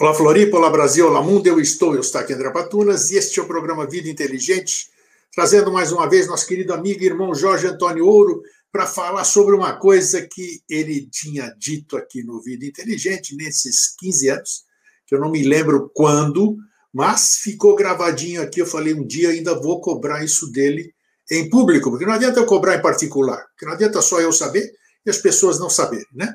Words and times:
Olá 0.00 0.12
Floripa, 0.12 0.56
olá 0.56 0.68
Brasil, 0.70 1.06
olá 1.06 1.22
mundo, 1.22 1.46
eu 1.46 1.60
estou, 1.60 1.94
eu 1.94 2.00
estou 2.00 2.20
aqui 2.20 2.32
André 2.32 2.50
Patunas 2.50 3.12
e 3.12 3.16
este 3.16 3.38
é 3.38 3.42
o 3.44 3.46
programa 3.46 3.88
Vida 3.88 4.08
Inteligente, 4.08 4.88
trazendo 5.32 5.70
mais 5.70 5.92
uma 5.92 6.10
vez 6.10 6.26
nosso 6.26 6.48
querido 6.48 6.74
amigo 6.74 7.00
e 7.00 7.06
irmão 7.06 7.32
Jorge 7.32 7.68
Antônio 7.68 8.04
Ouro 8.04 8.42
para 8.72 8.88
falar 8.88 9.22
sobre 9.22 9.54
uma 9.54 9.76
coisa 9.78 10.20
que 10.20 10.60
ele 10.68 11.08
tinha 11.12 11.54
dito 11.56 11.96
aqui 11.96 12.24
no 12.24 12.42
Vida 12.42 12.66
Inteligente 12.66 13.36
nesses 13.36 13.94
15 13.96 14.28
anos, 14.30 14.64
que 15.06 15.14
eu 15.14 15.20
não 15.20 15.30
me 15.30 15.44
lembro 15.44 15.88
quando, 15.94 16.56
mas 16.92 17.36
ficou 17.36 17.76
gravadinho 17.76 18.42
aqui, 18.42 18.60
eu 18.60 18.66
falei 18.66 18.94
um 18.94 19.06
dia 19.06 19.28
ainda 19.28 19.54
vou 19.54 19.80
cobrar 19.80 20.24
isso 20.24 20.50
dele 20.50 20.92
em 21.30 21.48
público, 21.48 21.88
porque 21.90 22.04
não 22.04 22.14
adianta 22.14 22.40
eu 22.40 22.46
cobrar 22.46 22.74
em 22.74 22.82
particular, 22.82 23.46
porque 23.50 23.64
não 23.64 23.74
adianta 23.74 24.02
só 24.02 24.20
eu 24.20 24.32
saber 24.32 24.72
e 25.06 25.10
as 25.10 25.18
pessoas 25.18 25.60
não 25.60 25.70
saberem, 25.70 26.08
né? 26.12 26.34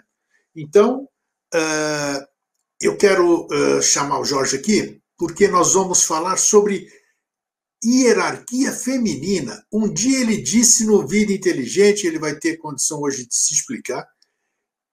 Então, 0.55 1.09
uh, 1.53 2.28
eu 2.81 2.95
quero 2.97 3.45
uh, 3.45 3.81
chamar 3.81 4.19
o 4.19 4.25
Jorge 4.25 4.55
aqui, 4.55 5.01
porque 5.17 5.47
nós 5.47 5.73
vamos 5.73 6.03
falar 6.03 6.37
sobre 6.37 6.87
hierarquia 7.83 8.71
feminina. 8.71 9.65
Um 9.71 9.91
dia 9.91 10.19
ele 10.19 10.41
disse 10.41 10.85
no 10.85 11.05
Vida 11.05 11.33
Inteligente, 11.33 12.07
ele 12.07 12.19
vai 12.19 12.35
ter 12.37 12.57
condição 12.57 13.01
hoje 13.01 13.27
de 13.27 13.35
se 13.35 13.53
explicar, 13.53 14.07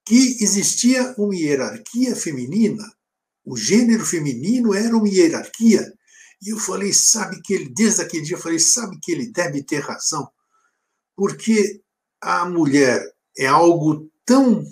que 0.04 0.36
existia 0.40 1.14
uma 1.16 1.34
hierarquia 1.34 2.14
feminina. 2.14 2.84
O 3.44 3.56
gênero 3.56 4.04
feminino 4.04 4.74
era 4.74 4.96
uma 4.96 5.08
hierarquia. 5.08 5.92
E 6.42 6.50
eu 6.50 6.58
falei, 6.58 6.92
sabe 6.92 7.40
que 7.42 7.54
ele, 7.54 7.68
desde 7.74 8.02
aquele 8.02 8.24
dia, 8.24 8.36
eu 8.36 8.40
falei, 8.40 8.58
sabe 8.58 8.98
que 9.00 9.10
ele 9.10 9.30
deve 9.32 9.62
ter 9.62 9.80
razão. 9.80 10.28
Porque 11.16 11.80
a 12.20 12.48
mulher 12.48 13.02
é 13.36 13.46
algo 13.46 14.10
tão 14.24 14.64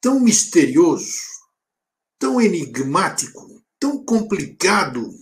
tão 0.00 0.20
misterioso, 0.20 1.20
tão 2.18 2.40
enigmático, 2.40 3.62
tão 3.78 4.02
complicado. 4.04 5.12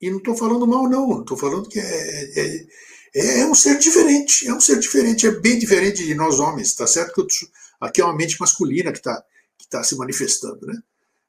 E 0.00 0.10
não 0.10 0.18
estou 0.18 0.36
falando 0.36 0.66
mal, 0.66 0.88
não. 0.88 1.20
Estou 1.20 1.36
falando 1.36 1.68
que 1.68 1.78
é, 1.78 1.84
é, 1.84 2.66
é, 3.14 3.40
é, 3.40 3.46
um 3.46 3.54
ser 3.54 3.78
diferente. 3.78 4.46
É 4.46 4.54
um 4.54 4.60
ser 4.60 4.78
diferente, 4.78 5.26
é 5.26 5.30
bem 5.30 5.58
diferente 5.58 6.04
de 6.04 6.14
nós 6.14 6.38
homens. 6.38 6.68
Está 6.68 6.86
certo 6.86 7.26
que 7.26 7.46
aqui 7.80 8.00
é 8.00 8.04
uma 8.04 8.16
mente 8.16 8.38
masculina 8.40 8.92
que 8.92 8.98
está 8.98 9.24
que 9.58 9.66
tá 9.68 9.82
se 9.82 9.96
manifestando, 9.96 10.66
né? 10.66 10.78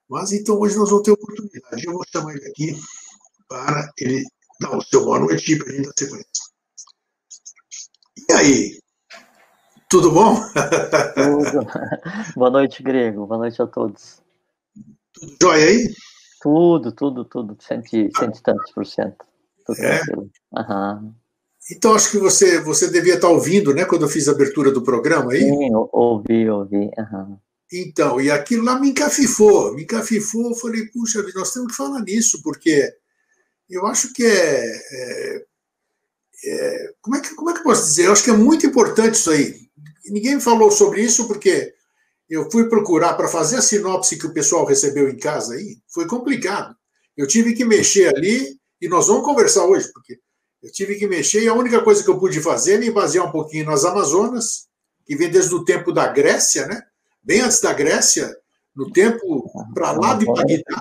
Mas 0.10 0.32
então 0.34 0.60
hoje 0.60 0.76
nós 0.78 0.90
vamos 0.90 1.04
ter 1.04 1.12
oportunidade. 1.12 1.86
Eu 1.86 1.94
vou 1.94 2.04
chamar 2.12 2.36
ele 2.36 2.46
aqui 2.46 2.78
para 3.48 3.92
ele 3.98 4.24
dar 4.60 4.76
o 4.76 4.82
seu 4.82 5.04
boa 5.04 5.20
noite 5.20 5.56
para 5.58 5.70
a 5.70 5.76
gente 5.76 5.86
dar 5.86 5.94
sequência. 5.98 6.28
E 8.30 8.34
aí? 8.34 8.80
Tudo 9.90 10.12
bom? 10.12 10.36
Tudo. 11.16 11.66
Boa 12.36 12.50
noite, 12.50 12.84
Grego. 12.84 13.26
Boa 13.26 13.40
noite 13.40 13.62
a 13.62 13.68
todos. 13.68 14.22
Tudo 15.14 15.36
jóia 15.42 15.66
aí? 15.66 15.94
Tudo, 16.42 16.92
tudo, 16.92 17.24
tudo. 17.24 17.58
Cento, 17.62 17.90
cento 17.90 18.38
e 18.38 18.44
tantos 18.44 18.72
por 18.74 18.86
cento. 18.86 19.26
Tudo 19.66 19.82
é? 19.82 20.02
Uhum. 20.12 21.14
Então, 21.72 21.96
acho 21.96 22.12
que 22.12 22.18
você, 22.18 22.60
você 22.60 22.90
devia 22.90 23.16
estar 23.16 23.30
ouvindo, 23.30 23.74
né, 23.74 23.86
quando 23.86 24.02
eu 24.02 24.10
fiz 24.10 24.28
a 24.28 24.34
abertura 24.34 24.72
do 24.72 24.84
programa 24.84 25.32
aí? 25.32 25.40
Sim, 25.40 25.70
ouvi, 25.74 26.50
ouvi. 26.50 26.92
Uhum. 26.98 27.38
Então, 27.72 28.20
e 28.20 28.30
aquilo 28.30 28.66
lá 28.66 28.78
me 28.78 28.90
encafifou, 28.90 29.74
me 29.74 29.84
encafifou. 29.84 30.50
Eu 30.50 30.56
falei, 30.56 30.86
puxa, 30.88 31.24
nós 31.34 31.54
temos 31.54 31.72
que 31.72 31.78
falar 31.78 32.02
nisso, 32.02 32.42
porque 32.44 32.94
eu 33.70 33.86
acho 33.88 34.12
que 34.12 34.26
é, 34.26 34.66
é, 34.66 35.46
é. 36.46 36.94
como, 37.02 37.16
é 37.16 37.22
que, 37.22 37.34
como 37.36 37.50
é 37.50 37.54
que 37.54 37.60
eu 37.60 37.64
posso 37.64 37.86
dizer? 37.86 38.08
Eu 38.08 38.12
acho 38.12 38.24
que 38.24 38.32
é 38.32 38.38
muito 38.38 38.66
importante 38.66 39.16
isso 39.16 39.32
aí 39.32 39.67
ninguém 40.12 40.40
falou 40.40 40.72
sobre 40.72 41.02
isso 41.02 41.28
porque 41.28 41.74
eu 42.30 42.50
fui 42.52 42.68
procurar 42.70 43.14
para 43.14 43.28
fazer 43.28 43.58
a 43.58 43.62
sinopse 43.62 44.18
que 44.18 44.28
o 44.28 44.34
pessoal 44.34 44.66
recebeu 44.66 45.10
em 45.10 45.18
casa 45.18 45.56
aí, 45.56 45.78
foi 45.88 46.08
complicado. 46.08 46.76
Eu 47.16 47.26
tive 47.28 47.54
que 47.54 47.66
mexer 47.66 48.16
ali, 48.16 48.58
e 48.82 48.88
nós 48.88 49.08
vamos 49.08 49.24
conversar 49.24 49.66
hoje, 49.66 49.92
porque 49.94 50.20
eu 50.62 50.72
tive 50.72 50.96
que 50.96 51.08
mexer, 51.08 51.44
e 51.44 51.48
a 51.48 51.54
única 51.54 51.82
coisa 51.82 52.04
que 52.04 52.10
eu 52.10 52.20
pude 52.20 52.42
fazer 52.42 52.76
é 52.76 52.78
me 52.78 52.92
basear 52.92 53.26
um 53.26 53.32
pouquinho 53.32 53.66
nas 53.66 53.86
Amazonas, 53.86 54.68
que 55.06 55.16
vem 55.16 55.30
desde 55.30 55.56
o 55.56 55.64
tempo 55.64 55.92
da 55.92 56.08
Grécia, 56.08 56.68
né? 56.68 56.82
Bem 57.24 57.42
antes 57.42 57.62
da 57.62 57.74
Grécia, 57.74 58.36
no 58.76 58.92
tempo 58.92 59.50
para 59.74 59.94
lá 59.94 60.14
de 60.14 60.26
Bagdá, 60.26 60.80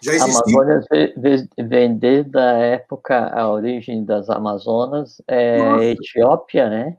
já 0.00 0.14
existia. 0.14 0.60
Amazônia 0.60 1.48
vem 1.68 1.98
desde 1.98 2.38
a 2.38 2.52
época, 2.58 3.28
a 3.28 3.50
origem 3.50 4.04
das 4.04 4.30
Amazonas 4.30 5.20
é 5.26 5.58
Nossa. 5.58 5.84
Etiópia, 5.84 6.70
né? 6.70 6.96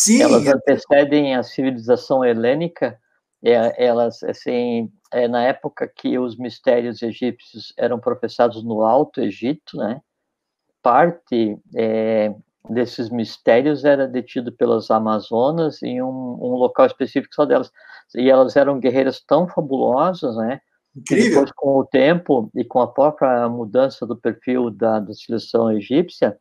Sim. 0.00 0.22
Elas 0.22 0.46
antecedem 0.46 1.36
a 1.36 1.42
civilização 1.42 2.24
helênica. 2.24 2.98
É, 3.44 3.84
elas, 3.84 4.22
assim, 4.22 4.90
é, 5.12 5.28
na 5.28 5.42
época 5.42 5.86
que 5.94 6.18
os 6.18 6.38
mistérios 6.38 7.02
egípcios 7.02 7.74
eram 7.76 8.00
professados 8.00 8.64
no 8.64 8.82
Alto 8.82 9.20
Egito, 9.20 9.76
né? 9.76 10.00
Parte 10.82 11.58
é, 11.76 12.34
desses 12.70 13.10
mistérios 13.10 13.84
era 13.84 14.08
detido 14.08 14.50
pelas 14.50 14.90
Amazonas 14.90 15.82
em 15.82 16.02
um, 16.02 16.08
um, 16.08 16.54
local 16.54 16.86
específico 16.86 17.34
só 17.34 17.44
delas. 17.44 17.70
E 18.14 18.30
elas 18.30 18.56
eram 18.56 18.80
guerreiras 18.80 19.20
tão 19.20 19.46
fabulosas, 19.46 20.34
né? 20.36 20.62
Incrível. 20.96 21.24
Que 21.24 21.28
depois, 21.28 21.52
com 21.52 21.76
o 21.76 21.84
tempo 21.84 22.50
e 22.54 22.64
com 22.64 22.80
a 22.80 22.88
própria 22.88 23.46
mudança 23.50 24.06
do 24.06 24.16
perfil 24.16 24.70
da, 24.70 24.98
da 24.98 25.12
civilização 25.12 25.70
egípcia, 25.70 26.38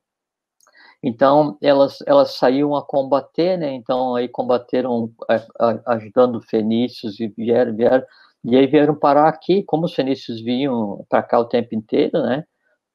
então, 1.02 1.58
elas, 1.62 2.00
elas 2.06 2.36
saíam 2.36 2.76
a 2.76 2.86
combater, 2.86 3.58
né? 3.58 3.72
Então, 3.74 4.16
aí 4.16 4.28
combateram 4.28 5.12
é, 5.30 5.42
ajudando 5.86 6.42
fenícios 6.42 7.20
e 7.20 7.28
vieram, 7.28 7.76
vieram, 7.76 8.06
e 8.44 8.56
aí 8.58 8.68
vieram 8.68 8.96
parar 8.96 9.30
aqui, 9.30 9.64
como 9.64 9.86
os 9.86 9.94
fenícios 9.94 10.42
vinham 10.42 11.06
para 11.10 11.24
cá 11.24 11.40
o 11.40 11.46
tempo 11.46 11.74
inteiro, 11.74 12.22
né? 12.22 12.44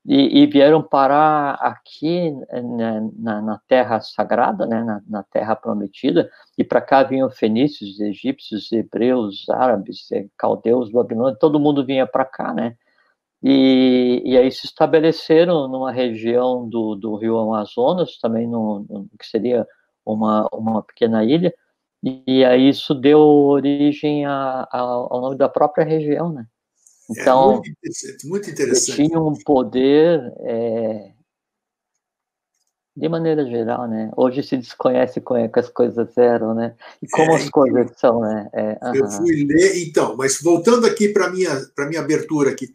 E, 0.07 0.43
e 0.43 0.47
vieram 0.47 0.83
parar 0.83 1.55
aqui 1.55 2.31
né, 2.53 3.01
na, 3.17 3.41
na, 3.41 3.61
terra 3.67 4.01
sagrada, 4.01 4.67
né? 4.67 4.85
Na, 4.85 5.03
na 5.09 5.23
terra 5.23 5.57
prometida, 5.57 6.31
e 6.59 6.65
para 6.65 6.83
cá 6.83 7.03
vinham 7.03 7.31
fenícios, 7.31 7.99
egípcios, 8.01 8.71
hebreus, 8.73 9.49
árabes, 9.49 10.11
é, 10.13 10.27
caldeus, 10.37 10.91
babilônios, 10.91 11.39
todo 11.39 11.61
mundo 11.61 11.87
vinha 11.87 12.07
para 12.07 12.25
cá, 12.27 12.53
né? 12.53 12.77
E, 13.47 14.23
e 14.25 14.39
aí 14.39 14.51
se 14.51 14.65
estabeleceram 14.65 15.69
numa 15.69 15.93
região 15.93 16.67
do, 16.67 16.95
do 16.95 17.15
rio 17.17 17.39
Amazonas, 17.39 18.19
também 18.19 18.49
no, 18.49 18.87
no, 18.89 19.07
que 19.21 19.27
seria 19.27 19.67
uma, 20.03 20.49
uma 20.51 20.83
pequena 20.83 21.23
ilha, 21.23 21.53
e 22.03 22.43
aí 22.43 22.71
isso 22.71 22.95
deu 22.95 23.21
origem 23.21 24.25
a, 24.25 24.67
a, 24.73 24.79
ao 24.79 25.21
nome 25.21 25.37
da 25.37 25.47
própria 25.47 25.85
região, 25.85 26.33
né? 26.33 26.47
É 27.11 27.21
então, 27.21 27.51
é 27.51 27.53
muito 27.53 27.71
interessante, 27.71 28.27
muito 28.27 28.51
interessante. 28.51 28.97
tinha 28.97 29.21
um 29.21 29.35
poder, 29.45 30.21
é, 30.41 31.13
de 32.97 33.09
maneira 33.11 33.45
geral, 33.45 33.87
né? 33.87 34.11
Hoje 34.17 34.43
se 34.43 34.57
desconhece 34.57 35.21
como 35.21 35.51
que 35.51 35.59
as 35.59 35.69
coisas 35.69 36.17
eram, 36.17 36.55
né? 36.55 36.75
E 37.03 37.09
como 37.09 37.33
é, 37.33 37.37
as 37.37 37.51
coisas 37.51 37.91
são, 37.99 38.21
né? 38.21 38.49
É, 38.55 38.79
eu 38.95 39.07
fui 39.11 39.45
ler, 39.45 39.87
então, 39.87 40.17
mas 40.17 40.41
voltando 40.41 40.87
aqui 40.87 41.11
para 41.11 41.31
minha 41.31 41.51
para 41.75 41.87
minha 41.87 42.01
abertura 42.01 42.51
aqui, 42.51 42.73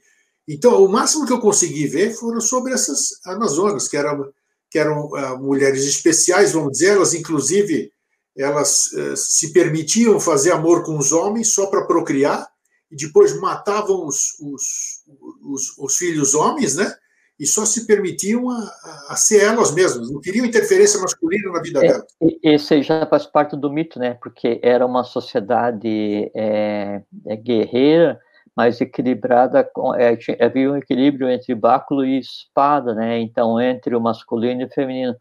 então, 0.51 0.83
o 0.83 0.89
máximo 0.89 1.27
que 1.27 1.31
eu 1.31 1.39
consegui 1.39 1.85
ver 1.85 2.09
foram 2.11 2.41
sobre 2.41 2.73
essas 2.73 3.23
Amazonas, 3.23 3.87
que 3.87 3.95
eram, 3.95 4.33
que 4.67 4.79
eram 4.79 5.05
uh, 5.05 5.37
mulheres 5.37 5.85
especiais, 5.85 6.53
vamos 6.53 6.71
dizer, 6.71 6.93
elas, 6.93 7.13
inclusive, 7.13 7.91
elas 8.35 8.91
uh, 8.93 9.15
se 9.15 9.53
permitiam 9.53 10.19
fazer 10.19 10.51
amor 10.51 10.83
com 10.83 10.97
os 10.97 11.11
homens 11.11 11.53
só 11.53 11.67
para 11.67 11.85
procriar, 11.85 12.49
e 12.91 12.95
depois 12.95 13.39
matavam 13.39 14.07
os, 14.07 14.39
os, 14.39 15.03
os, 15.43 15.77
os, 15.77 15.95
filhos 15.95 16.33
homens, 16.33 16.75
né? 16.75 16.91
E 17.39 17.45
só 17.45 17.63
se 17.63 17.85
permitiam 17.85 18.49
a, 18.49 19.05
a, 19.09 19.15
ser 19.15 19.43
elas 19.43 19.71
mesmas, 19.71 20.09
não 20.09 20.19
queriam 20.19 20.43
interferência 20.43 20.99
masculina 20.99 21.51
na 21.51 21.61
vida 21.61 21.85
é, 21.85 21.87
delas. 21.87 22.07
Esse 22.41 22.81
já 22.81 23.05
faz 23.05 23.27
parte 23.27 23.55
do 23.55 23.71
mito, 23.71 23.99
né? 23.99 24.15
Porque 24.15 24.59
era 24.63 24.83
uma 24.83 25.03
sociedade 25.03 26.31
é, 26.35 27.03
é 27.27 27.35
guerreira, 27.35 28.19
mais 28.59 28.81
equilibrada, 28.81 29.71
é, 29.97 30.43
havia 30.43 30.69
um 30.69 30.75
equilíbrio 30.75 31.29
entre 31.29 31.55
báculo 31.55 32.03
e 32.03 32.19
espada, 32.19 32.93
né? 32.93 33.17
Então, 33.17 33.57
entre 33.57 33.95
o 33.95 34.01
masculino 34.01 34.63
e 34.63 34.65
o 34.65 34.69
feminino. 34.69 35.15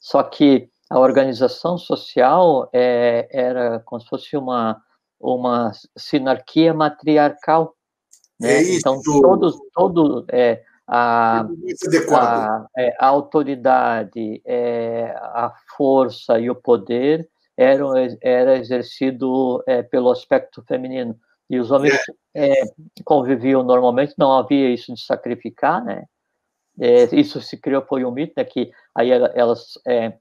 Só 0.00 0.22
que 0.22 0.70
a 0.88 0.98
organização 0.98 1.76
social 1.76 2.66
é, 2.72 3.28
era 3.30 3.78
como 3.80 4.00
se 4.00 4.08
fosse 4.08 4.36
uma, 4.38 4.80
uma 5.20 5.70
sinarquia 5.98 6.72
matriarcal. 6.72 7.74
Né? 8.40 8.54
É 8.54 8.62
isso. 8.62 8.78
Então, 8.78 9.02
todos, 9.02 9.58
todo, 9.74 10.24
é, 10.32 10.62
a, 10.86 11.40
a, 11.42 12.66
é, 12.74 12.96
a, 12.98 13.06
autoridade, 13.06 14.40
é, 14.46 15.14
a 15.14 15.52
força 15.76 16.38
e 16.38 16.48
o 16.48 16.54
poder 16.54 17.28
eram, 17.54 17.92
era 18.22 18.56
exercido 18.56 19.62
é, 19.66 19.82
pelo 19.82 20.10
aspecto 20.10 20.64
feminino. 20.66 21.14
E 21.48 21.58
os 21.58 21.70
homens 21.70 21.94
é. 22.34 22.60
É, 22.60 22.64
conviviam 23.04 23.62
normalmente, 23.62 24.14
não 24.18 24.32
havia 24.32 24.70
isso 24.70 24.92
de 24.92 25.00
sacrificar, 25.00 25.84
né? 25.84 26.04
É, 26.80 27.04
isso 27.14 27.40
se 27.40 27.56
criou, 27.56 27.82
foi 27.82 28.04
um 28.04 28.10
mito, 28.12 28.34
né, 28.36 28.44
que 28.44 28.70
aí 28.94 29.10
elas 29.10 29.72
é, 29.84 30.16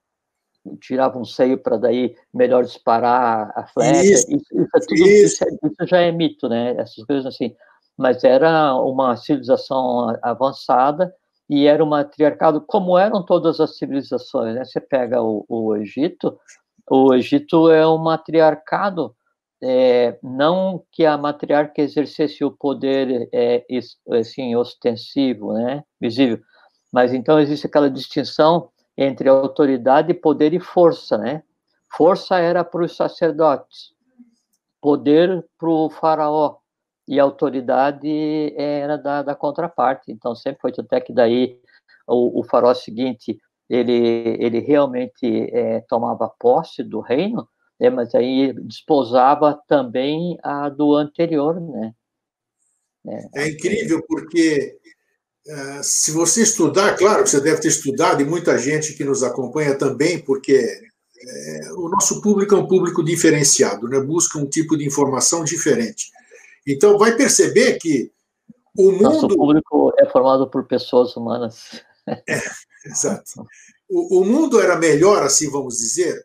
tiravam 0.82 1.22
um 1.22 1.26
seio 1.26 1.58
para 1.58 1.78
daí 1.78 2.16
melhor 2.34 2.64
disparar 2.64 3.52
a 3.56 3.68
flecha. 3.68 4.02
Isso, 4.02 4.32
isso, 4.32 4.62
isso, 4.62 4.70
é 4.76 4.80
tudo, 4.80 5.08
isso. 5.08 5.44
É, 5.44 5.48
isso, 5.48 5.88
já 5.88 6.00
é 6.00 6.12
mito, 6.12 6.50
né? 6.50 6.76
Essas 6.78 7.04
coisas 7.06 7.26
assim. 7.26 7.56
Mas 7.96 8.24
era 8.24 8.76
uma 8.76 9.16
civilização 9.16 10.16
avançada 10.22 11.14
e 11.50 11.66
era 11.66 11.84
um 11.84 11.88
matriarcado, 11.88 12.62
como 12.62 12.98
eram 12.98 13.24
todas 13.24 13.60
as 13.60 13.78
civilizações. 13.78 14.56
Né? 14.56 14.66
Você 14.66 14.80
pega 14.80 15.22
o, 15.22 15.46
o 15.48 15.76
Egito, 15.76 16.38
o 16.90 17.14
Egito 17.14 17.70
é 17.72 17.88
um 17.88 17.98
matriarcado, 17.98 19.16
é, 19.62 20.18
não 20.22 20.84
que 20.92 21.06
a 21.06 21.18
matriarca 21.18 21.82
exercesse 21.82 22.44
o 22.44 22.52
poder 22.52 23.28
é, 23.34 23.66
assim, 24.12 24.56
ostensivo, 24.56 25.54
né? 25.54 25.84
visível, 26.00 26.40
mas 26.92 27.14
então 27.14 27.40
existe 27.40 27.68
aquela 27.68 27.90
distinção 27.90 28.70
entre 28.98 29.30
autoridade, 29.30 30.14
poder 30.14 30.54
e 30.54 30.60
força, 30.60 31.18
né? 31.18 31.44
Força 31.96 32.38
era 32.38 32.64
para 32.64 32.84
os 32.84 32.96
sacerdotes, 32.96 33.94
poder 34.82 35.46
para 35.58 35.70
o 35.70 35.90
faraó, 35.90 36.58
e 37.08 37.20
autoridade 37.20 38.54
era 38.58 38.98
da, 38.98 39.24
da 39.24 39.34
contraparte. 39.34 40.12
Então, 40.12 40.36
sempre 40.36 40.60
foi 40.60 40.74
até 40.78 41.00
que 41.00 41.14
daí 41.14 41.60
o, 42.06 42.42
o 42.42 42.44
faraó 42.44 42.74
seguinte, 42.74 43.40
ele, 43.70 44.38
ele 44.40 44.60
realmente 44.60 45.50
é, 45.54 45.82
tomava 45.82 46.30
posse 46.40 46.84
do 46.84 47.00
reino, 47.00 47.48
né, 47.80 47.90
mas 47.90 48.14
aí 48.16 48.54
desposava 48.54 49.60
também 49.68 50.38
a 50.44 50.70
do 50.70 50.96
anterior, 50.96 51.60
né? 51.60 51.94
É, 53.08 53.44
é 53.44 53.50
incrível, 53.50 54.04
porque 54.08 54.78
uh, 55.48 55.84
se 55.84 56.12
você 56.12 56.44
estudar, 56.44 56.98
claro 56.98 57.24
que 57.24 57.30
você 57.30 57.40
deve 57.40 57.62
ter 57.62 57.70
estudado, 57.70 58.22
e 58.22 58.26
muita 58.26 58.58
gente 58.58 58.94
que 58.94 59.04
nos 59.04 59.24
acompanha 59.24 59.78
também, 59.78 60.20
porque 60.20 60.82
é, 61.20 61.72
o 61.74 61.90
nosso 61.90 62.22
público 62.22 62.54
é 62.54 62.58
um 62.58 62.68
público 62.68 63.04
diferenciado, 63.04 63.88
né? 63.88 64.00
busca 64.00 64.38
um 64.38 64.46
tipo 64.46 64.78
de 64.78 64.86
informação 64.86 65.44
diferente. 65.44 66.12
Então, 66.68 66.98
vai 66.98 67.16
perceber 67.16 67.78
que 67.78 68.12
o 68.78 68.92
mundo. 68.92 69.04
Nosso 69.04 69.28
público 69.30 69.94
é 69.98 70.06
formado 70.06 70.50
por 70.50 70.66
pessoas 70.66 71.16
humanas. 71.16 71.82
É, 72.26 72.42
exato. 72.86 73.46
O, 73.90 74.22
o 74.22 74.26
mundo 74.26 74.62
era 74.62 74.78
melhor, 74.78 75.24
assim 75.24 75.52
vamos 75.52 75.76
dizer. 75.76 76.24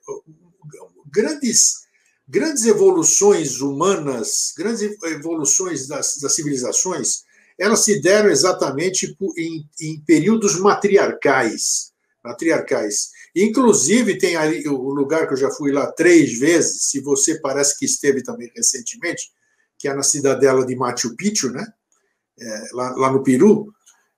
Grandes, 1.12 1.82
grandes 2.26 2.64
evoluções 2.64 3.60
humanas, 3.60 4.54
grandes 4.56 4.96
evoluções 5.04 5.86
das, 5.86 6.16
das 6.16 6.34
civilizações, 6.34 7.24
elas 7.58 7.84
se 7.84 8.00
deram 8.00 8.30
exatamente 8.30 9.14
em, 9.36 9.68
em 9.80 10.00
períodos 10.00 10.58
matriarcais. 10.58 11.92
Matriarcais. 12.24 13.10
Inclusive, 13.36 14.16
tem 14.16 14.36
ali 14.36 14.66
o 14.66 14.90
lugar 14.90 15.26
que 15.26 15.34
eu 15.34 15.38
já 15.38 15.50
fui 15.50 15.72
lá 15.72 15.90
três 15.92 16.38
vezes, 16.38 16.84
se 16.84 17.00
você 17.00 17.38
parece 17.40 17.78
que 17.78 17.84
esteve 17.84 18.22
também 18.22 18.50
recentemente, 18.54 19.30
que 19.78 19.88
é 19.88 19.94
na 19.94 20.02
cidadela 20.02 20.64
de 20.64 20.76
Machu 20.76 21.16
Picchu, 21.16 21.50
né? 21.50 21.66
É, 22.40 22.68
lá, 22.72 22.90
lá, 22.96 23.12
no 23.12 23.22
Peru, 23.22 23.72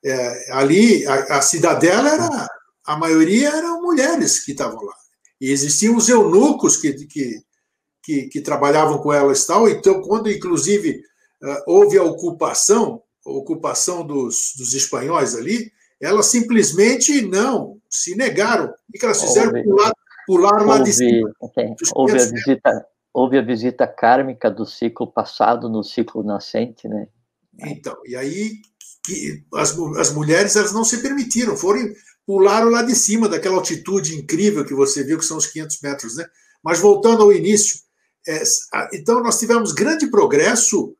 é, 0.04 0.52
ali 0.52 1.04
a, 1.06 1.38
a, 1.38 1.42
cidadela 1.42 2.08
era 2.08 2.48
a 2.86 2.96
maioria 2.96 3.48
eram 3.48 3.82
mulheres 3.82 4.44
que 4.44 4.52
estavam 4.52 4.80
lá 4.80 4.94
e 5.44 5.52
existiam 5.52 5.94
os 5.94 6.08
eunucos 6.08 6.78
que, 6.78 6.94
que, 7.06 7.42
que, 8.02 8.22
que 8.28 8.40
trabalhavam 8.40 8.96
com 8.96 9.12
elas 9.12 9.42
e 9.42 9.46
tal. 9.46 9.68
Então, 9.68 10.00
quando 10.00 10.30
inclusive 10.30 11.02
uh, 11.42 11.62
houve 11.66 11.98
a 11.98 12.02
ocupação, 12.02 13.02
a 13.26 13.30
ocupação 13.30 14.06
dos, 14.06 14.54
dos 14.56 14.72
espanhóis 14.72 15.34
ali, 15.34 15.70
elas 16.00 16.26
simplesmente 16.26 17.20
não 17.20 17.78
se 17.90 18.16
negaram. 18.16 18.72
O 18.88 18.98
que 18.98 19.04
elas 19.04 19.20
fizeram? 19.20 19.48
Houve, 19.48 19.64
pular, 19.64 19.92
pularam 20.26 20.66
lá 20.66 20.78
de 20.78 20.94
cima. 20.94 21.30
Okay. 21.38 21.74
Houve 21.94 22.12
a 22.18 22.24
visita 22.24 22.86
houve 23.12 23.38
a 23.38 23.42
visita 23.42 23.86
kármica 23.86 24.50
do 24.50 24.64
ciclo 24.64 25.06
passado 25.06 25.68
no 25.68 25.84
ciclo 25.84 26.24
nascente, 26.24 26.88
né? 26.88 27.06
Então, 27.60 27.94
e 28.06 28.16
aí 28.16 28.54
que 29.04 29.44
as, 29.54 29.78
as 29.98 30.10
mulheres 30.10 30.56
elas 30.56 30.72
não 30.72 30.82
se 30.82 31.02
permitiram, 31.02 31.54
foram 31.54 31.80
pularam 32.26 32.70
lá 32.70 32.82
de 32.82 32.94
cima 32.94 33.28
daquela 33.28 33.56
altitude 33.56 34.16
incrível 34.16 34.64
que 34.64 34.74
você 34.74 35.04
viu 35.04 35.18
que 35.18 35.24
são 35.24 35.36
os 35.36 35.46
500 35.46 35.80
metros, 35.82 36.16
né? 36.16 36.26
Mas 36.62 36.80
voltando 36.80 37.22
ao 37.22 37.32
início, 37.32 37.78
é, 38.26 38.42
então 38.92 39.22
nós 39.22 39.38
tivemos 39.38 39.72
grande 39.72 40.06
progresso 40.06 40.96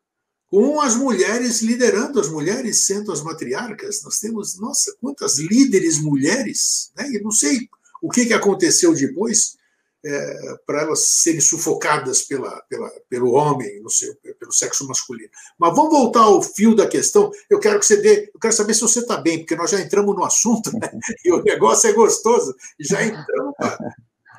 com 0.47 0.81
as 0.81 0.95
mulheres 0.95 1.63
liderando, 1.63 2.21
as 2.21 2.29
mulheres 2.29 2.85
sendo 2.85 3.11
as 3.11 3.23
matriarcas. 3.23 4.03
Nós 4.05 4.19
temos, 4.19 4.59
nossa, 4.61 4.95
quantas 5.01 5.39
líderes 5.39 5.99
mulheres, 5.99 6.93
né? 6.97 7.11
E 7.11 7.21
não 7.21 7.31
sei 7.31 7.69
o 8.03 8.11
que, 8.11 8.27
que 8.27 8.35
aconteceu 8.35 8.95
depois, 8.95 9.57
é, 10.05 10.57
para 10.67 10.83
elas 10.83 11.07
serem 11.23 11.41
sufocadas 11.41 12.23
pela, 12.23 12.61
pela, 12.69 12.91
pelo 13.09 13.33
homem, 13.33 13.83
seu, 13.89 14.15
pelo 14.39 14.53
sexo 14.53 14.87
masculino. 14.87 15.31
Mas 15.59 15.75
vamos 15.75 15.91
voltar 15.91 16.21
ao 16.21 16.43
fio 16.43 16.75
da 16.75 16.87
questão. 16.87 17.31
Eu 17.49 17.59
quero 17.59 17.79
que 17.79 17.87
você 17.87 17.97
dê, 18.01 18.31
eu 18.35 18.41
quero 18.41 18.53
saber 18.53 18.75
se 18.75 18.83
você 18.83 19.01
está 19.01 19.17
bem, 19.17 19.39
porque 19.39 19.57
nós 19.57 19.71
já 19.71 19.81
entramos 19.81 20.15
no 20.15 20.25
assunto 20.25 20.71
né? 20.77 20.91
e 21.25 21.33
o 21.33 21.43
negócio 21.43 21.89
é 21.89 21.93
gostoso. 21.93 22.55
Já 22.79 23.03
entramos 23.03 23.55
para 23.57 23.79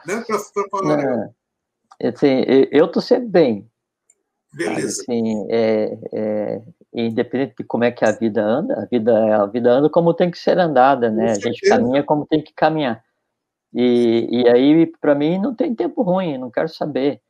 né, 0.06 0.23
falar. 0.69 1.33
É, 2.00 2.09
assim, 2.09 2.44
eu 2.71 2.85
estou 2.85 3.01
sempre 3.01 3.27
bem. 3.27 3.72
Beleza. 4.53 5.01
Assim, 5.01 5.48
é, 5.50 5.98
é, 6.13 6.62
independente 6.93 7.55
de 7.60 7.63
como 7.65 7.84
é 7.84 7.91
que 7.91 8.05
a 8.05 8.12
vida 8.12 8.41
anda, 8.41 8.81
a 8.81 8.86
vida, 8.86 9.43
a 9.43 9.45
vida 9.48 9.69
anda 9.69 9.89
como 9.89 10.13
tem 10.13 10.31
que 10.31 10.38
ser 10.38 10.57
andada, 10.57 11.10
né? 11.10 11.31
A 11.31 11.39
gente 11.39 11.60
caminha 11.67 12.03
como 12.03 12.25
tem 12.25 12.41
que 12.41 12.53
caminhar. 12.53 13.03
E, 13.74 14.27
e 14.31 14.50
aí, 14.50 14.86
para 15.01 15.15
mim, 15.15 15.39
não 15.39 15.53
tem 15.53 15.75
tempo 15.75 16.01
ruim, 16.01 16.38
não 16.38 16.50
quero 16.50 16.69
saber. 16.69 17.22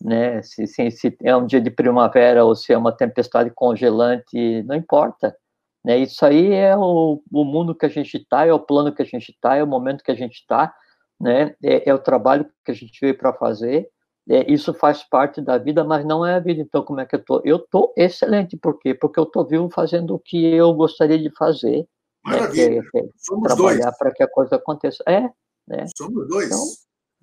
Né? 0.00 0.42
Se, 0.42 0.66
se, 0.66 0.90
se, 0.90 1.16
é 1.22 1.36
um 1.36 1.46
dia 1.46 1.60
de 1.60 1.70
primavera 1.70 2.44
ou 2.44 2.56
se 2.56 2.72
é 2.72 2.78
uma 2.78 2.92
tempestade 2.92 3.50
congelante, 3.54 4.62
não 4.64 4.74
importa. 4.74 5.36
Né? 5.84 5.98
Isso 5.98 6.24
aí 6.24 6.52
é 6.52 6.76
o, 6.76 7.22
o 7.30 7.44
mundo 7.44 7.74
que 7.74 7.86
a 7.86 7.88
gente 7.88 8.16
está, 8.16 8.46
é 8.46 8.52
o 8.52 8.60
plano 8.60 8.94
que 8.94 9.02
a 9.02 9.04
gente 9.04 9.30
está, 9.30 9.56
é 9.56 9.62
o 9.62 9.66
momento 9.66 10.02
que 10.02 10.10
a 10.10 10.16
gente 10.16 10.34
está, 10.34 10.74
né? 11.20 11.54
é, 11.62 11.88
é 11.88 11.94
o 11.94 11.98
trabalho 11.98 12.48
que 12.64 12.72
a 12.72 12.74
gente 12.74 12.98
veio 13.00 13.16
para 13.16 13.32
fazer. 13.32 13.88
É, 14.28 14.50
isso 14.50 14.72
faz 14.72 15.02
parte 15.02 15.40
da 15.40 15.58
vida, 15.58 15.82
mas 15.82 16.04
não 16.04 16.24
é 16.24 16.34
a 16.34 16.40
vida. 16.40 16.60
Então, 16.60 16.82
como 16.84 17.00
é 17.00 17.06
que 17.06 17.16
eu 17.16 17.24
tô? 17.24 17.42
Eu 17.44 17.58
tô 17.58 17.92
excelente, 17.96 18.56
por 18.56 18.78
quê? 18.78 18.94
Porque 18.94 19.18
eu 19.18 19.26
tô 19.26 19.44
vivo 19.44 19.68
fazendo 19.68 20.14
o 20.14 20.18
que 20.18 20.54
eu 20.54 20.72
gostaria 20.74 21.18
de 21.18 21.30
fazer. 21.36 21.86
Maravilha. 22.24 22.70
Né? 22.70 22.82
Que, 22.90 22.98
é, 22.98 23.02
que 23.02 23.08
é 23.08 23.40
trabalhar 23.42 23.92
para 23.92 24.12
que 24.12 24.22
a 24.22 24.28
coisa 24.28 24.56
aconteça. 24.56 25.02
É, 25.08 25.28
né? 25.66 25.86
Somos 25.96 26.26
dois. 26.28 26.46
Então, 26.46 26.64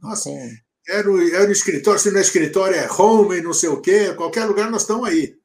Nossa, 0.01 0.29
era, 0.87 1.11
o, 1.11 1.21
era 1.21 1.49
o 1.49 1.51
escritório, 1.51 1.99
se 1.99 2.11
não 2.11 2.19
é 2.19 2.21
escritório, 2.21 2.75
é 2.75 2.91
home, 2.91 3.41
não 3.41 3.53
sei 3.53 3.69
o 3.69 3.81
quê, 3.81 4.13
qualquer 4.15 4.45
lugar 4.45 4.69
nós 4.71 4.81
estamos 4.81 5.07
aí. 5.07 5.37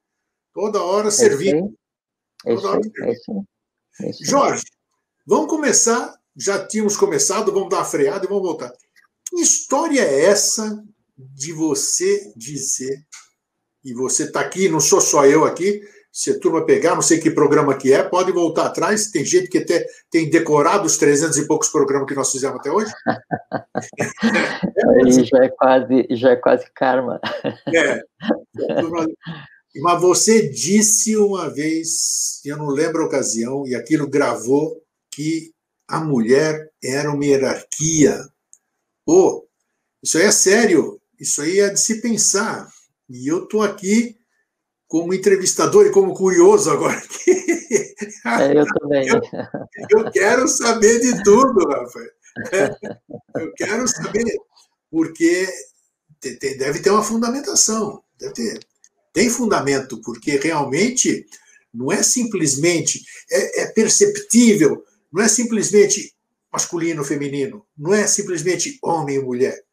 Toda 0.53 0.83
hora 0.83 1.11
servindo. 1.11 1.75
É 4.01 4.11
isso 4.11 4.23
aí. 4.23 4.29
Jorge, 4.29 4.65
vamos 5.27 5.49
começar. 5.49 6.15
Já 6.37 6.67
tínhamos 6.67 6.97
começado, 6.97 7.53
vamos 7.53 7.69
dar 7.69 7.79
uma 7.79 7.85
freada 7.85 8.25
e 8.25 8.29
vamos 8.29 8.43
voltar. 8.43 8.73
Que 9.29 9.41
história 9.41 10.01
é 10.01 10.25
essa 10.25 10.83
de 11.17 11.53
você 11.53 12.33
dizer, 12.37 13.07
e 13.85 13.95
você 13.95 14.25
está 14.25 14.41
aqui, 14.41 14.69
não 14.69 14.81
sou 14.81 15.01
só 15.01 15.27
eu 15.27 15.45
aqui, 15.45 15.81
se 16.15 16.31
a 16.31 16.39
turma 16.39 16.65
pegar, 16.65 16.95
não 16.95 17.03
sei 17.03 17.19
que 17.19 17.29
programa 17.29 17.77
que 17.77 17.93
é, 17.93 18.01
pode 18.01 18.31
voltar 18.31 18.67
atrás. 18.67 19.11
Tem 19.11 19.25
gente 19.25 19.49
que 19.49 19.59
até 19.59 19.85
tem 20.09 20.31
decorado 20.31 20.87
os 20.87 20.97
300 20.97 21.37
e 21.39 21.49
poucos 21.49 21.71
programas 21.71 22.07
que 22.07 22.15
nós 22.15 22.31
fizemos 22.31 22.61
até 22.61 22.71
hoje. 22.71 22.93
Aí 23.75 25.25
já 25.25 25.45
é 25.45 25.49
quase, 25.49 26.07
já 26.11 26.31
é 26.31 26.37
quase 26.37 26.67
karma. 26.73 27.21
É. 27.75 28.01
Mas 29.83 30.01
você 30.01 30.49
disse 30.49 31.17
uma 31.17 31.51
vez, 31.51 32.41
eu 32.45 32.57
não 32.59 32.69
lembro 32.69 33.03
a 33.03 33.07
ocasião, 33.07 33.67
e 33.67 33.75
aquilo 33.75 34.09
gravou, 34.09 34.81
que 35.13 35.51
a 35.89 35.99
mulher 35.99 36.71
era 36.81 37.11
uma 37.11 37.25
hierarquia. 37.25 38.21
Pô, 39.05 39.49
isso 40.01 40.17
aí 40.17 40.27
é 40.27 40.31
sério, 40.31 41.01
isso 41.19 41.43
aí 41.43 41.59
é 41.59 41.71
de 41.71 41.81
se 41.81 42.01
pensar. 42.01 42.69
E 43.11 43.27
eu 43.27 43.43
estou 43.43 43.63
aqui 43.63 44.17
como 44.87 45.15
entrevistador 45.15 45.87
e 45.87 45.91
como 45.91 46.15
curioso 46.15 46.71
agora. 46.71 47.03
É, 48.27 48.59
eu 48.59 48.67
também. 48.67 49.07
Eu, 49.09 49.21
eu, 49.91 50.11
quero 50.11 50.49
saber 50.49 51.01
de 51.01 51.23
tudo, 51.23 51.69
Rafael. 51.69 52.11
Eu 53.37 53.53
quero 53.55 53.87
saber, 53.89 54.25
porque 54.91 55.47
deve 56.59 56.81
ter 56.81 56.91
uma 56.91 57.03
fundamentação. 57.03 58.03
Deve 58.19 58.35
ter. 58.35 58.67
Tem 59.13 59.29
fundamento, 59.29 60.01
porque 60.03 60.37
realmente 60.37 61.27
não 61.73 61.91
é 61.91 62.03
simplesmente, 62.03 63.05
é, 63.31 63.63
é 63.63 63.67
perceptível, 63.67 64.83
não 65.13 65.23
é 65.23 65.29
simplesmente 65.29 66.15
masculino, 66.53 67.05
feminino, 67.05 67.67
não 67.77 67.93
é 67.93 68.07
simplesmente 68.07 68.79
homem 68.83 69.17
e 69.17 69.21
mulher. 69.23 69.65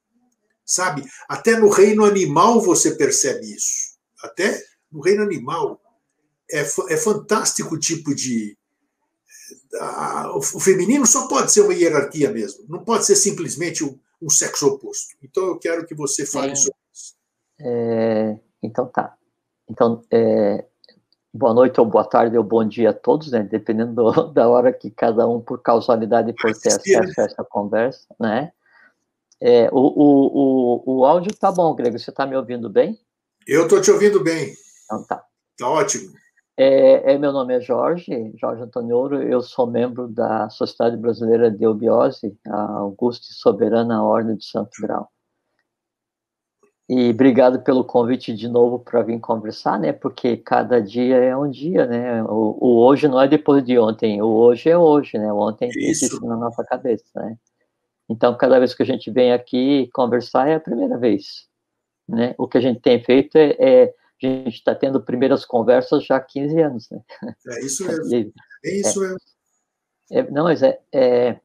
Sabe? 0.66 1.04
Até 1.30 1.56
no 1.58 1.70
reino 1.70 2.04
animal 2.06 2.62
você 2.62 2.92
percebe 2.92 3.54
isso. 3.54 3.92
Até 4.24 4.64
no 4.92 5.02
reino 5.02 5.24
animal, 5.24 5.80
é, 6.52 6.62
é 6.62 6.98
fantástico 6.98 7.76
o 7.76 7.80
tipo 7.80 8.14
de. 8.14 8.58
A, 9.80 10.36
o 10.36 10.42
feminino 10.42 11.06
só 11.06 11.28
pode 11.28 11.52
ser 11.52 11.62
uma 11.62 11.74
hierarquia 11.74 12.30
mesmo, 12.30 12.66
não 12.68 12.84
pode 12.84 13.06
ser 13.06 13.16
simplesmente 13.16 13.84
um, 13.84 13.98
um 14.22 14.30
sexo 14.30 14.68
oposto. 14.68 15.16
Então, 15.24 15.48
eu 15.48 15.58
quero 15.58 15.86
que 15.86 15.96
você 15.96 16.26
fale 16.26 16.52
é, 16.52 16.56
sobre 16.56 16.78
isso. 16.94 17.16
É, 17.60 18.38
então, 18.62 18.86
tá. 18.88 19.16
Então, 19.70 20.04
é, 20.12 20.66
boa 21.34 21.54
noite 21.54 21.80
ou 21.80 21.86
boa 21.86 22.04
tarde 22.04 22.38
ou 22.38 22.44
bom 22.44 22.68
dia 22.68 22.90
a 22.90 22.94
todos, 22.94 23.32
né? 23.32 23.44
Dependendo 23.44 23.94
do, 23.94 24.28
da 24.34 24.50
hora 24.50 24.74
que 24.74 24.92
cada 24.92 25.28
um, 25.28 25.40
por 25.40 25.62
causalidade, 25.62 26.34
por 26.34 26.54
ter 26.54 26.70
acesso 26.70 27.22
a 27.22 27.24
essa 27.24 27.44
conversa, 27.44 28.06
né? 28.20 28.52
É, 29.40 29.70
o, 29.72 29.80
o, 29.80 30.84
o, 30.86 30.98
o 31.00 31.06
áudio 31.06 31.34
tá 31.36 31.52
bom, 31.52 31.74
Grego. 31.74 31.98
Você 31.98 32.12
está 32.12 32.28
me 32.28 32.36
ouvindo 32.36 32.70
bem? 32.70 33.00
Eu 33.48 33.64
estou 33.64 33.82
te 33.82 33.90
ouvindo 33.90 34.24
bem. 34.24 34.54
Então 34.92 35.04
tá. 35.06 35.24
Tá 35.58 35.70
ótimo. 35.70 36.12
É, 36.58 37.14
é, 37.14 37.18
meu 37.18 37.32
nome 37.32 37.56
é 37.56 37.62
Jorge, 37.62 38.34
Jorge 38.36 38.62
Antônio 38.62 38.96
Ouro, 38.98 39.24
eu 39.24 39.42
sou 39.42 39.66
membro 39.66 40.08
da 40.08 40.50
Sociedade 40.50 40.98
Brasileira 40.98 41.50
de 41.50 41.64
Eubiose, 41.64 42.38
a 42.46 42.72
Augusta 42.74 43.28
e 43.32 43.36
Soberana 43.36 44.04
Ordem 44.04 44.36
de 44.36 44.46
Santo 44.46 44.72
Grau. 44.82 45.10
E 46.90 47.10
obrigado 47.12 47.62
pelo 47.64 47.86
convite 47.86 48.36
de 48.36 48.50
novo 48.50 48.78
para 48.78 49.02
vir 49.02 49.18
conversar, 49.22 49.80
né? 49.80 49.94
Porque 49.94 50.36
cada 50.36 50.82
dia 50.82 51.16
é 51.16 51.36
um 51.36 51.50
dia, 51.50 51.86
né? 51.86 52.22
O, 52.24 52.58
o, 52.60 52.86
hoje 52.86 53.08
não 53.08 53.22
é 53.22 53.30
depois 53.30 53.64
de 53.64 53.80
ontem, 53.80 54.22
o 54.22 54.28
hoje 54.28 54.70
é 54.70 54.78
hoje, 54.78 55.18
né? 55.18 55.32
O 55.32 55.38
ontem 55.38 55.70
existe 55.74 56.20
na 56.26 56.36
nossa 56.36 56.66
cabeça, 56.66 57.06
né? 57.16 57.38
Então, 58.10 58.36
cada 58.36 58.60
vez 58.60 58.74
que 58.74 58.84
a 58.84 58.86
gente 58.86 59.10
vem 59.10 59.32
aqui 59.32 59.90
conversar 59.94 60.50
é 60.50 60.56
a 60.56 60.60
primeira 60.60 60.98
vez, 60.98 61.48
né? 62.10 62.36
O 62.38 62.46
que 62.46 62.58
a 62.58 62.62
gente 62.62 62.82
tem 62.82 63.02
feito 63.02 63.38
é, 63.38 63.56
é 63.58 63.94
a 64.28 64.30
gente 64.30 64.56
está 64.56 64.76
tendo 64.76 65.02
primeiras 65.02 65.46
conversas 65.46 66.06
já 66.06 66.18
há 66.18 66.22
15 66.22 66.62
anos, 66.62 66.90
né? 66.90 67.02
É 67.48 67.66
isso 67.66 67.86
mesmo. 68.10 68.34
É 68.64 68.76
isso 68.76 69.00
mesmo. 69.00 69.18
É, 70.12 70.30
não, 70.30 70.44
mas 70.44 70.62
é, 70.62 70.80
é 70.94 71.40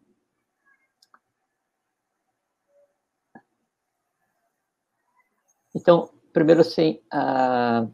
Então, 5.77 6.09
primeiro, 6.33 6.63
assim, 6.63 6.99
a... 7.13 7.87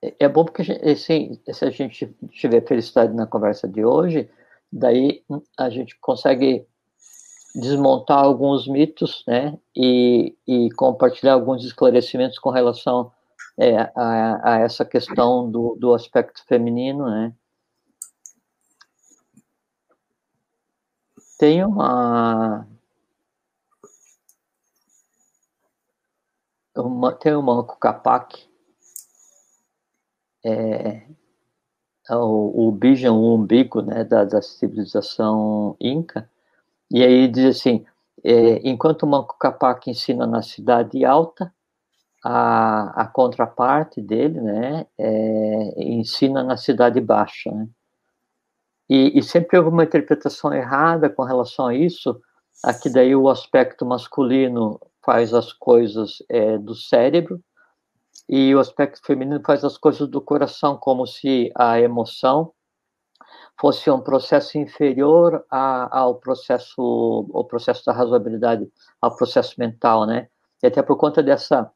é 0.00 0.28
bom 0.28 0.44
porque, 0.44 0.62
assim, 0.62 1.40
se 1.52 1.64
a 1.64 1.70
gente 1.70 2.06
tiver 2.30 2.64
felicidade 2.66 3.12
na 3.12 3.26
conversa 3.26 3.66
de 3.66 3.84
hoje, 3.84 4.30
daí 4.72 5.24
a 5.58 5.68
gente 5.68 5.98
consegue 5.98 6.64
desmontar 7.56 8.18
alguns 8.18 8.68
mitos, 8.68 9.24
né, 9.26 9.58
e, 9.74 10.36
e 10.46 10.70
compartilhar 10.72 11.32
alguns 11.32 11.64
esclarecimentos 11.64 12.38
com 12.38 12.50
relação 12.50 13.10
é, 13.58 13.78
a, 13.94 14.40
a, 14.54 14.58
essa 14.60 14.84
questão 14.84 15.50
do, 15.50 15.76
do 15.80 15.94
aspecto 15.94 16.44
feminino, 16.46 17.06
né. 17.08 17.32
Tem 21.38 21.64
uma 21.64 22.66
uma, 26.76 27.12
tem 27.12 27.34
o 27.34 27.42
Manco 27.42 27.78
Capac, 27.78 28.48
é, 30.44 31.02
é, 32.08 32.16
o, 32.16 32.68
o 32.68 32.72
Bijan, 32.72 33.12
o 33.12 33.34
umbigo 33.34 33.80
né, 33.82 34.04
da, 34.04 34.24
da 34.24 34.42
civilização 34.42 35.76
inca, 35.80 36.30
e 36.90 37.02
aí 37.02 37.28
diz 37.28 37.56
assim, 37.56 37.84
é, 38.24 38.60
enquanto 38.68 39.02
o 39.02 39.06
Manco 39.06 39.36
Capac 39.38 39.88
ensina 39.90 40.26
na 40.26 40.42
cidade 40.42 41.04
alta, 41.04 41.52
a, 42.24 43.02
a 43.02 43.06
contraparte 43.06 44.00
dele, 44.00 44.40
né, 44.40 44.86
é, 44.98 45.84
ensina 45.84 46.42
na 46.42 46.56
cidade 46.56 47.00
baixa, 47.00 47.50
né? 47.52 47.68
E, 48.88 49.18
e, 49.18 49.22
sempre 49.22 49.58
houve 49.58 49.70
uma 49.70 49.82
interpretação 49.82 50.52
errada 50.52 51.10
com 51.10 51.24
relação 51.24 51.66
a 51.66 51.74
isso, 51.74 52.20
aqui 52.64 52.88
daí 52.88 53.16
o 53.16 53.28
aspecto 53.28 53.84
masculino 53.84 54.80
faz 55.04 55.34
as 55.34 55.52
coisas 55.52 56.22
é, 56.28 56.56
do 56.56 56.72
cérebro 56.72 57.40
e 58.28 58.54
o 58.54 58.60
aspecto 58.60 59.00
feminino 59.04 59.40
faz 59.44 59.64
as 59.64 59.76
coisas 59.76 60.08
do 60.08 60.20
coração, 60.20 60.76
como 60.76 61.04
se 61.04 61.50
a 61.56 61.80
emoção 61.80 62.52
fosse 63.58 63.90
um 63.90 64.00
processo 64.00 64.58
inferior 64.58 65.44
a, 65.50 65.98
ao 65.98 66.16
processo, 66.16 67.26
o 67.30 67.44
processo 67.44 67.84
da 67.84 67.92
razoabilidade, 67.92 68.68
ao 69.00 69.16
processo 69.16 69.54
mental, 69.58 70.06
né? 70.06 70.28
E 70.62 70.66
até 70.66 70.82
por 70.82 70.96
conta 70.96 71.22
dessa 71.22 71.70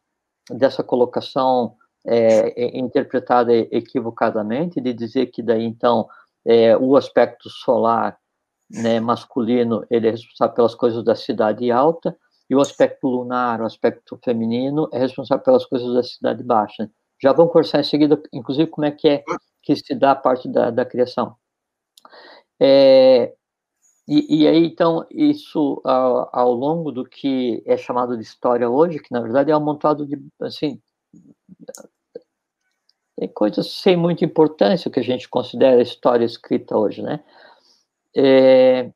dessa 0.51 0.83
colocação 0.83 1.77
é, 2.05 2.77
interpretada 2.77 3.53
equivocadamente 3.55 4.81
de 4.81 4.93
dizer 4.93 5.27
que 5.27 5.43
daí 5.43 5.65
então 5.65 6.09
é, 6.45 6.77
o 6.77 6.97
aspecto 6.97 7.49
solar 7.49 8.19
né, 8.71 8.99
masculino 9.01 9.85
ele 9.91 10.09
é 10.09 10.11
responsável 10.11 10.55
pelas 10.55 10.75
coisas 10.75 11.05
da 11.05 11.15
cidade 11.15 11.71
alta 11.71 12.17
e 12.49 12.55
o 12.55 12.61
aspecto 12.61 13.07
lunar, 13.07 13.61
o 13.61 13.65
aspecto 13.65 14.19
feminino, 14.25 14.89
é 14.93 14.99
responsável 14.99 15.45
pelas 15.45 15.65
coisas 15.67 15.95
da 15.95 16.03
cidade 16.03 16.43
baixa. 16.43 16.91
Já 17.23 17.33
vamos 17.33 17.53
conversar 17.53 17.79
em 17.79 17.85
seguida, 17.85 18.21
inclusive, 18.33 18.69
como 18.69 18.87
é 18.87 18.91
que 18.91 19.09
é 19.09 19.25
que 19.63 19.77
se 19.77 19.95
dá 19.95 20.13
a 20.13 20.17
parte 20.17 20.49
da, 20.49 20.71
da 20.71 20.85
criação. 20.85 21.37
É, 22.61 23.33
e, 24.07 24.43
e, 24.43 24.49
aí, 24.49 24.67
então, 24.67 25.07
isso 25.11 25.81
ao, 25.85 26.29
ao, 26.33 26.53
longo 26.53 26.93
do 26.93 27.05
que 27.05 27.63
é 27.65 27.77
chamado 27.77 28.17
de 28.17 28.23
história 28.23 28.69
hoje, 28.69 28.99
que 28.99 29.13
na 29.13 29.21
verdade 29.21 29.51
é 29.51 29.55
um 29.55 29.59
amontado 29.59 30.07
de, 30.07 30.21
assim, 30.41 30.81
tem 33.17 33.29
coisas 33.29 33.71
sem 33.73 33.97
muita 33.97 34.25
importância 34.25 34.91
que 34.91 35.01
a 35.01 35.03
gente 35.03 35.29
considera 35.29 35.81
história 35.83 36.25
escrita 36.25 36.77
hoje, 36.77 37.03
né? 37.03 37.23
É, 38.17 38.91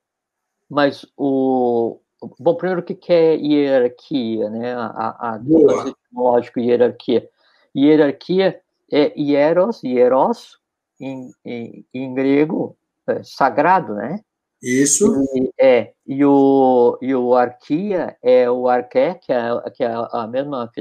mas 0.69 1.07
o, 1.17 2.01
Bom, 2.39 2.55
primeiro, 2.55 2.81
o 2.81 2.85
que 2.85 3.13
é 3.13 3.37
hierarquia, 3.37 4.49
né? 4.49 4.75
A, 4.75 5.35
a 5.35 5.41
etimológico 5.89 6.61
hierarquia. 6.61 7.29
Hierarquia 7.77 8.61
é 8.91 9.21
hieros, 9.21 9.83
hieros, 9.83 10.59
em, 11.01 11.31
em, 11.45 11.85
em 11.93 12.15
grego, 12.15 12.77
sagrado, 13.23 13.95
né? 13.95 14.21
Isso. 14.63 15.23
E, 15.35 15.53
é, 15.61 15.93
e 16.07 16.25
o, 16.25 16.99
e 17.03 17.15
o 17.15 17.35
arquia 17.35 18.17
é 18.23 18.51
o 18.51 18.67
arqué, 18.67 19.15
que 19.15 19.31
é, 19.31 19.71
que 19.75 19.85
é 19.85 19.93
a, 19.93 20.27
mesma, 20.27 20.73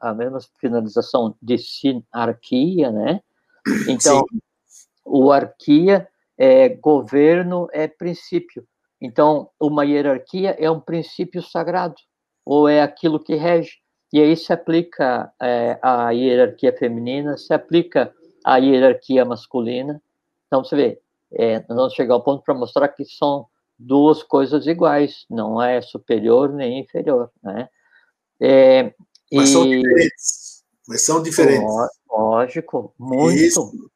a 0.00 0.14
mesma 0.14 0.38
finalização 0.60 1.34
de 1.42 1.58
sinarquia, 1.58 2.92
né? 2.92 3.20
Então, 3.88 4.20
Sim. 4.20 4.38
o 5.04 5.32
arquia 5.32 6.08
é 6.38 6.68
governo, 6.68 7.68
é 7.72 7.88
princípio. 7.88 8.64
Então, 9.00 9.50
uma 9.60 9.84
hierarquia 9.84 10.56
é 10.58 10.70
um 10.70 10.78
princípio 10.78 11.42
sagrado, 11.42 11.96
ou 12.44 12.68
é 12.68 12.80
aquilo 12.80 13.18
que 13.18 13.34
rege. 13.34 13.78
E 14.12 14.20
aí 14.20 14.36
se 14.36 14.52
aplica 14.52 15.32
é, 15.42 15.78
a 15.82 16.10
hierarquia 16.10 16.72
feminina, 16.72 17.36
se 17.36 17.52
aplica 17.52 18.14
a 18.44 18.58
hierarquia 18.58 19.24
masculina. 19.24 20.00
Então, 20.46 20.62
você 20.62 20.76
vê, 20.76 21.01
é, 21.34 21.58
nós 21.68 21.76
vamos 21.76 21.94
chegar 21.94 22.14
ao 22.14 22.22
ponto 22.22 22.42
para 22.42 22.54
mostrar 22.54 22.88
que 22.88 23.04
são 23.04 23.46
duas 23.78 24.22
coisas 24.22 24.66
iguais, 24.66 25.24
não 25.28 25.60
é 25.60 25.80
superior 25.80 26.52
nem 26.52 26.80
inferior, 26.80 27.30
né? 27.42 27.68
É, 28.40 28.94
Mas 29.32 29.48
e... 29.48 29.52
são 29.52 29.68
diferentes. 29.68 30.64
Mas 30.88 31.02
são 31.02 31.22
diferentes. 31.22 31.74
Lógico, 32.10 32.94
muito, 32.98 33.40
Isso. 33.40 33.90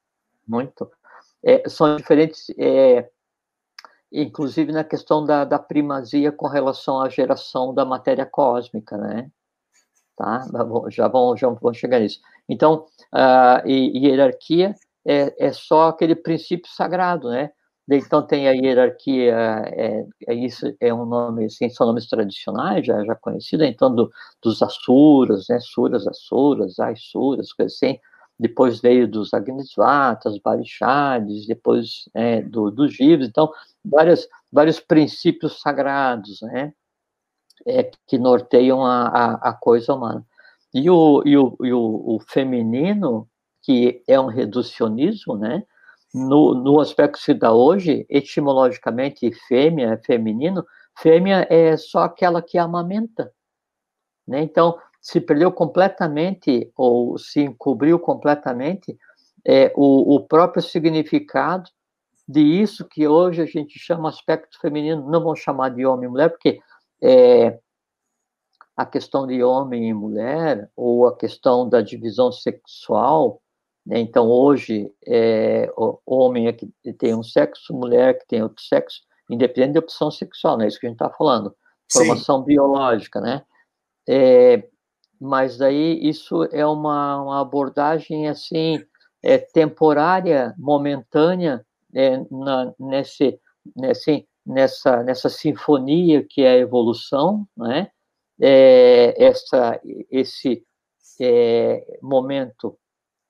muito. 0.47 0.91
É, 1.45 1.69
são 1.69 1.97
diferentes 1.97 2.47
é, 2.59 3.09
inclusive 4.11 4.73
na 4.73 4.85
questão 4.85 5.25
da, 5.25 5.45
da 5.45 5.59
primazia 5.59 6.31
com 6.33 6.47
relação 6.47 7.01
à 7.01 7.09
geração 7.09 7.75
da 7.75 7.85
matéria 7.85 8.25
cósmica, 8.25 8.97
né? 8.97 9.31
Tá? 10.17 10.47
Já 10.91 11.09
vão, 11.09 11.37
já 11.37 11.49
vão 11.49 11.75
chegar 11.75 12.01
nisso. 12.01 12.21
Então, 12.49 12.87
a 13.13 13.63
hierarquia 13.67 14.75
é, 15.07 15.47
é 15.47 15.53
só 15.53 15.89
aquele 15.89 16.15
princípio 16.15 16.71
sagrado, 16.71 17.31
né? 17.31 17.51
Então 17.89 18.27
tem 18.27 18.49
a 18.49 18.53
hierarquia, 18.53 19.33
é, 19.67 20.05
é, 20.27 20.35
isso 20.35 20.75
é 20.81 20.93
um 20.93 21.07
nome, 21.07 21.45
assim, 21.45 21.69
são 21.71 21.87
nomes 21.87 22.09
tradicionais, 22.09 22.85
já, 22.85 23.05
já 23.05 23.15
conhecidos, 23.15 23.65
então 23.67 23.95
do, 23.95 24.11
dos 24.43 24.61
Asuras, 24.61 25.47
né, 25.49 25.61
Suras, 25.61 26.05
Asuras, 26.09 27.53
coisas 27.53 27.75
assim, 27.77 27.97
depois 28.39 28.81
veio 28.81 29.07
dos 29.07 29.33
Agnisvatas, 29.33 30.39
Barixades, 30.39 31.47
depois 31.47 32.09
é, 32.13 32.43
do, 32.43 32.73
dos 32.73 32.93
Jivas, 32.95 33.29
então, 33.29 33.53
várias, 33.85 34.29
vários 34.53 34.81
princípios 34.81 35.61
sagrados, 35.61 36.41
né, 36.43 36.73
é, 37.67 37.91
que 38.07 38.19
norteiam 38.19 38.85
a, 38.85 39.07
a, 39.09 39.51
a, 39.51 39.53
coisa 39.55 39.95
humana. 39.95 40.25
E 40.75 40.91
o, 40.91 41.23
e, 41.25 41.37
o, 41.37 41.57
e 41.63 41.73
o, 41.73 42.17
o, 42.17 42.21
feminino, 42.21 43.29
que 43.67 44.01
é 44.07 44.19
um 44.19 44.29
reducionismo, 44.29 45.37
né, 45.37 45.65
no, 46.15 46.55
no 46.55 46.81
aspecto 46.81 47.19
que 47.19 47.25
se 47.25 47.35
dá 47.35 47.53
hoje, 47.53 48.07
etimologicamente, 48.09 49.29
fêmea 49.49 50.01
feminino, 50.07 50.65
fêmea 50.97 51.45
é 51.51 51.77
só 51.77 52.05
aquela 52.05 52.41
que 52.41 52.57
amamenta, 52.57 53.33
né, 54.25 54.41
então, 54.41 54.79
se 55.01 55.21
perdeu 55.21 55.51
completamente 55.51 56.73
ou 56.77 57.19
se 57.19 57.41
encobriu 57.41 57.99
completamente 57.99 58.97
é, 59.45 59.73
o, 59.75 60.15
o 60.15 60.21
próprio 60.21 60.63
significado 60.63 61.69
de 62.29 62.41
isso 62.41 62.85
que 62.85 63.07
hoje 63.07 63.43
a 63.43 63.47
gente 63.47 63.79
chama 63.79 64.09
aspecto 64.09 64.61
feminino, 64.61 65.11
não 65.11 65.21
vamos 65.21 65.41
chamar 65.41 65.71
de 65.71 65.85
homem 65.85 66.09
e 66.09 66.11
mulher, 66.11 66.31
porque 66.31 66.61
é, 67.03 67.59
a 68.77 68.85
questão 68.85 69.27
de 69.27 69.43
homem 69.43 69.89
e 69.89 69.95
mulher, 69.95 70.71
ou 70.77 71.07
a 71.07 71.17
questão 71.17 71.69
da 71.69 71.81
divisão 71.81 72.31
sexual? 72.31 73.41
Então 73.91 74.29
hoje 74.29 74.91
é, 75.07 75.71
o 75.77 76.01
homem 76.07 76.49
é 76.49 76.53
que 76.53 76.69
tem 76.99 77.15
um 77.15 77.23
sexo, 77.23 77.73
mulher 77.73 78.19
que 78.19 78.27
tem 78.27 78.43
outro 78.43 78.63
sexo, 78.63 79.03
independente 79.31 79.75
da 79.75 79.81
opção 79.81 80.11
sexual, 80.11 80.57
não 80.57 80.65
é 80.65 80.69
isso 80.69 80.81
que 80.81 80.87
a 80.87 80.89
gente 80.89 81.03
está 81.03 81.11
falando, 81.11 81.55
formação 81.93 82.41
Sim. 82.41 82.47
biológica, 82.47 83.21
né? 83.21 83.45
É, 84.09 84.69
mas 85.21 85.57
daí 85.57 85.99
isso 86.07 86.45
é 86.53 86.67
uma, 86.67 87.23
uma 87.23 87.41
abordagem 87.41 88.29
assim 88.29 88.85
é, 89.23 89.39
temporária, 89.39 90.55
momentânea, 90.59 91.65
é, 91.95 92.19
na, 92.31 92.73
nesse, 92.79 93.41
nesse, 93.75 94.29
nessa, 94.45 95.03
nessa 95.03 95.29
sinfonia 95.29 96.25
que 96.29 96.43
é 96.43 96.51
a 96.51 96.59
evolução, 96.59 97.47
né? 97.57 97.91
É, 98.39 99.15
essa, 99.25 99.81
esse 100.11 100.63
é, 101.21 101.99
momento 102.03 102.79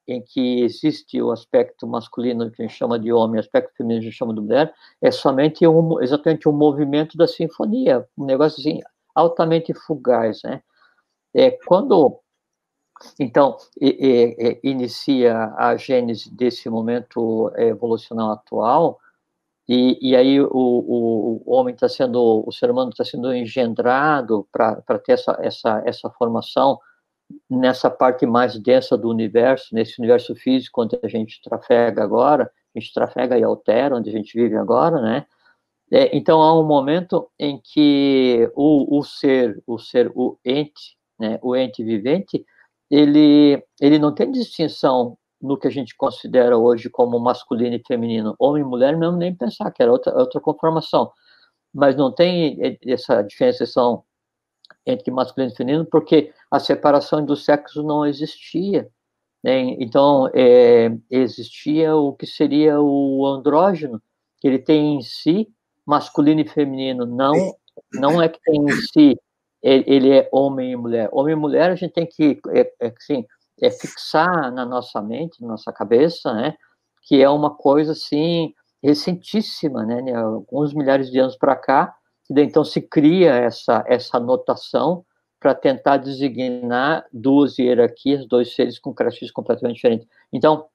em 0.06 0.22
que 0.22 0.62
existe 0.62 1.20
o 1.20 1.30
aspecto 1.30 1.86
masculino 1.86 2.50
que 2.50 2.62
a 2.62 2.66
gente 2.66 2.76
chama 2.76 2.98
de 2.98 3.12
homem, 3.12 3.36
o 3.36 3.40
aspecto 3.40 3.74
feminino 3.76 4.00
que 4.00 4.06
a 4.06 4.10
gente 4.10 4.18
chama 4.18 4.34
de 4.34 4.40
mulher, 4.40 4.74
é 5.02 5.10
somente 5.10 5.66
um, 5.66 6.00
exatamente 6.00 6.48
um 6.48 6.52
movimento 6.52 7.16
da 7.16 7.26
sinfonia, 7.26 8.06
um 8.16 8.24
negócio 8.24 8.60
assim 8.60 8.80
altamente 9.14 9.72
fugaz, 9.74 10.42
né? 10.44 10.62
É, 11.34 11.50
quando 11.66 12.20
então 13.20 13.56
inicia 14.62 15.52
a 15.56 15.76
gênese 15.76 16.34
desse 16.34 16.70
momento 16.70 17.52
evolucional 17.56 18.30
atual, 18.32 18.98
e, 19.68 19.98
e 20.00 20.16
aí 20.16 20.40
o, 20.40 20.48
o, 20.50 21.42
o 21.44 21.54
homem 21.54 21.74
está 21.74 21.88
sendo, 21.88 22.44
o 22.46 22.52
ser 22.52 22.70
humano 22.70 22.90
está 22.90 23.04
sendo 23.04 23.34
engendrado 23.34 24.46
para 24.52 24.98
ter 25.04 25.12
essa, 25.12 25.36
essa, 25.42 25.82
essa 25.84 26.10
formação 26.10 26.78
nessa 27.48 27.90
parte 27.90 28.26
mais 28.26 28.58
densa 28.58 28.96
do 28.96 29.08
universo, 29.08 29.74
nesse 29.74 29.98
universo 29.98 30.34
físico 30.34 30.82
onde 30.82 30.98
a 31.02 31.08
gente 31.08 31.40
trafega 31.42 32.02
agora, 32.02 32.50
a 32.74 32.78
gente 32.78 32.92
trafega 32.92 33.38
e 33.38 33.44
altera, 33.44 33.96
onde 33.96 34.10
a 34.10 34.12
gente 34.12 34.32
vive 34.34 34.56
agora, 34.56 35.00
né? 35.00 35.26
É, 35.90 36.16
então 36.16 36.42
há 36.42 36.58
um 36.58 36.66
momento 36.66 37.30
em 37.38 37.60
que 37.62 38.50
o, 38.56 38.98
o 38.98 39.04
ser, 39.04 39.62
o 39.66 39.78
ser, 39.78 40.10
o 40.14 40.36
ente, 40.44 40.96
né, 41.18 41.38
o 41.42 41.54
ente 41.54 41.82
vivente, 41.84 42.44
ele, 42.90 43.62
ele 43.80 43.98
não 43.98 44.12
tem 44.12 44.30
distinção 44.30 45.16
no 45.40 45.56
que 45.56 45.68
a 45.68 45.70
gente 45.70 45.96
considera 45.96 46.56
hoje 46.56 46.90
como 46.90 47.18
masculino 47.20 47.76
e 47.76 47.82
feminino. 47.86 48.34
Homem 48.38 48.62
e 48.62 48.66
mulher, 48.66 48.96
não 48.96 49.16
nem 49.16 49.34
pensar 49.34 49.70
que 49.70 49.82
era 49.82 49.92
outra, 49.92 50.12
outra 50.18 50.40
conformação. 50.40 51.12
Mas 51.72 51.94
não 51.94 52.12
tem 52.12 52.58
essa 52.86 53.22
diferenciação 53.22 54.02
entre 54.86 55.10
masculino 55.10 55.52
e 55.52 55.56
feminino, 55.56 55.84
porque 55.84 56.32
a 56.50 56.60
separação 56.60 57.24
dos 57.24 57.44
sexos 57.44 57.84
não 57.84 58.06
existia. 58.06 58.88
Né? 59.42 59.76
Então, 59.80 60.30
é, 60.32 60.96
existia 61.10 61.96
o 61.96 62.12
que 62.12 62.26
seria 62.26 62.80
o 62.80 63.26
andrógeno, 63.26 64.00
que 64.40 64.46
ele 64.46 64.58
tem 64.58 64.96
em 64.96 65.02
si 65.02 65.48
masculino 65.84 66.40
e 66.40 66.48
feminino, 66.48 67.06
não, 67.06 67.54
não 67.94 68.20
é 68.20 68.28
que 68.28 68.40
tem 68.40 68.60
em 68.60 68.70
si 68.92 69.18
ele 69.62 70.12
é 70.12 70.28
homem 70.32 70.72
e 70.72 70.76
mulher. 70.76 71.08
Homem 71.12 71.32
e 71.32 71.36
mulher 71.36 71.70
a 71.70 71.74
gente 71.74 71.92
tem 71.92 72.06
que, 72.06 72.40
é, 72.50 72.72
é, 72.80 72.94
assim, 72.96 73.24
é 73.60 73.70
fixar 73.70 74.52
na 74.52 74.64
nossa 74.64 75.02
mente, 75.02 75.40
na 75.42 75.48
nossa 75.48 75.72
cabeça, 75.72 76.32
né, 76.32 76.54
que 77.02 77.20
é 77.20 77.28
uma 77.28 77.54
coisa, 77.54 77.92
assim, 77.92 78.54
recentíssima, 78.82 79.84
né, 79.84 80.02
né 80.02 80.14
alguns 80.14 80.72
milhares 80.72 81.10
de 81.10 81.18
anos 81.18 81.36
para 81.36 81.56
cá, 81.56 81.95
então 82.30 82.64
se 82.64 82.80
cria 82.80 83.32
essa, 83.34 83.84
essa 83.86 84.18
notação 84.18 85.04
para 85.38 85.54
tentar 85.54 85.98
designar 85.98 87.06
duas 87.12 87.58
hierarquias, 87.58 88.26
dois 88.26 88.54
seres 88.54 88.78
com 88.78 88.92
características 88.92 89.34
completamente 89.34 89.76
diferentes. 89.76 90.08
Então, 90.32 90.66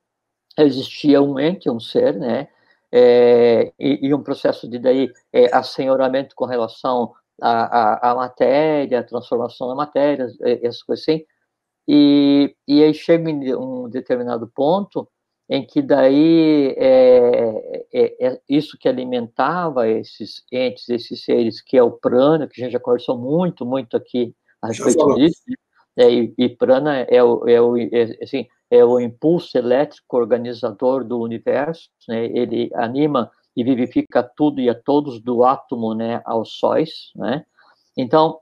existia 0.58 1.22
um 1.22 1.40
ente, 1.40 1.70
um 1.70 1.80
ser, 1.80 2.18
né, 2.18 2.48
é, 2.92 3.72
e, 3.80 4.08
e, 4.08 4.14
um 4.14 4.22
processo 4.22 4.70
de 4.70 4.78
daí 4.78 5.10
é, 5.32 5.54
assenhoramento 5.56 6.36
com 6.36 6.46
relação 6.46 7.14
a 7.42 8.14
matéria, 8.16 9.00
a 9.00 9.04
transformação 9.04 9.68
da 9.68 9.76
matéria, 9.76 10.28
essas 10.62 10.84
coisas 10.84 11.04
assim. 11.04 11.26
E, 11.88 12.56
e 12.68 12.84
aí 12.84 12.94
chega 12.94 13.30
em 13.30 13.56
um 13.56 13.90
determinado 13.90 14.48
ponto 14.48 15.10
em 15.52 15.66
que 15.66 15.82
daí 15.82 16.74
é, 16.78 17.86
é, 17.94 18.26
é, 18.26 18.42
isso 18.48 18.78
que 18.80 18.88
alimentava 18.88 19.86
esses 19.90 20.46
entes, 20.50 20.88
esses 20.88 21.26
seres, 21.26 21.62
que 21.62 21.78
é 21.78 21.84
o 21.84 21.92
prana, 21.92 22.48
que 22.48 22.62
a 22.62 22.64
gente 22.64 22.72
já 22.72 22.80
conversou 22.80 23.18
muito, 23.18 23.66
muito 23.66 23.98
aqui 23.98 24.34
a 24.62 24.68
respeito 24.68 25.14
disso, 25.16 25.42
né? 25.98 26.10
e, 26.10 26.34
e, 26.38 26.48
prana 26.48 27.00
é 27.00 27.22
o, 27.22 27.46
é 27.50 27.60
o, 27.60 27.76
é, 27.78 28.18
assim, 28.24 28.48
é 28.70 28.86
o 28.86 28.98
impulso 28.98 29.58
elétrico 29.58 30.16
organizador 30.16 31.04
do 31.04 31.20
universo, 31.20 31.90
né? 32.08 32.28
ele 32.28 32.72
anima 32.74 33.30
e 33.54 33.62
vivifica 33.62 34.24
tudo 34.24 34.62
e 34.62 34.70
a 34.70 34.74
todos 34.74 35.20
do 35.20 35.44
átomo, 35.44 35.94
né, 35.94 36.22
aos 36.24 36.54
sóis, 36.58 37.12
né? 37.14 37.46
Então, 37.98 38.40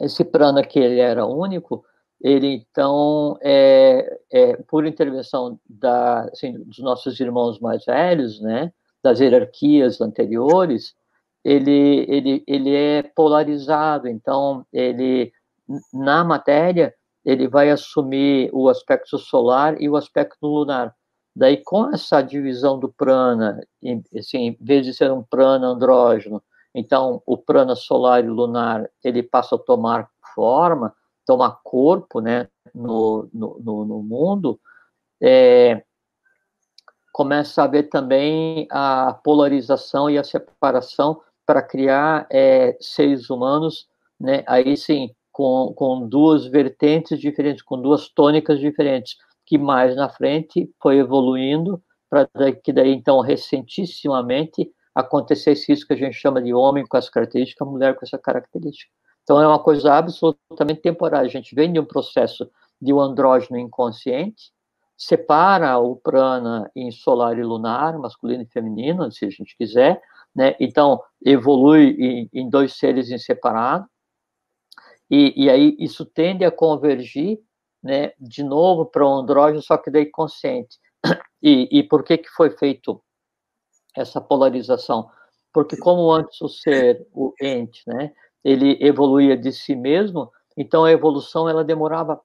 esse 0.00 0.24
prana 0.24 0.64
que 0.64 0.78
ele 0.78 0.98
era 1.00 1.26
único, 1.26 1.84
ele 2.20 2.48
então, 2.48 3.38
é, 3.40 4.18
é, 4.30 4.56
por 4.68 4.86
intervenção 4.86 5.58
da, 5.68 6.24
assim, 6.24 6.52
dos 6.64 6.78
nossos 6.78 7.18
irmãos 7.18 7.58
mais 7.58 7.84
velhos, 7.84 8.40
né, 8.40 8.72
das 9.02 9.20
hierarquias 9.20 10.00
anteriores, 10.00 10.94
ele, 11.42 12.04
ele, 12.08 12.44
ele 12.46 12.74
é 12.74 13.02
polarizado, 13.02 14.06
então, 14.06 14.66
ele, 14.72 15.32
na 15.92 16.22
matéria, 16.22 16.94
ele 17.24 17.48
vai 17.48 17.70
assumir 17.70 18.50
o 18.52 18.68
aspecto 18.68 19.18
solar 19.18 19.80
e 19.80 19.88
o 19.88 19.96
aspecto 19.96 20.46
lunar. 20.46 20.94
Daí, 21.34 21.56
com 21.56 21.88
essa 21.90 22.20
divisão 22.20 22.78
do 22.78 22.88
prana, 22.88 23.60
assim, 24.18 24.48
em 24.48 24.58
vez 24.60 24.84
de 24.84 24.92
ser 24.92 25.10
um 25.10 25.22
prana 25.22 25.68
andrógeno, 25.68 26.42
então 26.74 27.22
o 27.24 27.36
prana 27.36 27.74
solar 27.74 28.24
e 28.24 28.28
lunar, 28.28 28.88
ele 29.02 29.22
passa 29.22 29.54
a 29.54 29.58
tomar 29.58 30.08
forma, 30.34 30.94
tomar 31.30 31.60
corpo, 31.62 32.20
né, 32.20 32.48
no, 32.74 33.30
no, 33.32 33.84
no 33.84 34.02
mundo, 34.02 34.58
é, 35.22 35.80
começa 37.12 37.62
a 37.62 37.66
haver 37.66 37.88
também 37.88 38.66
a 38.68 39.16
polarização 39.22 40.10
e 40.10 40.18
a 40.18 40.24
separação 40.24 41.20
para 41.46 41.62
criar 41.62 42.26
é, 42.32 42.76
seres 42.80 43.30
humanos, 43.30 43.86
né, 44.18 44.42
aí 44.44 44.76
sim, 44.76 45.14
com, 45.30 45.72
com 45.72 46.08
duas 46.08 46.46
vertentes 46.46 47.20
diferentes, 47.20 47.62
com 47.62 47.80
duas 47.80 48.08
tônicas 48.08 48.58
diferentes 48.58 49.16
que 49.46 49.56
mais 49.56 49.94
na 49.94 50.08
frente 50.08 50.68
foi 50.82 50.98
evoluindo 50.98 51.80
para 52.08 52.26
que 52.52 52.72
daí 52.72 52.90
então 52.92 53.20
recentissimamente 53.20 54.68
acontecesse 54.92 55.70
isso 55.70 55.86
que 55.86 55.92
a 55.92 55.96
gente 55.96 56.14
chama 56.14 56.42
de 56.42 56.52
homem 56.52 56.84
com 56.84 56.96
essa 56.96 57.08
característica, 57.08 57.64
mulher 57.64 57.94
com 57.94 58.04
essa 58.04 58.18
característica. 58.18 58.90
Então 59.30 59.40
é 59.40 59.46
uma 59.46 59.62
coisa 59.62 59.94
absolutamente 59.94 60.80
temporária. 60.80 61.28
A 61.28 61.30
gente 61.30 61.54
vem 61.54 61.72
de 61.72 61.78
um 61.78 61.84
processo 61.84 62.50
de 62.82 62.92
um 62.92 62.98
andrógeno 62.98 63.56
inconsciente, 63.56 64.50
separa 64.96 65.78
o 65.78 65.94
prana 65.94 66.68
em 66.74 66.90
solar 66.90 67.38
e 67.38 67.44
lunar, 67.44 67.96
masculino 67.96 68.42
e 68.42 68.46
feminino, 68.46 69.08
se 69.12 69.24
a 69.24 69.30
gente 69.30 69.56
quiser, 69.56 70.02
né? 70.34 70.56
Então 70.58 71.00
evolui 71.24 71.96
em, 71.96 72.28
em 72.32 72.50
dois 72.50 72.76
seres 72.76 73.08
em 73.08 73.18
separado, 73.18 73.86
e, 75.08 75.44
e 75.44 75.48
aí 75.48 75.76
isso 75.78 76.04
tende 76.04 76.44
a 76.44 76.50
convergir 76.50 77.38
né, 77.80 78.12
de 78.18 78.42
novo 78.42 78.84
para 78.84 79.06
o 79.06 79.14
andrógeno, 79.14 79.62
só 79.62 79.76
que 79.78 79.92
daí 79.92 80.06
consciente. 80.06 80.76
E, 81.42 81.78
e 81.78 81.82
por 81.82 82.04
que, 82.04 82.18
que 82.18 82.28
foi 82.28 82.50
feito 82.50 83.02
essa 83.96 84.20
polarização? 84.20 85.08
Porque 85.54 85.74
como 85.74 86.12
antes 86.12 86.38
o 86.42 86.50
ser, 86.50 87.08
o 87.14 87.32
ente, 87.40 87.82
né, 87.86 88.12
ele 88.44 88.78
evoluía 88.80 89.36
de 89.36 89.52
si 89.52 89.74
mesmo, 89.74 90.30
então 90.56 90.84
a 90.84 90.92
evolução 90.92 91.48
ela 91.48 91.64
demorava 91.64 92.20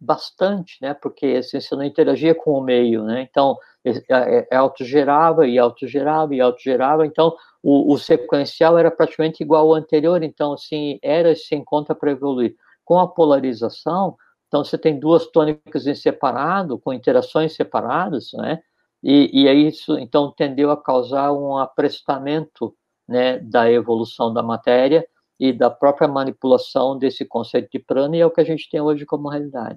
bastante, 0.00 0.78
né, 0.82 0.94
porque 0.94 1.26
assim, 1.38 1.60
você 1.60 1.76
não 1.76 1.84
interagia 1.84 2.34
com 2.34 2.52
o 2.52 2.62
meio, 2.62 3.04
né, 3.04 3.26
então 3.30 3.56
é, 3.84 4.48
é, 4.50 4.56
autogerava 4.56 5.46
e 5.46 5.58
autogerava 5.58 6.34
e 6.34 6.40
autogerava, 6.40 7.06
então 7.06 7.36
o, 7.62 7.92
o 7.92 7.98
sequencial 7.98 8.76
era 8.76 8.90
praticamente 8.90 9.42
igual 9.42 9.66
ao 9.66 9.74
anterior, 9.74 10.22
então 10.22 10.54
assim, 10.54 10.98
era 11.02 11.34
sem 11.36 11.64
conta 11.64 11.94
para 11.94 12.10
evoluir. 12.10 12.56
Com 12.84 12.98
a 12.98 13.06
polarização, 13.06 14.16
então, 14.52 14.62
você 14.62 14.76
tem 14.76 15.00
duas 15.00 15.26
tônicas 15.28 15.86
em 15.86 15.94
separado, 15.94 16.78
com 16.78 16.92
interações 16.92 17.54
separadas, 17.56 18.32
né? 18.34 18.60
E, 19.02 19.44
e 19.44 19.48
aí 19.48 19.68
isso, 19.68 19.98
então, 19.98 20.30
tendeu 20.30 20.70
a 20.70 20.76
causar 20.76 21.32
um 21.32 21.56
aprestamento, 21.56 22.74
né, 23.08 23.38
da 23.38 23.72
evolução 23.72 24.32
da 24.32 24.42
matéria 24.42 25.06
e 25.42 25.52
da 25.52 25.68
própria 25.68 26.06
manipulação 26.06 26.96
desse 26.96 27.24
conceito 27.24 27.68
de 27.72 27.80
prana, 27.80 28.16
e 28.16 28.20
é 28.20 28.26
o 28.26 28.30
que 28.30 28.40
a 28.40 28.44
gente 28.44 28.70
tem 28.70 28.80
hoje 28.80 29.04
como 29.04 29.28
realidade. 29.28 29.76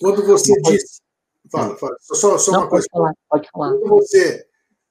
Quando 0.00 0.24
você 0.24 0.58
diz... 0.62 1.02
Fala, 1.52 1.76
fala. 1.76 1.96
Só, 2.00 2.38
só 2.38 2.52
Não, 2.52 2.60
uma 2.60 2.68
coisa. 2.68 2.86
Falar, 2.90 3.12
pode 3.28 3.50
falar. 3.50 3.70
Quando 3.72 3.88
você 3.88 4.46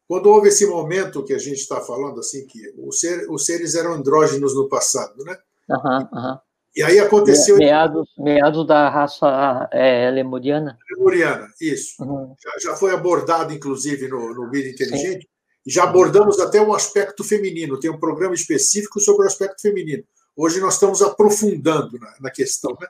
quando 0.07 0.25
houve 0.25 0.47
esse 0.47 0.65
momento 0.65 1.23
que 1.23 1.33
a 1.33 1.37
gente 1.37 1.59
está 1.59 1.79
falando, 1.81 2.19
assim, 2.19 2.47
que 2.47 2.59
os, 2.79 2.99
ser, 2.99 3.29
os 3.29 3.45
seres 3.45 3.75
eram 3.75 3.93
andrógenos 3.93 4.55
no 4.55 4.67
passado, 4.67 5.23
né? 5.23 5.37
Aham, 5.69 5.99
uhum, 5.99 6.17
aham. 6.17 6.31
Uhum. 6.31 6.39
E 6.75 6.83
aí 6.83 6.99
aconteceu. 6.99 7.57
Meados, 7.57 8.09
meados 8.17 8.65
da 8.65 8.89
raça 8.89 9.69
é, 9.71 10.09
lemuriana. 10.09 10.77
Lemuriana, 10.95 11.47
isso. 11.59 12.03
Uhum. 12.03 12.35
Já, 12.39 12.71
já, 12.71 12.75
foi 12.75 12.91
abordado, 12.91 13.53
inclusive, 13.53 14.07
no, 14.07 14.33
no 14.33 14.49
Vida 14.49 14.69
Inteligente. 14.69 15.21
Sim. 15.21 15.38
Já 15.65 15.83
abordamos 15.83 16.39
até 16.39 16.61
o 16.61 16.73
aspecto 16.73 17.23
feminino. 17.23 17.79
Tem 17.79 17.89
um 17.89 17.99
programa 17.99 18.33
específico 18.33 18.99
sobre 18.99 19.23
o 19.23 19.27
aspecto 19.27 19.61
feminino. 19.61 20.03
Hoje 20.35 20.59
nós 20.59 20.75
estamos 20.75 21.01
aprofundando 21.01 21.99
na, 21.99 22.13
na 22.21 22.31
questão. 22.31 22.75
Né? 22.79 22.87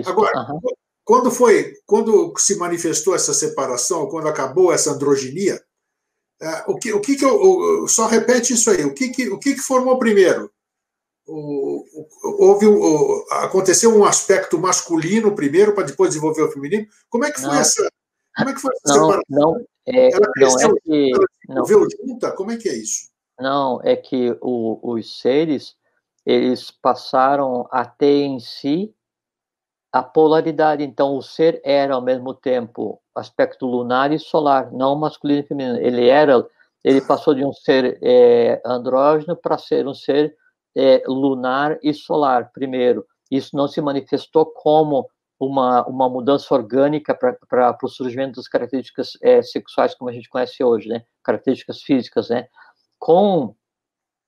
Isso. 0.00 0.08
Agora, 0.08 0.38
uhum. 0.50 0.60
quando 1.04 1.30
foi, 1.30 1.74
quando 1.86 2.32
se 2.38 2.56
manifestou 2.56 3.14
essa 3.14 3.34
separação, 3.34 4.06
quando 4.06 4.28
acabou 4.28 4.72
essa 4.72 4.92
androginia, 4.92 5.62
é, 6.40 6.64
o 6.66 6.76
que, 6.76 6.92
o 6.92 7.00
que, 7.00 7.16
que 7.16 7.24
eu, 7.24 7.86
só 7.88 8.06
repete 8.06 8.52
isso 8.52 8.70
aí? 8.70 8.84
O 8.84 8.94
que, 8.94 9.08
que, 9.08 9.28
o 9.28 9.38
que, 9.38 9.54
que 9.54 9.60
formou 9.60 9.98
primeiro? 9.98 10.50
o, 11.26 11.84
houve 12.22 12.66
o, 12.66 13.24
aconteceu 13.30 13.96
um 13.96 14.04
aspecto 14.04 14.58
masculino 14.58 15.34
primeiro 15.34 15.74
para 15.74 15.84
depois 15.84 16.10
desenvolver 16.10 16.42
o 16.42 16.52
feminino. 16.52 16.86
Como 17.08 17.24
é 17.24 17.30
que 17.30 17.40
foi 17.40 17.50
não, 17.50 17.60
essa? 17.60 17.90
Como 18.36 18.50
é 18.50 18.54
que 18.54 18.60
foi 18.60 18.72
essa 18.74 18.98
não, 18.98 19.04
separação? 19.06 19.22
Não, 19.28 19.66
é, 19.86 20.12
ela 20.12 20.32
cresceu, 20.32 20.68
não 20.68 20.76
é 20.76 20.80
que, 20.80 21.12
ela 21.12 21.26
desenvolveu 21.64 21.88
junta? 22.06 22.32
Como 22.32 22.50
é 22.50 22.56
que 22.56 22.68
é 22.68 22.74
isso? 22.74 23.10
Não, 23.38 23.80
é 23.82 23.96
que 23.96 24.36
o, 24.40 24.78
os 24.82 25.20
seres 25.20 25.76
eles 26.24 26.70
passaram 26.70 27.68
a 27.70 27.84
ter 27.84 28.24
em 28.24 28.40
si 28.40 28.94
a 29.92 30.02
polaridade. 30.02 30.82
Então, 30.82 31.16
o 31.16 31.22
ser 31.22 31.60
era 31.64 31.94
ao 31.94 32.02
mesmo 32.02 32.34
tempo 32.34 33.00
aspecto 33.14 33.66
lunar 33.66 34.12
e 34.12 34.18
solar, 34.18 34.72
não 34.72 34.96
masculino 34.96 35.40
e 35.40 35.46
feminino. 35.46 35.76
Ele 35.78 36.08
era, 36.08 36.44
ele 36.82 37.00
passou 37.00 37.34
de 37.34 37.44
um 37.44 37.52
ser 37.52 37.98
é, 38.02 38.60
andrógeno 38.64 39.36
para 39.36 39.58
ser 39.58 39.86
um 39.86 39.94
ser 39.94 40.36
é, 40.76 41.02
lunar 41.06 41.78
e 41.82 41.94
solar, 41.94 42.50
primeiro. 42.52 43.06
Isso 43.30 43.56
não 43.56 43.68
se 43.68 43.80
manifestou 43.80 44.46
como 44.46 45.08
uma, 45.38 45.86
uma 45.86 46.08
mudança 46.08 46.54
orgânica 46.54 47.14
para 47.14 47.76
o 47.82 47.88
surgimento 47.88 48.36
das 48.36 48.48
características 48.48 49.12
é, 49.22 49.42
sexuais 49.42 49.94
como 49.94 50.10
a 50.10 50.12
gente 50.12 50.28
conhece 50.28 50.62
hoje, 50.62 50.88
né? 50.88 51.04
Características 51.22 51.82
físicas, 51.82 52.28
né? 52.28 52.48
Com 52.98 53.54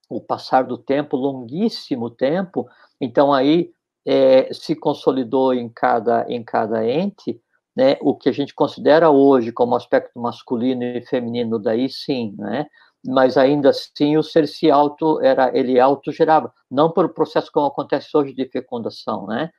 o 0.09 0.21
passar 0.21 0.63
do 0.63 0.77
tempo, 0.77 1.17
longuíssimo 1.17 2.09
tempo, 2.09 2.67
então 2.99 3.33
aí 3.33 3.71
é, 4.05 4.51
se 4.53 4.75
consolidou 4.75 5.53
em 5.53 5.67
cada, 5.67 6.25
em 6.29 6.43
cada 6.43 6.87
ente 6.87 7.41
né, 7.75 7.97
o 8.01 8.15
que 8.15 8.29
a 8.29 8.31
gente 8.31 8.55
considera 8.55 9.09
hoje 9.09 9.51
como 9.51 9.75
aspecto 9.75 10.19
masculino 10.19 10.81
e 10.81 11.05
feminino, 11.05 11.59
daí 11.59 11.89
sim, 11.89 12.33
né? 12.37 12.65
mas 13.05 13.37
ainda 13.37 13.69
assim 13.69 14.17
o 14.17 14.23
ser 14.23 14.47
se 14.47 14.71
auto 14.71 15.21
era 15.21 15.55
ele 15.57 15.79
autogerava, 15.79 16.51
não 16.69 16.91
por 16.91 17.13
processo 17.13 17.51
como 17.51 17.67
acontece 17.67 18.09
hoje 18.15 18.33
de 18.33 18.49
fecundação, 18.49 19.27
né? 19.27 19.49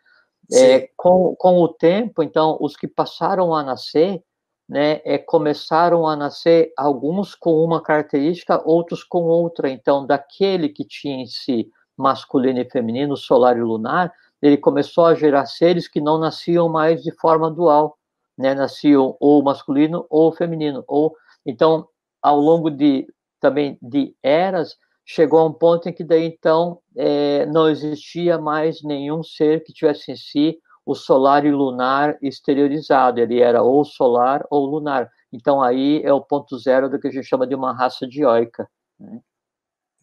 É, 0.52 0.88
com, 0.96 1.36
com 1.36 1.60
o 1.60 1.68
tempo, 1.68 2.22
então, 2.22 2.56
os 2.60 2.74
que 2.74 2.88
passaram 2.88 3.54
a 3.54 3.62
nascer, 3.62 4.22
né, 4.68 5.00
é, 5.04 5.18
começaram 5.18 6.06
a 6.06 6.16
nascer 6.16 6.72
alguns 6.76 7.34
com 7.34 7.62
uma 7.62 7.82
característica, 7.82 8.62
outros 8.64 9.04
com 9.04 9.24
outra. 9.24 9.70
Então, 9.70 10.06
daquele 10.06 10.68
que 10.68 10.84
tinha 10.84 11.22
em 11.22 11.26
si 11.26 11.70
masculino 11.96 12.60
e 12.60 12.70
feminino, 12.70 13.16
solar 13.16 13.56
e 13.56 13.62
lunar, 13.62 14.12
ele 14.40 14.56
começou 14.56 15.06
a 15.06 15.14
gerar 15.14 15.46
seres 15.46 15.88
que 15.88 16.00
não 16.00 16.18
nasciam 16.18 16.68
mais 16.68 17.02
de 17.02 17.10
forma 17.12 17.50
dual, 17.50 17.98
né? 18.36 18.54
Nasciam 18.54 19.16
ou 19.18 19.42
masculino 19.42 20.06
ou 20.08 20.30
feminino. 20.32 20.84
Ou 20.86 21.14
então, 21.44 21.88
ao 22.22 22.38
longo 22.38 22.70
de 22.70 23.06
também 23.40 23.78
de 23.82 24.14
eras, 24.22 24.76
chegou 25.08 25.40
a 25.40 25.46
um 25.46 25.52
ponto 25.52 25.88
em 25.88 25.92
que 25.92 26.04
daí 26.04 26.26
então 26.26 26.82
é, 26.94 27.46
não 27.46 27.66
existia 27.70 28.36
mais 28.36 28.82
nenhum 28.82 29.22
ser 29.22 29.64
que 29.64 29.72
tivesse 29.72 30.12
em 30.12 30.16
si 30.16 30.58
o 30.84 30.94
solar 30.94 31.46
e 31.46 31.50
lunar 31.50 32.18
exteriorizado, 32.20 33.18
ele 33.18 33.40
era 33.40 33.62
ou 33.62 33.84
solar 33.84 34.46
ou 34.50 34.66
lunar. 34.66 35.10
Então 35.32 35.62
aí 35.62 36.02
é 36.04 36.12
o 36.12 36.20
ponto 36.20 36.58
zero 36.58 36.90
do 36.90 37.00
que 37.00 37.08
a 37.08 37.10
gente 37.10 37.26
chama 37.26 37.46
de 37.46 37.54
uma 37.54 37.74
raça 37.74 38.06
dioica. 38.06 38.68
Né? 39.00 39.18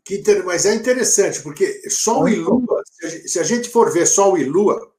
Que 0.03 0.17
inter... 0.17 0.43
Mas 0.43 0.65
é 0.65 0.73
interessante, 0.73 1.41
porque 1.43 1.87
Sol 1.89 2.27
e 2.27 2.35
Lua, 2.35 2.81
se 3.25 3.39
a 3.39 3.43
gente 3.43 3.69
for 3.69 3.93
ver 3.93 4.07
Sol 4.07 4.37
e 4.37 4.43
Lua, 4.43 4.91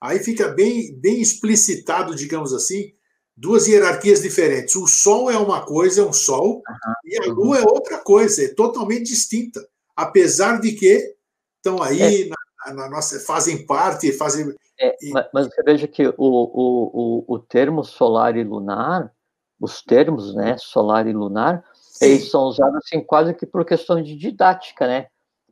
aí 0.00 0.20
fica 0.20 0.48
bem, 0.48 0.94
bem 1.00 1.20
explicitado, 1.20 2.14
digamos 2.14 2.52
assim, 2.52 2.92
duas 3.40 3.66
hierarquias 3.66 4.20
diferentes. 4.20 4.76
O 4.76 4.86
Sol 4.86 5.30
é 5.30 5.38
uma 5.38 5.64
coisa, 5.64 6.02
é 6.02 6.04
um 6.04 6.12
Sol, 6.12 6.56
uhum. 6.56 6.94
e 7.04 7.18
a 7.18 7.32
Lua 7.32 7.58
é 7.58 7.62
outra 7.62 7.98
coisa, 7.98 8.44
é 8.44 8.54
totalmente 8.54 9.04
distinta. 9.04 9.66
Apesar 9.96 10.60
de 10.60 10.72
que 10.72 11.16
estão 11.56 11.82
aí, 11.82 12.24
é. 12.24 12.28
na, 12.28 12.74
na, 12.74 12.90
nossa, 12.90 13.18
fazem 13.20 13.64
parte, 13.64 14.12
fazem. 14.12 14.54
É, 14.78 14.94
mas, 15.10 15.26
mas 15.32 15.46
você 15.46 15.62
veja 15.62 15.88
que 15.88 16.06
o, 16.06 16.14
o, 16.18 17.24
o, 17.28 17.34
o 17.34 17.38
termo 17.38 17.82
solar 17.82 18.36
e 18.36 18.44
lunar, 18.44 19.10
os 19.58 19.82
termos, 19.82 20.34
né, 20.34 20.56
solar 20.58 21.06
e 21.06 21.12
lunar, 21.12 21.64
Sim. 21.74 22.06
eles 22.06 22.30
são 22.30 22.42
usados 22.42 22.76
assim 22.76 23.00
quase 23.00 23.32
que 23.32 23.46
por 23.46 23.64
questão 23.64 24.02
de 24.02 24.16
didática, 24.16 24.86
né? 24.86 25.06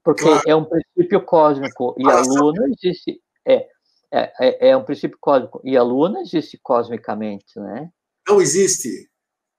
Porque 0.05 0.25
claro. 0.25 0.43
é 0.47 0.55
um 0.55 0.65
princípio 0.65 1.23
cósmico 1.25 1.95
e 1.99 2.07
a 2.07 2.21
Lua 2.21 2.53
não 2.55 2.67
existe. 2.67 3.21
É, 3.47 3.67
é, 4.13 4.33
é, 4.41 4.69
é, 4.71 4.77
um 4.77 4.85
princípio 4.85 5.19
cósmico. 5.21 5.61
E 5.65 5.77
a 5.77 5.83
Lua 5.83 6.09
não 6.09 6.21
existe 6.21 6.59
cosmicamente, 6.63 7.59
né? 7.59 7.91
Não 8.29 8.41
existe. 8.41 9.09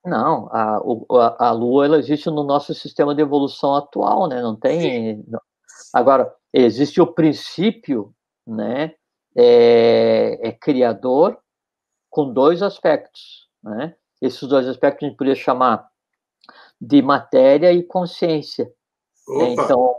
Não, 0.05 0.47
a, 0.51 0.77
a, 0.77 1.47
a 1.49 1.51
Lua 1.51 1.85
ela 1.85 1.97
existe 1.97 2.29
no 2.29 2.43
nosso 2.43 2.73
sistema 2.73 3.13
de 3.13 3.21
evolução 3.21 3.75
atual, 3.75 4.27
né? 4.27 4.41
Não 4.41 4.55
tem. 4.55 5.23
Não. 5.27 5.41
Agora, 5.93 6.33
existe 6.53 7.01
o 7.01 7.07
princípio, 7.07 8.13
né? 8.45 8.93
É, 9.35 10.39
é, 10.41 10.51
criador 10.51 11.37
com 12.09 12.33
dois 12.33 12.63
aspectos, 12.63 13.47
né? 13.63 13.95
Esses 14.21 14.47
dois 14.47 14.67
aspectos 14.67 15.05
a 15.05 15.07
gente 15.07 15.17
poderia 15.17 15.41
chamar 15.41 15.87
de 16.81 17.01
matéria 17.01 17.71
e 17.71 17.83
consciência. 17.83 18.65
Né? 19.27 19.53
Então, 19.53 19.95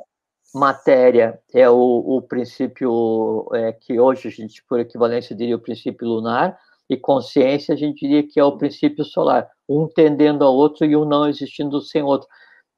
matéria 0.54 1.40
é 1.52 1.68
o, 1.68 1.76
o 1.76 2.22
princípio 2.22 3.48
é, 3.52 3.72
que 3.72 3.98
hoje 4.00 4.28
a 4.28 4.30
gente, 4.30 4.64
por 4.64 4.80
equivalência, 4.80 5.34
diria 5.36 5.56
o 5.56 5.60
princípio 5.60 6.06
lunar, 6.08 6.58
e 6.88 6.96
consciência 6.96 7.72
a 7.74 7.78
gente 7.78 8.00
diria 8.00 8.26
que 8.26 8.40
é 8.40 8.44
o 8.44 8.58
princípio 8.58 9.04
solar, 9.04 9.48
um 9.68 9.86
tendendo 9.86 10.44
ao 10.44 10.54
outro 10.54 10.84
e 10.84 10.96
um 10.96 11.04
não 11.04 11.28
existindo 11.28 11.80
sem 11.80 12.02
outro. 12.02 12.28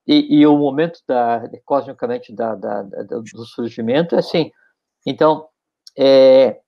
E, 0.07 0.41
e 0.41 0.47
o 0.47 0.57
momento 0.57 1.01
da, 1.09 1.49
cosmicamente 1.65 2.33
da, 2.35 2.55
da, 2.55 2.83
da, 2.83 3.03
do 3.05 3.47
surgimento 3.47 4.15
é 4.15 4.19
assim. 4.19 4.51
Então, 5.07 5.49
é, 5.97 6.61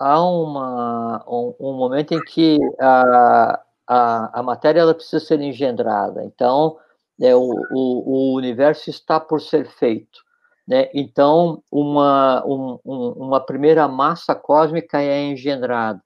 há 0.00 0.20
uma, 0.24 1.24
um, 1.28 1.54
um, 1.60 1.72
momento 1.76 2.12
em 2.12 2.20
que 2.24 2.58
a, 2.80 3.62
a, 3.86 4.40
a 4.40 4.42
matéria 4.42 4.80
ela 4.80 4.94
precisa 4.94 5.24
ser 5.24 5.40
engendrada. 5.40 6.24
Então, 6.24 6.76
né, 7.22 7.36
o, 7.36 7.52
o, 7.70 8.32
o 8.32 8.34
universo 8.34 8.90
está 8.90 9.20
por 9.20 9.40
ser 9.40 9.64
feito. 9.68 10.18
Né? 10.66 10.88
Então, 10.92 11.62
uma, 11.70 12.44
um, 12.44 12.80
uma 12.84 13.40
primeira 13.40 13.86
massa 13.86 14.34
cósmica 14.34 15.00
é 15.00 15.22
engendrada. 15.22 16.02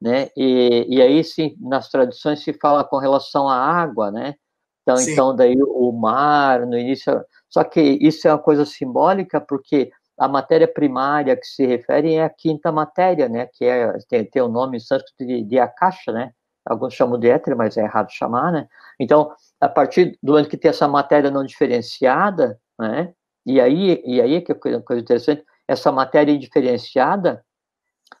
Né? 0.00 0.28
E, 0.36 0.86
e 0.88 1.02
aí, 1.02 1.24
sim, 1.24 1.56
nas 1.60 1.88
tradições 1.88 2.44
se 2.44 2.52
fala 2.52 2.84
com 2.84 2.98
relação 2.98 3.48
à 3.48 3.56
água, 3.56 4.10
né? 4.12 4.34
Então, 4.82 5.00
então, 5.00 5.36
daí 5.36 5.56
o 5.60 5.92
mar, 5.92 6.66
no 6.66 6.78
início... 6.78 7.24
Só 7.48 7.62
que 7.64 7.80
isso 7.80 8.26
é 8.26 8.32
uma 8.32 8.38
coisa 8.38 8.64
simbólica, 8.64 9.40
porque 9.40 9.90
a 10.18 10.28
matéria 10.28 10.66
primária 10.66 11.36
que 11.36 11.46
se 11.46 11.66
refere 11.66 12.14
é 12.14 12.24
a 12.24 12.30
quinta 12.30 12.70
matéria, 12.70 13.28
né? 13.28 13.48
Que 13.52 13.64
é, 13.64 13.92
tem, 14.08 14.24
tem 14.24 14.42
o 14.42 14.48
nome 14.48 14.76
em 14.76 14.80
sânscrito 14.80 15.24
de, 15.26 15.42
de 15.44 15.58
Akasha, 15.58 16.12
né? 16.12 16.32
Alguns 16.64 16.94
chamam 16.94 17.18
de 17.18 17.28
éter, 17.28 17.56
mas 17.56 17.76
é 17.76 17.82
errado 17.82 18.10
chamar, 18.10 18.52
né? 18.52 18.68
Então, 18.98 19.32
a 19.60 19.68
partir 19.68 20.18
do 20.22 20.36
ano 20.36 20.48
que 20.48 20.56
tem 20.56 20.70
essa 20.70 20.86
matéria 20.86 21.30
não 21.30 21.44
diferenciada, 21.44 22.60
né? 22.78 23.14
E 23.44 23.60
aí, 23.60 24.00
e 24.04 24.20
aí 24.20 24.36
é 24.36 24.40
que 24.40 24.52
é 24.52 24.76
uma 24.76 24.82
coisa 24.82 25.02
interessante, 25.02 25.44
essa 25.66 25.90
matéria 25.90 26.32
indiferenciada, 26.32 27.44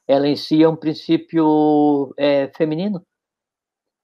ela 0.06 0.26
em 0.26 0.36
si 0.36 0.62
é 0.62 0.68
um 0.68 0.76
princípio 0.76 2.12
é, 2.16 2.48
feminino. 2.56 3.04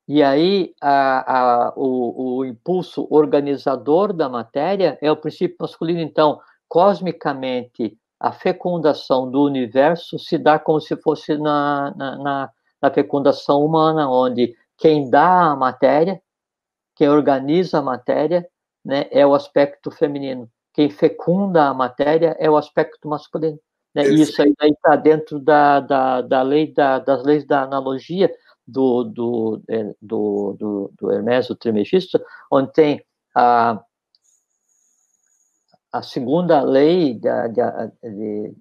E 0.06 0.22
aí 0.22 0.74
a, 0.80 1.68
a, 1.68 1.72
o, 1.76 2.38
o 2.38 2.44
impulso 2.44 3.06
organizador 3.10 4.12
da 4.12 4.28
matéria 4.28 4.98
é 5.02 5.10
o 5.12 5.16
princípio 5.16 5.56
masculino. 5.60 6.00
Então, 6.00 6.40
cosmicamente, 6.66 7.98
a 8.18 8.32
fecundação 8.32 9.30
do 9.30 9.44
universo 9.44 10.18
se 10.18 10.38
dá 10.38 10.58
como 10.58 10.80
se 10.80 10.96
fosse 10.96 11.36
na, 11.36 11.94
na, 11.96 12.18
na, 12.18 12.50
na 12.80 12.90
fecundação 12.90 13.64
humana, 13.64 14.10
onde 14.10 14.54
quem 14.76 15.10
dá 15.10 15.50
a 15.50 15.56
matéria 15.56 16.20
quem 16.98 17.08
organiza 17.08 17.78
a 17.78 17.82
matéria 17.82 18.44
né, 18.84 19.06
é 19.12 19.24
o 19.24 19.32
aspecto 19.32 19.88
feminino. 19.88 20.50
Quem 20.74 20.90
fecunda 20.90 21.68
a 21.68 21.74
matéria 21.74 22.36
é 22.40 22.50
o 22.50 22.56
aspecto 22.56 23.08
masculino. 23.08 23.58
Né? 23.94 24.08
Isso 24.08 24.42
aí 24.42 24.52
está 24.60 24.96
dentro 24.96 25.38
da, 25.38 25.78
da, 25.78 26.20
da 26.22 26.42
lei 26.42 26.72
da, 26.74 26.98
das 26.98 27.22
leis 27.22 27.46
da 27.46 27.62
analogia, 27.62 28.34
do, 28.66 29.04
do, 29.04 29.62
é, 29.70 29.94
do, 30.02 30.56
do, 30.58 30.92
do 30.98 31.12
Hermes, 31.12 31.48
o 31.48 31.56
onde 32.50 32.72
tem 32.72 33.04
a, 33.32 33.80
a 35.92 36.02
segunda 36.02 36.60
lei 36.60 37.14
da, 37.14 37.46
de, 37.46 37.62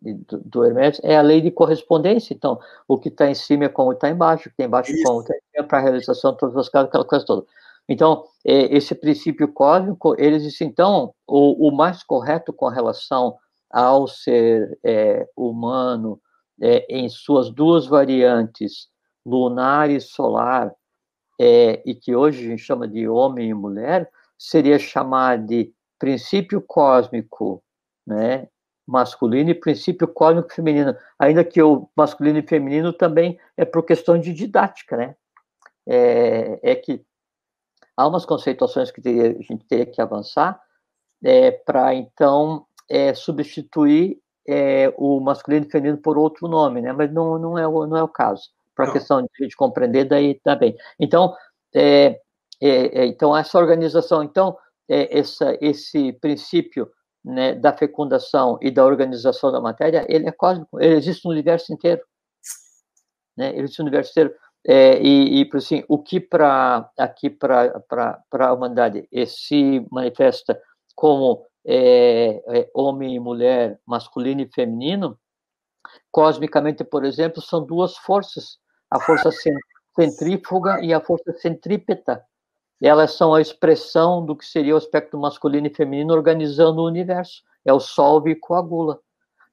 de, 0.02 0.26
do 0.46 0.64
Hermes 0.64 1.00
é 1.04 1.18
a 1.18 1.22
lei 1.22 1.42
de 1.42 1.52
correspondência. 1.52 2.34
Então, 2.34 2.60
o 2.88 2.98
que 2.98 3.10
está 3.10 3.30
em 3.30 3.36
cima 3.36 3.66
é 3.66 3.70
como 3.70 3.92
está 3.92 4.10
embaixo, 4.10 4.44
o 4.48 4.52
que 4.52 4.56
está 4.56 4.64
embaixo 4.64 4.92
é 4.92 5.04
como 5.04 5.22
está 5.22 5.34
em 5.36 5.42
cima 5.52 5.68
para 5.68 5.80
a 5.80 5.82
realização 5.82 6.32
de 6.32 6.38
todas 6.38 6.56
as 6.56 6.70
casas, 6.70 6.88
aquela 6.88 7.06
coisa 7.06 7.26
toda. 7.26 7.46
Então, 7.90 8.26
é, 8.46 8.76
esse 8.76 8.96
princípio 8.96 9.48
cósmico, 9.48 10.16
eles 10.18 10.44
dizem, 10.44 10.68
então, 10.68 11.14
o, 11.28 11.68
o 11.70 11.76
mais 11.76 12.04
correto 12.04 12.54
com 12.54 12.68
relação 12.68 13.36
ao 13.70 14.08
ser 14.08 14.78
é, 14.84 15.28
humano, 15.36 16.20
é, 16.62 16.86
em 16.90 17.10
suas 17.10 17.50
duas 17.50 17.86
variantes, 17.86 18.88
lunar 19.26 19.90
e 19.90 20.00
solar, 20.00 20.74
é, 21.40 21.82
e 21.86 21.94
que 21.94 22.16
hoje 22.16 22.46
a 22.46 22.50
gente 22.50 22.64
chama 22.64 22.88
de 22.88 23.08
homem 23.08 23.50
e 23.50 23.54
mulher, 23.54 24.10
seria 24.38 24.80
chamar 24.80 25.38
de 25.38 25.74
princípio 26.00 26.62
cósmico, 26.62 27.64
né, 28.06 28.48
masculino 28.88 29.50
e 29.50 29.56
princípio 29.56 30.08
cósmico 30.08 30.54
feminino, 30.54 30.96
ainda 31.20 31.44
que 31.44 31.62
o 31.62 31.90
masculino 31.96 32.40
e 32.40 32.48
feminino 32.48 32.94
também 32.94 33.38
é 33.58 33.66
por 33.66 33.84
questão 33.84 34.18
de 34.18 34.34
didática, 34.34 34.96
né? 34.96 35.16
É, 35.86 36.60
é 36.72 36.76
que 36.76 37.04
há 37.96 38.08
umas 38.08 38.26
conceituações 38.26 38.90
que 38.90 39.02
teria, 39.02 39.38
a 39.38 39.42
gente 39.42 39.66
teria 39.66 39.86
que 39.86 40.02
avançar 40.02 40.62
é, 41.24 41.52
para 41.52 41.94
então 41.94 42.66
é, 42.90 43.14
substituir 43.14 44.20
é, 44.48 44.94
o 44.98 45.20
masculino 45.20 45.66
e 45.66 45.70
feminino 45.70 45.98
por 45.98 46.18
outro 46.18 46.48
nome, 46.48 46.82
né? 46.82 46.94
Mas 46.94 47.12
não, 47.12 47.38
não, 47.38 47.58
é, 47.58 47.68
o, 47.68 47.86
não 47.86 47.98
é 47.98 48.04
o 48.04 48.08
caso. 48.08 48.50
Para 48.74 48.90
a 48.90 48.92
questão 48.94 49.22
de 49.22 49.28
gente 49.40 49.58
compreender, 49.58 50.06
daí 50.06 50.36
tá 50.36 50.56
bem. 50.56 50.78
Então, 51.00 51.36
é, 51.76 52.22
é 52.62 53.06
então 53.06 53.36
essa 53.36 53.58
organização, 53.58 54.24
então, 54.24 54.58
é, 54.90 55.20
essa, 55.20 55.58
esse 55.62 56.14
princípio 56.14 56.90
né, 57.24 57.54
da 57.54 57.74
fecundação 57.74 58.58
e 58.62 58.72
da 58.72 58.86
organização 58.86 59.52
da 59.52 59.60
matéria, 59.60 60.06
ele 60.08 60.28
é 60.28 60.32
cósmico, 60.32 60.80
ele 60.80 60.96
existe 60.96 61.26
no 61.26 61.32
universo 61.32 61.74
inteiro. 61.74 62.02
Né? 63.36 63.50
Ele 63.50 63.64
existe 63.64 63.80
no 63.80 63.86
universo 63.86 64.12
inteiro. 64.12 64.34
É, 64.66 65.02
e, 65.02 65.42
e 65.42 65.50
assim, 65.54 65.84
o 65.88 66.02
que 66.02 66.20
para 66.20 66.90
aqui 66.98 67.30
para 67.30 68.22
a 68.40 68.54
humanidade 68.54 69.08
se 69.26 69.86
manifesta 69.92 70.60
como 70.96 71.46
é, 71.66 72.42
é, 72.48 72.72
homem 72.74 73.16
e 73.16 73.20
mulher, 73.20 73.80
masculino 73.86 74.42
e 74.42 74.50
feminino, 74.54 75.20
cosmicamente, 76.12 76.84
por 76.84 77.06
exemplo, 77.06 77.42
são 77.42 77.66
duas 77.66 77.98
forças, 77.98 78.58
a 78.90 79.00
força 79.00 79.30
centrífuga 79.96 80.82
e 80.82 80.94
a 80.94 81.02
força 81.02 81.34
centrípeta. 81.34 82.24
Elas 82.82 83.14
são 83.14 83.34
a 83.34 83.42
expressão 83.42 84.26
do 84.26 84.36
que 84.36 84.46
seria 84.46 84.74
o 84.74 84.78
aspecto 84.78 85.18
masculino 85.18 85.68
e 85.68 85.74
feminino 85.74 86.14
organizando 86.14 86.82
o 86.82 86.88
universo. 86.88 87.44
É 87.66 87.74
o 87.74 87.80
Sol 87.80 88.28
e 88.28 88.36
coagula. 88.36 89.00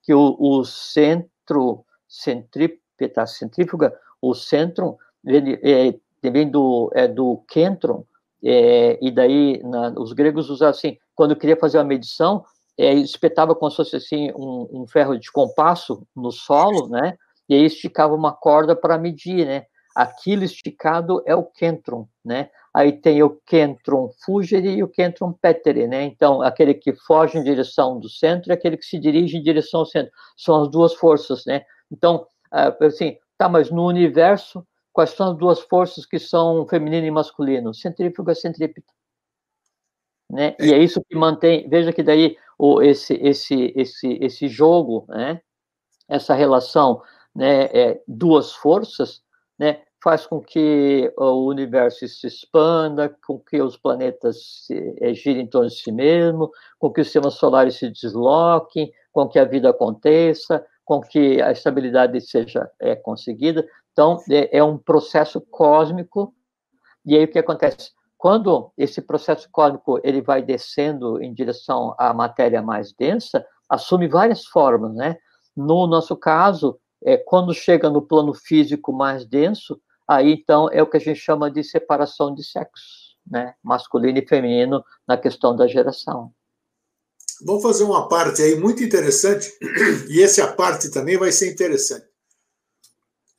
Que 0.02 0.12
o, 0.12 0.36
o 0.38 0.64
centro, 0.64 1.84
centrípeta, 2.06 3.26
centrífuga, 3.26 3.98
o 4.20 4.34
centro, 4.34 4.98
vem, 5.22 5.58
é, 5.62 5.94
vem 6.30 6.50
do, 6.50 6.90
é 6.94 7.08
do 7.08 7.42
kentron, 7.48 8.04
é, 8.44 8.98
e 9.00 9.10
daí 9.10 9.62
na, 9.62 9.88
os 9.96 10.12
gregos 10.12 10.50
usavam 10.50 10.70
assim, 10.70 10.98
quando 11.14 11.34
queria 11.34 11.56
fazer 11.56 11.78
uma 11.78 11.84
medição, 11.84 12.44
é, 12.76 12.92
espetava 12.92 13.54
como 13.54 13.70
se 13.70 13.76
fosse 13.78 13.96
assim 13.96 14.30
um, 14.32 14.68
um, 14.70 14.86
ferro 14.86 15.18
de 15.18 15.32
compasso 15.32 16.06
no 16.14 16.30
solo, 16.30 16.88
né? 16.88 17.16
E 17.48 17.54
aí 17.54 17.64
esticava 17.64 18.14
uma 18.14 18.32
corda 18.32 18.76
para 18.76 18.98
medir, 18.98 19.46
né? 19.46 19.64
Aquilo 19.94 20.44
esticado 20.44 21.22
é 21.24 21.34
o 21.34 21.44
kentron, 21.44 22.06
né? 22.24 22.50
Aí 22.74 22.92
tem 22.92 23.22
o 23.22 23.30
kentron 23.46 24.10
fugere 24.24 24.74
e 24.74 24.82
o 24.82 24.88
kentron 24.88 25.32
petere, 25.32 25.86
né? 25.86 26.02
Então, 26.02 26.42
aquele 26.42 26.74
que 26.74 26.92
foge 26.92 27.38
em 27.38 27.44
direção 27.44 28.00
do 28.00 28.08
centro 28.08 28.50
e 28.50 28.52
aquele 28.52 28.76
que 28.76 28.84
se 28.84 28.98
dirige 28.98 29.36
em 29.36 29.42
direção 29.42 29.80
ao 29.80 29.86
centro. 29.86 30.12
São 30.36 30.62
as 30.62 30.68
duas 30.68 30.92
forças, 30.94 31.44
né? 31.46 31.64
Então, 31.90 32.26
ah, 32.50 32.76
assim, 32.80 33.16
tá, 33.38 33.48
mas 33.48 33.70
no 33.70 33.86
universo 33.86 34.66
Quais 34.94 35.10
são 35.10 35.32
as 35.32 35.36
duas 35.36 35.58
forças 35.58 36.06
que 36.06 36.20
são 36.20 36.64
feminino 36.68 37.04
e 37.04 37.10
masculino? 37.10 37.74
Centrífuga 37.74 38.30
e 38.30 38.36
centrípeta. 38.36 38.92
Né? 40.30 40.54
E 40.60 40.72
é 40.72 40.78
isso 40.78 41.02
que 41.04 41.16
mantém. 41.16 41.68
Veja 41.68 41.92
que 41.92 42.00
daí 42.00 42.36
o, 42.56 42.80
esse, 42.80 43.14
esse, 43.14 43.72
esse, 43.74 44.16
esse 44.22 44.46
jogo, 44.46 45.04
né? 45.08 45.40
essa 46.08 46.32
relação, 46.32 47.02
né? 47.34 47.64
É, 47.64 48.02
duas 48.06 48.52
forças, 48.52 49.20
né? 49.58 49.82
Faz 50.04 50.26
com 50.26 50.38
que 50.38 51.10
o 51.16 51.46
universo 51.46 52.06
se 52.06 52.26
expanda, 52.26 53.08
com 53.26 53.38
que 53.38 53.62
os 53.62 53.78
planetas 53.78 54.68
é, 55.00 55.14
girem 55.14 55.44
em 55.44 55.46
torno 55.46 55.70
de 55.70 55.76
si 55.76 55.90
mesmo, 55.90 56.50
com 56.78 56.92
que 56.92 57.00
os 57.00 57.06
sistemas 57.06 57.34
solares 57.34 57.76
se 57.76 57.88
desloquem, 57.88 58.92
com 59.10 59.26
que 59.26 59.38
a 59.38 59.46
vida 59.46 59.70
aconteça, 59.70 60.62
com 60.84 61.00
que 61.00 61.40
a 61.40 61.50
estabilidade 61.52 62.20
seja 62.20 62.70
é, 62.78 62.94
conseguida. 62.94 63.66
Então, 63.92 64.18
é, 64.30 64.58
é 64.58 64.62
um 64.62 64.76
processo 64.76 65.40
cósmico, 65.40 66.34
e 67.06 67.16
aí 67.16 67.24
o 67.24 67.28
que 67.28 67.38
acontece? 67.38 67.92
Quando 68.18 68.72
esse 68.76 69.00
processo 69.00 69.48
cósmico 69.50 69.98
ele 70.04 70.20
vai 70.20 70.42
descendo 70.42 71.22
em 71.22 71.32
direção 71.32 71.94
à 71.98 72.12
matéria 72.12 72.60
mais 72.60 72.92
densa, 72.92 73.42
assume 73.70 74.06
várias 74.06 74.44
formas, 74.44 74.94
né? 74.94 75.16
No 75.56 75.86
nosso 75.86 76.14
caso, 76.14 76.78
é, 77.02 77.16
quando 77.16 77.54
chega 77.54 77.88
no 77.88 78.02
plano 78.02 78.34
físico 78.34 78.92
mais 78.92 79.24
denso, 79.24 79.80
aí 80.08 80.32
então 80.32 80.68
é 80.70 80.82
o 80.82 80.86
que 80.88 80.96
a 80.96 81.00
gente 81.00 81.20
chama 81.20 81.50
de 81.50 81.62
separação 81.62 82.34
de 82.34 82.44
sexos, 82.44 83.16
né? 83.26 83.54
Masculino 83.62 84.18
e 84.18 84.26
feminino 84.26 84.84
na 85.06 85.16
questão 85.16 85.54
da 85.56 85.66
geração. 85.66 86.32
Vamos 87.44 87.62
fazer 87.62 87.84
uma 87.84 88.08
parte 88.08 88.42
aí 88.42 88.56
muito 88.56 88.82
interessante, 88.82 89.52
e 90.08 90.22
essa 90.22 90.46
parte 90.52 90.90
também 90.90 91.16
vai 91.16 91.32
ser 91.32 91.50
interessante 91.50 92.06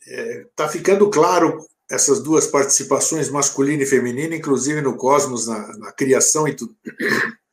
está 0.06 0.22
é, 0.22 0.48
tá 0.56 0.68
ficando 0.70 1.10
claro 1.10 1.66
essas 1.90 2.22
duas 2.22 2.48
participações 2.48 3.30
masculina 3.30 3.84
e 3.84 3.88
feminina, 3.88 4.36
inclusive 4.36 4.82
no 4.82 4.98
cosmos, 4.98 5.48
na, 5.48 5.78
na 5.78 5.92
criação 5.92 6.48
e 6.48 6.56
tudo. 6.56 6.76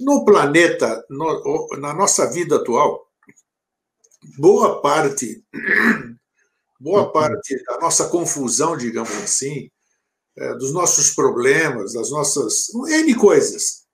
No 0.00 0.24
planeta, 0.24 1.04
no, 1.08 1.68
na 1.78 1.94
nossa 1.94 2.28
vida 2.28 2.56
atual, 2.56 3.06
boa 4.36 4.80
parte, 4.80 5.44
boa 6.82 7.12
parte 7.12 7.62
da 7.64 7.78
nossa 7.78 8.08
confusão, 8.08 8.76
digamos 8.76 9.12
assim, 9.12 9.70
é, 10.36 10.54
dos 10.54 10.72
nossos 10.72 11.14
problemas, 11.14 11.92
das 11.92 12.10
nossas 12.10 12.74
N 12.74 13.14
coisas, 13.14 13.84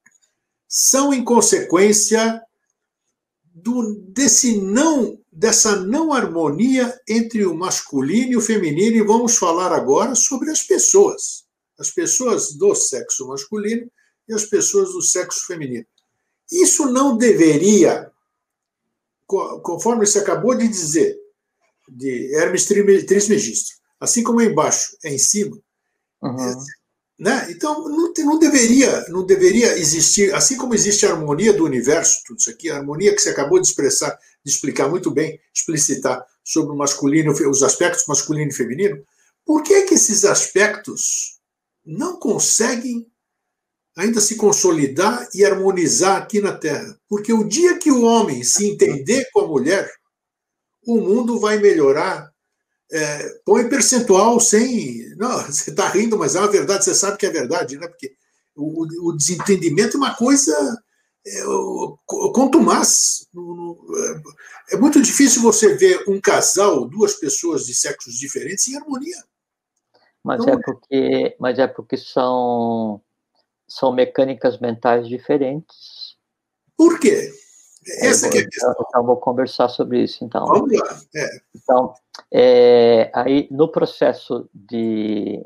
são 0.66 1.12
em 1.12 1.22
consequência 1.22 2.42
do, 3.44 3.94
desse 4.08 4.58
não 4.60 5.18
dessa 5.30 5.76
não 5.76 6.12
harmonia 6.12 6.98
entre 7.08 7.46
o 7.46 7.54
masculino 7.54 8.32
e 8.32 8.36
o 8.36 8.40
feminino, 8.40 8.96
e 8.96 9.06
vamos 9.06 9.36
falar 9.36 9.72
agora 9.72 10.16
sobre 10.16 10.50
as 10.50 10.62
pessoas, 10.64 11.44
as 11.78 11.92
pessoas 11.92 12.54
do 12.54 12.74
sexo 12.74 13.28
masculino 13.28 13.88
e 14.28 14.34
as 14.34 14.46
pessoas 14.46 14.92
do 14.92 15.00
sexo 15.00 15.46
feminino. 15.46 15.86
Isso 16.50 16.86
não 16.86 17.16
deveria, 17.16 18.10
conforme 19.26 20.04
você 20.04 20.18
acabou 20.18 20.56
de 20.56 20.66
dizer, 20.66 21.17
de 21.88 22.34
Hermes 22.34 22.66
Trismegisto, 22.66 23.72
assim 24.00 24.22
como 24.22 24.40
é 24.40 24.46
embaixo 24.46 24.96
é 25.04 25.12
em 25.12 25.18
cima, 25.18 25.58
uhum. 26.22 26.54
Né? 27.18 27.48
Então, 27.50 27.88
não, 27.88 28.12
não, 28.16 28.38
deveria, 28.38 29.04
não 29.08 29.26
deveria 29.26 29.76
existir, 29.76 30.32
assim 30.32 30.56
como 30.56 30.72
existe 30.72 31.04
a 31.04 31.10
harmonia 31.10 31.52
do 31.52 31.64
universo, 31.64 32.22
tudo 32.24 32.38
isso 32.38 32.48
aqui, 32.48 32.70
a 32.70 32.76
harmonia 32.76 33.12
que 33.12 33.20
você 33.20 33.30
acabou 33.30 33.60
de 33.60 33.66
expressar, 33.66 34.16
de 34.44 34.52
explicar 34.52 34.88
muito 34.88 35.10
bem, 35.10 35.40
explicitar 35.52 36.24
sobre 36.44 36.72
o 36.72 36.76
masculino, 36.76 37.32
os 37.32 37.62
aspectos 37.64 38.06
masculino 38.06 38.50
e 38.50 38.54
feminino, 38.54 39.04
por 39.44 39.64
que, 39.64 39.82
que 39.82 39.94
esses 39.94 40.24
aspectos 40.24 41.40
não 41.84 42.20
conseguem 42.20 43.04
ainda 43.96 44.20
se 44.20 44.36
consolidar 44.36 45.28
e 45.34 45.44
harmonizar 45.44 46.22
aqui 46.22 46.40
na 46.40 46.56
Terra? 46.56 46.96
Porque 47.08 47.32
o 47.32 47.42
dia 47.42 47.78
que 47.78 47.90
o 47.90 48.02
homem 48.02 48.44
se 48.44 48.70
entender 48.70 49.28
com 49.32 49.40
a 49.40 49.48
mulher, 49.48 49.90
o 50.94 51.00
mundo 51.00 51.38
vai 51.38 51.58
melhorar 51.58 52.32
é, 52.90 53.40
põe 53.44 53.68
percentual 53.68 54.40
sem. 54.40 55.08
Não, 55.16 55.38
você 55.42 55.70
está 55.70 55.88
rindo, 55.88 56.18
mas 56.18 56.34
é 56.34 56.40
uma 56.40 56.50
verdade, 56.50 56.84
você 56.84 56.94
sabe 56.94 57.18
que 57.18 57.26
é 57.26 57.30
verdade, 57.30 57.76
né? 57.76 57.86
Porque 57.86 58.14
o, 58.56 59.08
o 59.08 59.12
desentendimento 59.12 59.96
é 59.96 60.00
uma 60.00 60.14
coisa 60.14 60.82
é, 61.26 61.42
contumaz. 62.06 63.26
É, 64.70 64.74
é 64.74 64.78
muito 64.78 65.00
difícil 65.02 65.42
você 65.42 65.74
ver 65.74 66.04
um 66.08 66.20
casal, 66.20 66.88
duas 66.88 67.14
pessoas 67.14 67.66
de 67.66 67.74
sexos 67.74 68.14
diferentes 68.14 68.66
em 68.68 68.76
harmonia. 68.76 69.22
Mas 70.24 70.42
então, 70.42 70.54
é 70.54 70.62
porque, 70.62 71.36
mas 71.38 71.58
é 71.58 71.66
porque 71.66 71.96
são, 71.96 73.00
são 73.68 73.92
mecânicas 73.92 74.58
mentais 74.58 75.08
diferentes. 75.08 76.16
Por 76.76 76.98
quê? 76.98 77.32
Essa 78.00 78.30
que 78.30 78.38
é 78.38 78.40
a 78.42 78.48
questão. 78.48 78.74
Então, 78.88 79.04
vou 79.04 79.16
conversar 79.16 79.68
sobre 79.68 80.02
isso, 80.02 80.24
então. 80.24 80.46
Vamos 80.46 80.72
lá. 80.72 80.98
É. 81.14 81.28
Então, 81.54 81.94
é, 82.32 83.10
aí, 83.14 83.48
no 83.50 83.68
processo 83.68 84.48
de, 84.54 85.44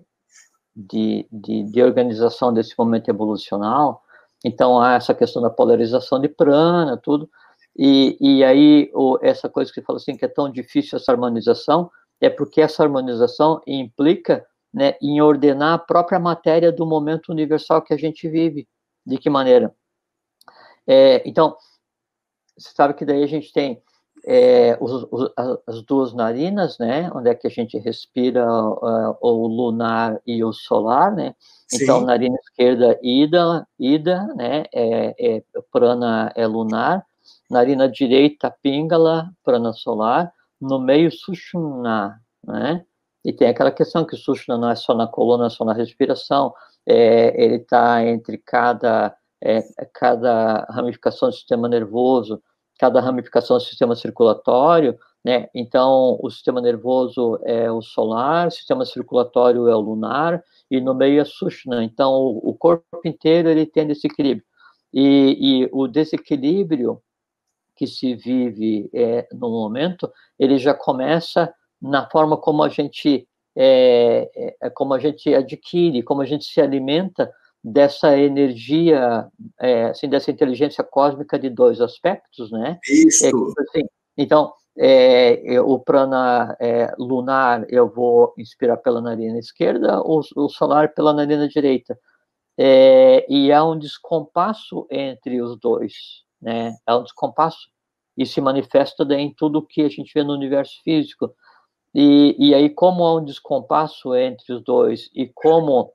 de, 0.74 1.26
de, 1.30 1.62
de, 1.64 1.82
organização 1.82 2.52
desse 2.52 2.74
momento 2.78 3.08
evolucional, 3.08 4.02
então 4.44 4.80
há 4.80 4.94
essa 4.94 5.14
questão 5.14 5.40
da 5.40 5.50
polarização 5.50 6.20
de 6.20 6.28
prana, 6.28 6.96
tudo, 6.96 7.30
e, 7.76 8.16
e 8.20 8.44
aí 8.44 8.90
o, 8.94 9.18
essa 9.22 9.48
coisa 9.48 9.72
que 9.72 9.82
falou 9.82 9.98
assim, 9.98 10.16
que 10.16 10.24
é 10.24 10.28
tão 10.28 10.50
difícil 10.50 10.96
essa 10.96 11.12
harmonização, 11.12 11.90
é 12.20 12.28
porque 12.28 12.60
essa 12.60 12.82
harmonização 12.82 13.60
implica 13.66 14.46
né, 14.72 14.94
em 15.00 15.20
ordenar 15.20 15.74
a 15.74 15.78
própria 15.78 16.18
matéria 16.18 16.72
do 16.72 16.86
momento 16.86 17.30
universal 17.30 17.82
que 17.82 17.92
a 17.92 17.96
gente 17.96 18.28
vive. 18.28 18.66
De 19.04 19.18
que 19.18 19.28
maneira? 19.28 19.74
É, 20.86 21.22
então, 21.28 21.56
você 22.62 22.70
sabe 22.74 22.94
que 22.94 23.04
daí 23.04 23.22
a 23.22 23.26
gente 23.26 23.52
tem 23.52 23.82
é, 24.24 24.76
os, 24.80 25.06
os, 25.10 25.32
as 25.66 25.82
duas 25.82 26.12
narinas, 26.12 26.78
né, 26.78 27.10
onde 27.14 27.28
é 27.28 27.34
que 27.34 27.46
a 27.46 27.50
gente 27.50 27.76
respira 27.78 28.46
uh, 28.46 29.16
o 29.20 29.46
lunar 29.48 30.20
e 30.26 30.44
o 30.44 30.52
solar, 30.52 31.12
né, 31.12 31.34
Sim. 31.66 31.82
então 31.82 32.00
narina 32.02 32.36
esquerda 32.36 32.98
ida, 33.02 33.66
ida, 33.78 34.26
né, 34.36 34.64
é, 34.72 35.14
é, 35.18 35.42
prana 35.72 36.32
é 36.36 36.46
lunar, 36.46 37.04
narina 37.50 37.88
direita 37.88 38.54
pingala, 38.62 39.28
prana 39.42 39.72
solar, 39.72 40.32
no 40.60 40.78
meio 40.78 41.10
sushumna, 41.10 42.20
né, 42.46 42.84
e 43.24 43.32
tem 43.32 43.48
aquela 43.48 43.72
questão 43.72 44.04
que 44.04 44.14
o 44.14 44.18
sushumna 44.18 44.58
não 44.58 44.70
é 44.70 44.76
só 44.76 44.94
na 44.94 45.08
coluna, 45.08 45.46
é 45.46 45.50
só 45.50 45.64
na 45.64 45.72
respiração, 45.72 46.54
é, 46.86 47.42
ele 47.42 47.56
está 47.56 48.04
entre 48.06 48.38
cada 48.38 49.16
é, 49.44 49.60
cada 49.92 50.64
ramificação 50.70 51.28
do 51.28 51.34
sistema 51.34 51.68
nervoso, 51.68 52.40
cada 52.82 53.00
ramificação 53.00 53.58
do 53.58 53.62
sistema 53.62 53.94
circulatório, 53.94 54.98
né? 55.24 55.48
Então, 55.54 56.18
o 56.20 56.28
sistema 56.28 56.60
nervoso 56.60 57.38
é 57.44 57.70
o 57.70 57.80
solar, 57.80 58.48
o 58.48 58.50
sistema 58.50 58.84
circulatório 58.84 59.68
é 59.68 59.76
o 59.76 59.78
lunar, 59.80 60.42
e 60.68 60.80
no 60.80 60.92
meio 60.92 61.20
é 61.20 61.24
Sushna. 61.24 61.84
Então, 61.84 62.12
o, 62.12 62.50
o 62.50 62.54
corpo 62.54 63.00
inteiro 63.04 63.48
ele 63.48 63.66
tem 63.66 63.86
desequilíbrio. 63.86 64.44
E, 64.92 65.62
e, 65.62 65.68
o 65.70 65.86
desequilíbrio 65.86 67.00
que 67.76 67.86
se 67.86 68.16
vive 68.16 68.90
é, 68.92 69.28
no 69.32 69.48
momento, 69.48 70.10
ele 70.36 70.58
já 70.58 70.74
começa 70.74 71.54
na 71.80 72.10
forma 72.10 72.36
como 72.36 72.64
a 72.64 72.68
gente 72.68 73.28
é, 73.54 74.56
é, 74.60 74.70
como 74.70 74.92
a 74.92 74.98
gente 74.98 75.32
adquire, 75.32 76.02
como 76.02 76.20
a 76.20 76.26
gente 76.26 76.46
se 76.46 76.60
alimenta 76.60 77.32
dessa 77.62 78.16
energia, 78.18 79.28
é, 79.60 79.84
assim, 79.86 80.08
dessa 80.08 80.30
inteligência 80.30 80.82
cósmica 80.82 81.38
de 81.38 81.48
dois 81.48 81.80
aspectos, 81.80 82.50
né? 82.50 82.78
Isso. 82.88 83.26
É, 83.26 83.28
assim, 83.28 83.86
então, 84.16 84.52
é, 84.76 85.60
o 85.60 85.78
prana 85.78 86.56
é, 86.60 86.92
lunar 86.98 87.64
eu 87.68 87.88
vou 87.88 88.34
inspirar 88.36 88.78
pela 88.78 89.00
narina 89.00 89.38
esquerda, 89.38 90.00
o, 90.00 90.20
o 90.36 90.48
solar 90.48 90.92
pela 90.92 91.12
narina 91.12 91.48
direita. 91.48 91.98
É, 92.58 93.24
e 93.32 93.52
há 93.52 93.64
um 93.64 93.78
descompasso 93.78 94.86
entre 94.90 95.40
os 95.40 95.58
dois, 95.58 95.94
né? 96.40 96.74
Há 96.86 96.98
um 96.98 97.02
descompasso 97.02 97.70
e 98.16 98.26
se 98.26 98.40
manifesta 98.40 99.04
em 99.14 99.32
tudo 99.32 99.66
que 99.66 99.82
a 99.82 99.88
gente 99.88 100.12
vê 100.14 100.22
no 100.22 100.34
universo 100.34 100.74
físico. 100.84 101.32
E, 101.94 102.34
e 102.38 102.54
aí, 102.54 102.68
como 102.68 103.04
há 103.04 103.16
um 103.16 103.24
descompasso 103.24 104.14
entre 104.14 104.52
os 104.52 104.62
dois 104.62 105.10
e 105.14 105.26
como 105.26 105.92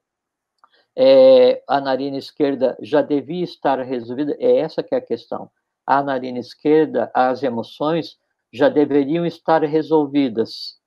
é, 1.00 1.62
a 1.68 1.80
narina 1.80 2.18
esquerda 2.18 2.76
já 2.82 3.04
devia 3.04 3.44
estar 3.44 3.80
resolvida, 3.84 4.36
é 4.40 4.58
essa 4.58 4.82
que 4.82 4.96
é 4.96 4.98
a 4.98 5.02
questão. 5.02 5.48
A 5.86 6.02
narina 6.02 6.40
esquerda, 6.40 7.12
as 7.14 7.44
emoções 7.44 8.18
já 8.52 8.68
deveriam 8.68 9.24
estar 9.24 9.62
resolvidas. 9.64 10.78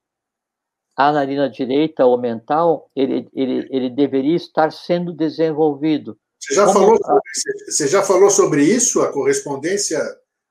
A 0.96 1.12
narina 1.12 1.48
direita, 1.48 2.04
o 2.06 2.16
mental, 2.16 2.90
ele, 2.96 3.28
ele, 3.32 3.68
ele 3.70 3.88
deveria 3.88 4.34
estar 4.34 4.72
sendo 4.72 5.12
desenvolvido. 5.12 6.18
Você 6.40 6.54
já, 6.54 6.66
falou 6.66 6.96
sobre, 6.96 7.22
você 7.68 7.88
já 7.88 8.02
falou 8.02 8.30
sobre 8.30 8.64
isso, 8.64 9.02
a 9.02 9.12
correspondência 9.12 10.00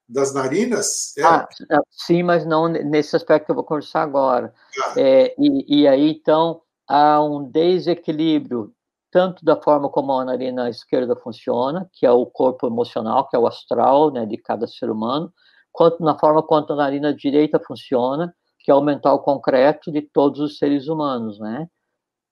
das 0.07 0.33
narinas? 0.33 1.17
É. 1.17 1.23
Ah, 1.23 1.49
sim, 1.91 2.23
mas 2.23 2.45
não 2.45 2.69
nesse 2.69 3.13
aspecto 3.13 3.47
que 3.47 3.51
eu 3.51 3.55
vou 3.55 3.65
conversar 3.65 4.03
agora. 4.03 4.53
Ah. 4.81 4.93
É, 4.95 5.35
e, 5.37 5.81
e 5.81 5.87
aí, 5.87 6.11
então, 6.11 6.61
há 6.87 7.21
um 7.21 7.43
desequilíbrio 7.43 8.73
tanto 9.11 9.43
da 9.43 9.55
forma 9.55 9.89
como 9.89 10.13
a 10.13 10.25
narina 10.25 10.69
esquerda 10.69 11.15
funciona, 11.15 11.89
que 11.93 12.05
é 12.05 12.11
o 12.11 12.25
corpo 12.25 12.67
emocional, 12.67 13.27
que 13.27 13.35
é 13.35 13.39
o 13.39 13.47
astral, 13.47 14.11
né, 14.11 14.25
de 14.25 14.37
cada 14.37 14.67
ser 14.67 14.89
humano, 14.89 15.31
quanto 15.71 16.03
na 16.03 16.17
forma 16.17 16.43
quanto 16.43 16.73
a 16.73 16.75
narina 16.75 17.13
direita 17.13 17.59
funciona, 17.59 18.33
que 18.59 18.71
é 18.71 18.75
o 18.75 18.81
mental 18.81 19.21
concreto 19.23 19.91
de 19.91 20.01
todos 20.01 20.39
os 20.39 20.57
seres 20.57 20.87
humanos, 20.87 21.39
né? 21.39 21.67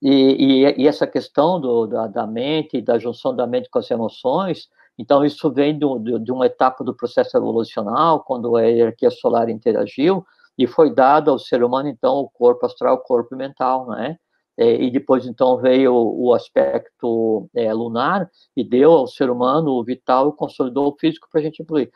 E, 0.01 0.63
e, 0.65 0.83
e 0.83 0.87
essa 0.87 1.07
questão 1.07 1.59
do, 1.59 1.87
da, 1.87 2.07
da, 2.07 2.27
mente, 2.27 2.81
da 2.81 2.99
junção 2.99 3.35
da 3.35 3.47
mente 3.47 3.69
com 3.69 3.79
as 3.79 3.89
emoções, 3.89 4.67
então 4.97 5.25
isso 5.25 5.51
vem 5.51 5.77
do, 5.77 5.97
do, 5.97 6.19
de 6.19 6.31
uma 6.31 6.45
etapa 6.45 6.83
do 6.83 6.95
processo 6.95 7.35
evolucional, 7.37 8.23
quando 8.23 8.55
a 8.55 8.61
hierarquia 8.61 9.09
solar 9.09 9.49
interagiu, 9.49 10.25
e 10.57 10.67
foi 10.67 10.93
dado 10.93 11.29
ao 11.31 11.39
ser 11.39 11.63
humano, 11.63 11.87
então, 11.87 12.15
o 12.17 12.29
corpo 12.29 12.65
astral, 12.65 12.95
o 12.95 12.99
corpo 12.99 13.35
mental, 13.35 13.87
né? 13.87 14.17
É, 14.57 14.81
e 14.81 14.89
depois 14.89 15.27
então 15.27 15.57
veio 15.57 15.93
o, 15.93 16.33
aspecto 16.33 17.47
é, 17.53 17.71
lunar 17.71 18.29
e 18.55 18.63
deu 18.63 18.91
ao 18.91 19.07
ser 19.07 19.29
humano 19.29 19.71
o 19.71 19.83
vital 19.83 20.29
e 20.29 20.35
consolidou 20.35 20.87
o 20.87 20.97
físico 20.97 21.27
para 21.31 21.41
a 21.41 21.43
gente 21.43 21.61
evoluir. 21.61 21.91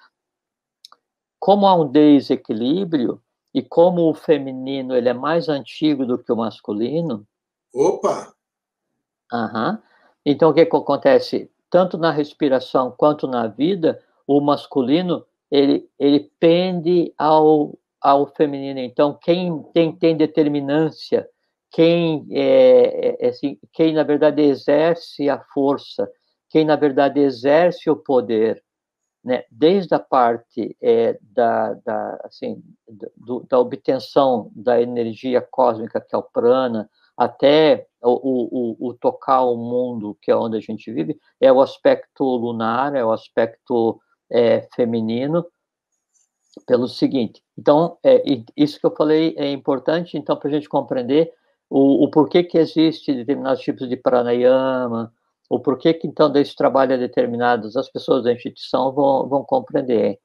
Como 1.39 1.65
há 1.65 1.74
um 1.74 1.88
desequilíbrio 1.91 3.19
e 3.52 3.63
como 3.63 4.08
o 4.08 4.13
feminino 4.13 4.95
ele 4.95 5.10
é 5.10 5.13
mais 5.13 5.50
antigo 5.50 6.06
do 6.06 6.19
que 6.19 6.32
o 6.32 6.38
masculino. 6.38 7.26
Opa! 7.74 8.32
Aham. 9.34 9.82
Então 10.24 10.52
o 10.52 10.54
que, 10.54 10.63
que 10.63 10.76
acontece? 10.76 11.50
Tanto 11.67 11.97
na 11.97 12.12
respiração 12.12 12.93
quanto 12.95 13.28
na 13.28 13.47
vida, 13.47 14.00
o 14.28 14.39
masculino 14.39 15.26
ele, 15.50 15.89
ele 15.97 16.32
pende 16.39 17.12
ao, 17.17 17.76
ao 18.00 18.28
feminino. 18.28 18.80
Então 18.80 19.17
quem 19.19 19.63
tem, 19.74 19.91
tem 19.95 20.15
determinância 20.15 21.28
quem, 21.71 22.27
é, 22.31 23.15
é, 23.19 23.29
assim, 23.29 23.57
quem 23.71 23.93
na 23.93 24.03
verdade 24.03 24.41
exerce 24.41 25.29
a 25.29 25.39
força, 25.53 26.10
quem 26.49 26.65
na 26.65 26.75
verdade 26.75 27.19
exerce 27.21 27.89
o 27.89 27.95
poder, 27.95 28.62
né, 29.23 29.45
desde 29.49 29.93
a 29.95 29.99
parte 29.99 30.75
é, 30.81 31.17
da, 31.21 31.73
da, 31.75 32.21
assim, 32.25 32.62
do, 33.15 33.45
da 33.47 33.60
obtenção 33.60 34.51
da 34.53 34.81
energia 34.81 35.41
cósmica, 35.41 36.01
que 36.01 36.13
é 36.13 36.17
o 36.17 36.23
prana, 36.23 36.89
até 37.15 37.88
o, 38.01 38.79
o, 38.81 38.89
o, 38.89 38.93
tocar 38.95 39.43
o 39.43 39.55
mundo, 39.55 40.17
que 40.22 40.32
é 40.32 40.36
onde 40.36 40.57
a 40.57 40.59
gente 40.59 40.91
vive, 40.91 41.19
é 41.39 41.51
o 41.53 41.61
aspecto 41.61 42.24
lunar, 42.24 42.95
é 42.95 43.05
o 43.05 43.11
aspecto 43.11 44.01
é, 44.30 44.67
feminino, 44.76 45.45
pelo 46.65 46.88
seguinte. 46.88 47.41
Então, 47.57 47.97
é, 48.03 48.24
isso 48.57 48.80
que 48.80 48.86
eu 48.86 48.95
falei 48.95 49.36
é 49.38 49.51
importante, 49.51 50.17
então, 50.17 50.36
para 50.36 50.49
a 50.49 50.51
gente 50.51 50.67
compreender 50.67 51.32
o, 51.72 52.03
o 52.03 52.11
porquê 52.11 52.43
que 52.43 52.57
existe 52.57 53.13
determinados 53.13 53.61
tipos 53.61 53.88
de 53.88 53.95
pranayama, 53.95 55.13
o 55.49 55.57
porquê 55.57 55.93
que 55.93 56.05
então 56.05 56.30
desse 56.30 56.53
trabalho 56.53 56.93
é 56.93 56.97
determinados, 56.97 57.78
as 57.78 57.89
pessoas 57.89 58.26
da 58.26 58.34
instituição 58.34 58.91
vão, 58.91 59.28
vão 59.30 59.43
compreender. 59.45 60.19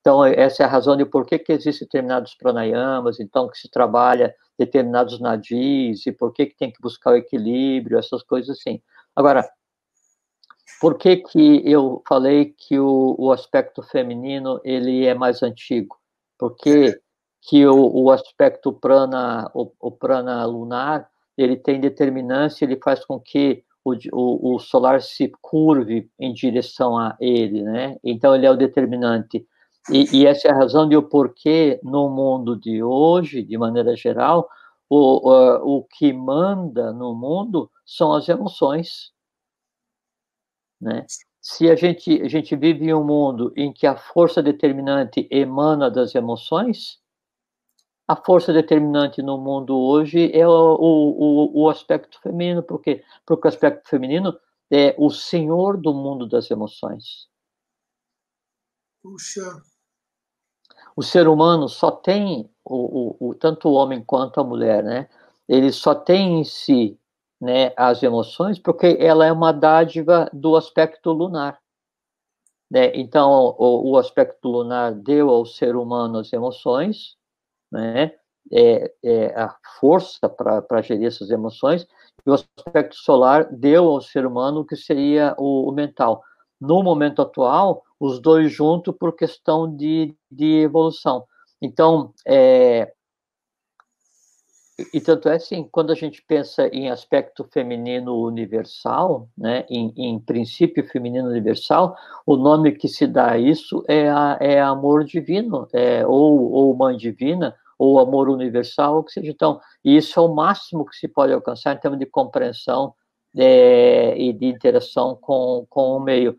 Então, 0.00 0.22
essa 0.24 0.62
é 0.62 0.66
a 0.66 0.68
razão 0.68 0.96
de 0.96 1.06
por 1.06 1.24
que, 1.26 1.42
existem 1.48 1.86
determinados 1.86 2.34
pranayamas, 2.34 3.18
então, 3.18 3.48
que 3.48 3.58
se 3.58 3.70
trabalha 3.70 4.34
determinados 4.58 5.18
nadis, 5.20 6.06
e 6.06 6.12
por 6.12 6.32
que, 6.32 6.46
que 6.46 6.56
tem 6.56 6.70
que 6.70 6.80
buscar 6.82 7.12
o 7.12 7.16
equilíbrio, 7.16 7.98
essas 7.98 8.22
coisas 8.22 8.58
assim. 8.58 8.82
Agora, 9.16 9.48
por 10.80 10.98
que, 10.98 11.16
que 11.16 11.62
eu 11.64 12.02
falei 12.06 12.54
que 12.56 12.78
o, 12.78 13.16
o 13.18 13.32
aspecto 13.32 13.82
feminino 13.82 14.60
ele 14.64 15.06
é 15.06 15.14
mais 15.14 15.42
antigo? 15.42 15.98
Porque 16.38 16.98
que 17.42 17.66
o, 17.66 18.04
o 18.04 18.10
aspecto 18.10 18.72
prana, 18.72 19.50
o, 19.54 19.72
o, 19.80 19.90
prana 19.90 20.44
lunar, 20.44 21.08
ele 21.36 21.56
tem 21.56 21.80
determinância, 21.80 22.64
ele 22.64 22.76
faz 22.76 23.04
com 23.04 23.18
que 23.18 23.64
o, 23.84 23.94
o, 24.12 24.54
o, 24.54 24.58
solar 24.58 25.00
se 25.00 25.32
curve 25.40 26.10
em 26.18 26.32
direção 26.32 26.98
a 26.98 27.16
ele, 27.18 27.62
né? 27.62 27.96
Então 28.04 28.34
ele 28.34 28.46
é 28.46 28.50
o 28.50 28.56
determinante. 28.56 29.46
E, 29.90 30.18
e 30.18 30.26
essa 30.26 30.48
é 30.48 30.50
a 30.50 30.56
razão 30.56 30.86
de 30.88 30.96
o 30.96 31.02
porquê 31.02 31.80
no 31.82 32.10
mundo 32.10 32.58
de 32.58 32.82
hoje, 32.82 33.42
de 33.42 33.56
maneira 33.56 33.96
geral, 33.96 34.48
o, 34.88 35.30
o, 35.30 35.78
o 35.78 35.84
que 35.84 36.12
manda 36.12 36.92
no 36.92 37.14
mundo 37.14 37.70
são 37.86 38.12
as 38.12 38.28
emoções, 38.28 39.12
né? 40.80 41.06
Se 41.40 41.70
a 41.70 41.74
gente, 41.74 42.20
a 42.20 42.28
gente 42.28 42.54
vive 42.54 42.84
em 42.84 42.92
um 42.94 43.02
mundo 43.02 43.50
em 43.56 43.72
que 43.72 43.86
a 43.86 43.96
força 43.96 44.42
determinante 44.42 45.26
emana 45.30 45.90
das 45.90 46.14
emoções, 46.14 46.98
a 48.10 48.16
força 48.16 48.52
determinante 48.52 49.22
no 49.22 49.38
mundo 49.38 49.78
hoje 49.78 50.32
é 50.36 50.44
o, 50.44 50.50
o, 50.50 51.62
o 51.62 51.70
aspecto 51.70 52.20
feminino, 52.20 52.60
porque, 52.60 53.04
porque 53.24 53.46
o 53.46 53.48
aspecto 53.48 53.88
feminino 53.88 54.36
é 54.68 54.96
o 54.98 55.10
senhor 55.10 55.76
do 55.76 55.94
mundo 55.94 56.28
das 56.28 56.50
emoções. 56.50 57.28
Puxa. 59.00 59.62
O 60.96 61.04
ser 61.04 61.28
humano 61.28 61.68
só 61.68 61.92
tem, 61.92 62.50
o, 62.64 63.26
o, 63.26 63.28
o, 63.28 63.34
tanto 63.36 63.68
o 63.68 63.74
homem 63.74 64.02
quanto 64.02 64.40
a 64.40 64.44
mulher, 64.44 64.82
né? 64.82 65.08
Ele 65.48 65.70
só 65.70 65.94
tem 65.94 66.40
em 66.40 66.44
si 66.44 66.98
né, 67.40 67.72
as 67.76 68.02
emoções 68.02 68.58
porque 68.58 68.96
ela 68.98 69.24
é 69.24 69.30
uma 69.30 69.52
dádiva 69.52 70.28
do 70.32 70.56
aspecto 70.56 71.12
lunar. 71.12 71.60
Né? 72.68 72.90
Então, 72.96 73.54
o, 73.56 73.92
o 73.92 73.96
aspecto 73.96 74.48
lunar 74.48 74.96
deu 74.96 75.30
ao 75.30 75.46
ser 75.46 75.76
humano 75.76 76.18
as 76.18 76.32
emoções, 76.32 77.19
né? 77.70 78.12
É, 78.52 78.92
é 79.04 79.26
a 79.40 79.54
força 79.78 80.28
para 80.28 80.82
gerir 80.82 81.06
essas 81.06 81.30
emoções, 81.30 81.86
e 82.26 82.30
o 82.30 82.34
aspecto 82.34 82.96
solar 82.96 83.48
deu 83.50 83.88
ao 83.88 84.00
ser 84.00 84.26
humano 84.26 84.60
o 84.60 84.64
que 84.64 84.76
seria 84.76 85.34
o, 85.38 85.68
o 85.68 85.72
mental. 85.72 86.22
No 86.60 86.82
momento 86.82 87.22
atual, 87.22 87.82
os 87.98 88.20
dois 88.20 88.52
juntos 88.52 88.94
por 88.98 89.14
questão 89.14 89.74
de, 89.74 90.14
de 90.30 90.62
evolução. 90.62 91.24
Então, 91.60 92.12
é, 92.26 92.92
e 94.92 95.00
tanto 95.00 95.28
é 95.28 95.36
assim, 95.36 95.68
quando 95.70 95.90
a 95.90 95.94
gente 95.94 96.22
pensa 96.22 96.68
em 96.68 96.90
aspecto 96.90 97.44
feminino 97.44 98.20
universal, 98.20 99.28
né, 99.36 99.64
em, 99.68 99.92
em, 99.96 100.18
princípio 100.18 100.86
feminino 100.86 101.28
universal, 101.28 101.96
o 102.26 102.36
nome 102.36 102.72
que 102.72 102.88
se 102.88 103.06
dá 103.06 103.32
a 103.32 103.38
isso 103.38 103.84
é, 103.88 104.08
a, 104.08 104.36
é 104.40 104.60
amor 104.60 105.04
divino, 105.04 105.68
é, 105.72 106.06
ou, 106.06 106.52
ou 106.52 106.76
mãe 106.76 106.96
divina, 106.96 107.54
ou 107.78 107.98
amor 107.98 108.28
universal, 108.28 108.96
ou 108.96 109.04
que 109.04 109.12
seja. 109.12 109.30
Então, 109.30 109.60
isso 109.84 110.20
é 110.20 110.22
o 110.22 110.34
máximo 110.34 110.84
que 110.84 110.94
se 110.94 111.08
pode 111.08 111.32
alcançar 111.32 111.74
em 111.74 111.78
termos 111.78 111.98
de 111.98 112.06
compreensão 112.06 112.94
é, 113.36 114.16
e 114.18 114.32
de 114.32 114.46
interação 114.46 115.16
com, 115.20 115.66
com 115.68 115.96
o 115.96 116.00
meio. 116.00 116.36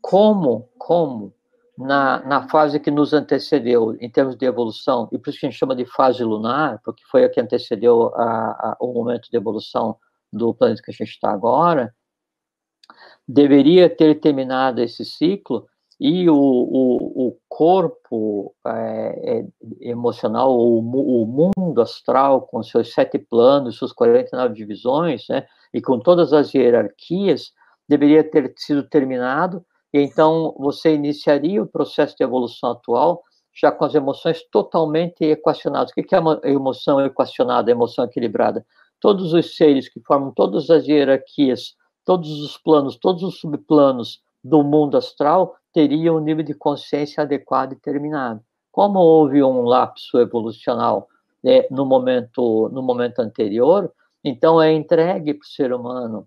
Como, 0.00 0.68
como 0.76 1.32
na, 1.82 2.20
na 2.24 2.48
fase 2.48 2.80
que 2.80 2.90
nos 2.90 3.12
antecedeu 3.12 3.96
em 4.00 4.10
termos 4.10 4.36
de 4.36 4.46
evolução, 4.46 5.08
e 5.12 5.18
por 5.18 5.30
isso 5.30 5.40
que 5.40 5.46
a 5.46 5.50
gente 5.50 5.58
chama 5.58 5.76
de 5.76 5.84
fase 5.84 6.22
lunar, 6.24 6.80
porque 6.84 7.02
foi 7.10 7.24
a 7.24 7.28
que 7.28 7.40
antecedeu 7.40 8.12
a, 8.14 8.24
a, 8.24 8.76
o 8.80 8.92
momento 8.92 9.30
de 9.30 9.36
evolução 9.36 9.96
do 10.32 10.54
planeta 10.54 10.82
que 10.82 10.90
a 10.90 10.94
gente 10.94 11.10
está 11.10 11.30
agora, 11.30 11.94
deveria 13.26 13.88
ter 13.88 14.20
terminado 14.20 14.80
esse 14.80 15.04
ciclo 15.04 15.66
e 16.00 16.28
o, 16.28 16.34
o, 16.34 17.28
o 17.28 17.38
corpo 17.48 18.54
é, 18.66 19.40
é, 19.40 19.44
emocional, 19.80 20.52
o, 20.52 20.78
o, 20.78 21.52
mundo 21.56 21.80
astral, 21.80 22.42
com 22.42 22.62
seus 22.62 22.92
sete 22.92 23.18
planos, 23.18 23.76
suas 23.76 23.92
49 23.92 24.54
divisões, 24.54 25.26
né, 25.28 25.46
e 25.72 25.80
com 25.80 26.00
todas 26.00 26.32
as 26.32 26.52
hierarquias, 26.52 27.52
deveria 27.88 28.24
ter 28.24 28.52
sido 28.56 28.82
terminado 28.82 29.64
e 29.92 30.00
então 30.00 30.54
você 30.58 30.94
iniciaria 30.94 31.62
o 31.62 31.66
processo 31.66 32.16
de 32.16 32.24
evolução 32.24 32.70
atual 32.70 33.22
já 33.54 33.70
com 33.70 33.84
as 33.84 33.94
emoções 33.94 34.42
totalmente 34.50 35.22
equacionadas. 35.24 35.90
O 35.90 35.94
que 35.94 36.14
é 36.14 36.18
uma 36.18 36.40
emoção 36.44 37.04
equacionada, 37.04 37.70
emoção 37.70 38.04
equilibrada? 38.06 38.64
Todos 38.98 39.34
os 39.34 39.56
seres 39.56 39.88
que 39.88 40.00
formam 40.00 40.32
todas 40.32 40.70
as 40.70 40.86
hierarquias, 40.86 41.74
todos 42.04 42.40
os 42.40 42.56
planos, 42.56 42.96
todos 42.96 43.22
os 43.22 43.38
subplanos 43.38 44.22
do 44.42 44.62
mundo 44.62 44.96
astral 44.96 45.54
teriam 45.72 46.16
um 46.16 46.20
nível 46.20 46.42
de 46.42 46.54
consciência 46.54 47.22
adequado 47.22 47.72
e 47.72 47.76
terminado. 47.76 48.40
Como 48.70 48.98
houve 48.98 49.42
um 49.42 49.62
lapso 49.62 50.18
evolucional 50.18 51.08
né, 51.44 51.66
no 51.70 51.84
momento 51.84 52.70
no 52.72 52.82
momento 52.82 53.20
anterior, 53.20 53.92
então 54.24 54.62
é 54.62 54.72
entregue 54.72 55.34
para 55.34 55.44
o 55.44 55.48
ser 55.48 55.72
humano 55.72 56.26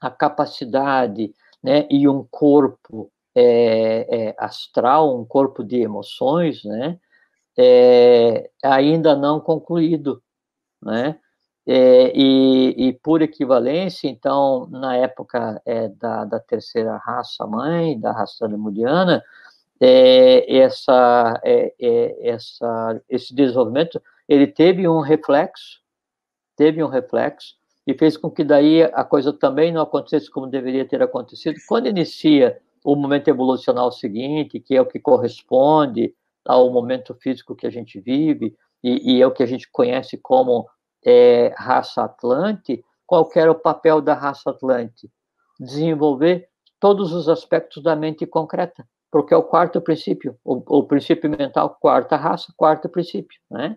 a 0.00 0.10
capacidade 0.10 1.34
né, 1.66 1.84
e 1.90 2.08
um 2.08 2.24
corpo 2.30 3.10
é, 3.34 4.28
é, 4.28 4.34
astral, 4.38 5.18
um 5.18 5.24
corpo 5.24 5.64
de 5.64 5.80
emoções, 5.80 6.62
né, 6.62 6.96
é, 7.58 8.48
ainda 8.62 9.16
não 9.16 9.40
concluído, 9.40 10.22
né, 10.80 11.18
é, 11.66 12.12
e, 12.14 12.86
e, 12.86 12.92
por 12.92 13.20
equivalência, 13.20 14.06
então, 14.06 14.68
na 14.70 14.96
época 14.96 15.60
é, 15.66 15.88
da, 15.88 16.24
da, 16.24 16.38
terceira 16.38 16.96
raça 16.98 17.44
mãe, 17.44 17.98
da 17.98 18.12
raça 18.12 18.46
lemuriana, 18.46 19.24
é, 19.80 20.58
essa, 20.58 21.42
essa, 22.22 23.02
esse 23.08 23.34
desenvolvimento, 23.34 24.00
ele 24.28 24.46
teve 24.46 24.86
um 24.86 25.00
reflexo, 25.00 25.80
teve 26.54 26.80
um 26.84 26.88
reflexo, 26.88 27.56
e 27.86 27.94
fez 27.94 28.16
com 28.16 28.30
que 28.30 28.42
daí 28.42 28.82
a 28.82 29.04
coisa 29.04 29.32
também 29.32 29.72
não 29.72 29.82
acontecesse 29.82 30.30
como 30.30 30.46
deveria 30.46 30.86
ter 30.86 31.00
acontecido. 31.00 31.56
Quando 31.68 31.86
inicia 31.86 32.58
o 32.84 32.96
momento 32.96 33.28
evolucional 33.28 33.92
seguinte, 33.92 34.60
que 34.60 34.74
é 34.74 34.80
o 34.80 34.86
que 34.86 34.98
corresponde 34.98 36.14
ao 36.44 36.70
momento 36.70 37.14
físico 37.14 37.54
que 37.54 37.66
a 37.66 37.70
gente 37.70 38.00
vive, 38.00 38.56
e, 38.82 39.16
e 39.16 39.22
é 39.22 39.26
o 39.26 39.32
que 39.32 39.42
a 39.42 39.46
gente 39.46 39.68
conhece 39.70 40.18
como 40.18 40.68
é, 41.04 41.54
raça 41.56 42.04
Atlante, 42.04 42.84
qual 43.06 43.28
era 43.34 43.50
o 43.50 43.54
papel 43.54 44.00
da 44.00 44.14
raça 44.14 44.50
Atlante? 44.50 45.10
Desenvolver 45.58 46.48
todos 46.80 47.12
os 47.12 47.28
aspectos 47.28 47.82
da 47.82 47.94
mente 47.94 48.26
concreta, 48.26 48.86
porque 49.10 49.32
é 49.32 49.36
o 49.36 49.42
quarto 49.42 49.80
princípio, 49.80 50.36
o, 50.44 50.78
o 50.78 50.84
princípio 50.84 51.30
mental, 51.30 51.76
quarta 51.80 52.16
raça, 52.16 52.52
quarto 52.56 52.88
princípio, 52.88 53.38
né? 53.50 53.76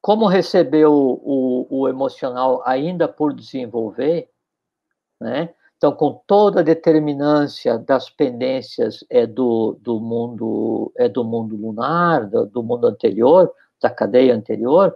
Como 0.00 0.26
recebeu 0.26 0.92
o, 0.92 1.66
o, 1.70 1.88
emocional 1.88 2.62
ainda 2.64 3.06
por 3.06 3.34
desenvolver, 3.34 4.28
né? 5.20 5.54
Então, 5.76 5.92
com 5.92 6.22
toda 6.26 6.60
a 6.60 6.64
determinância 6.64 7.78
das 7.78 8.10
pendências 8.10 9.04
é 9.08 9.26
do, 9.26 9.78
do 9.80 9.98
mundo 9.98 10.92
é 10.96 11.08
do 11.08 11.24
mundo 11.24 11.56
lunar, 11.56 12.26
do, 12.28 12.46
do 12.46 12.62
mundo 12.62 12.86
anterior, 12.86 13.50
da 13.80 13.88
cadeia 13.90 14.34
anterior, 14.34 14.94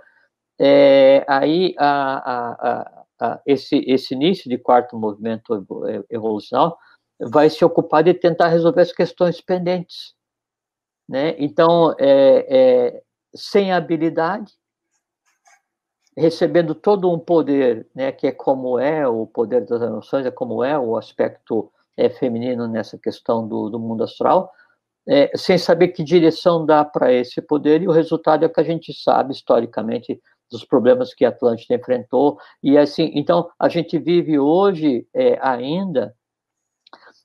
é, 0.59 1.25
aí 1.27 1.75
a, 1.79 2.33
a, 2.33 3.05
a, 3.21 3.41
esse, 3.47 3.79
esse 3.87 4.15
início 4.15 4.49
de 4.49 4.59
quarto 4.59 4.97
movimento 4.97 5.67
evolucional 6.11 6.79
vai 7.21 7.49
se 7.49 7.65
ocupar 7.65 8.05
de 8.05 8.15
tentar 8.15 8.49
resolver 8.49 8.83
as 8.83 8.93
questões 8.93 9.41
pendentes, 9.41 10.15
né? 11.09 11.35
Então, 11.39 11.95
é, 11.99 12.47
é 12.49 13.03
sem 13.35 13.73
habilidade, 13.73 14.53
recebendo 16.17 16.75
todo 16.75 17.11
um 17.11 17.19
poder, 17.19 17.87
né, 17.95 18.13
que 18.13 18.27
é 18.27 18.33
como 18.33 18.79
é 18.79 19.07
o 19.07 19.27
poder 19.27 19.65
das 19.65 19.83
emoções, 19.83 20.27
é 20.27 20.31
como 20.31 20.63
é 20.63 20.79
o 20.79 20.97
aspecto 20.97 21.71
é, 21.97 22.09
feminino 22.09 22.69
nessa 22.69 22.99
questão 22.99 23.47
do, 23.47 23.69
do 23.69 23.79
mundo 23.79 24.05
astral, 24.05 24.51
é, 25.07 25.31
sem 25.37 25.59
saber 25.59 25.89
que 25.89 26.03
direção 26.03 26.65
dá 26.65 26.85
para 26.85 27.13
esse 27.13 27.43
poder, 27.43 27.83
e 27.83 27.89
o 27.89 27.93
resultado 27.93 28.45
é 28.45 28.47
o 28.47 28.53
que 28.53 28.61
a 28.61 28.65
gente 28.65 28.93
sabe 28.93 29.33
historicamente 29.33 30.21
dos 30.51 30.65
problemas 30.65 31.13
que 31.13 31.25
a 31.25 31.31
Atlântida 31.31 31.75
enfrentou, 31.75 32.39
e 32.63 32.79
assim, 32.79 33.11
então, 33.15 33.51
a 33.59 33.69
gente 33.69 33.99
vive 33.99 34.39
hoje 34.39 35.07
é, 35.13 35.39
ainda 35.43 36.15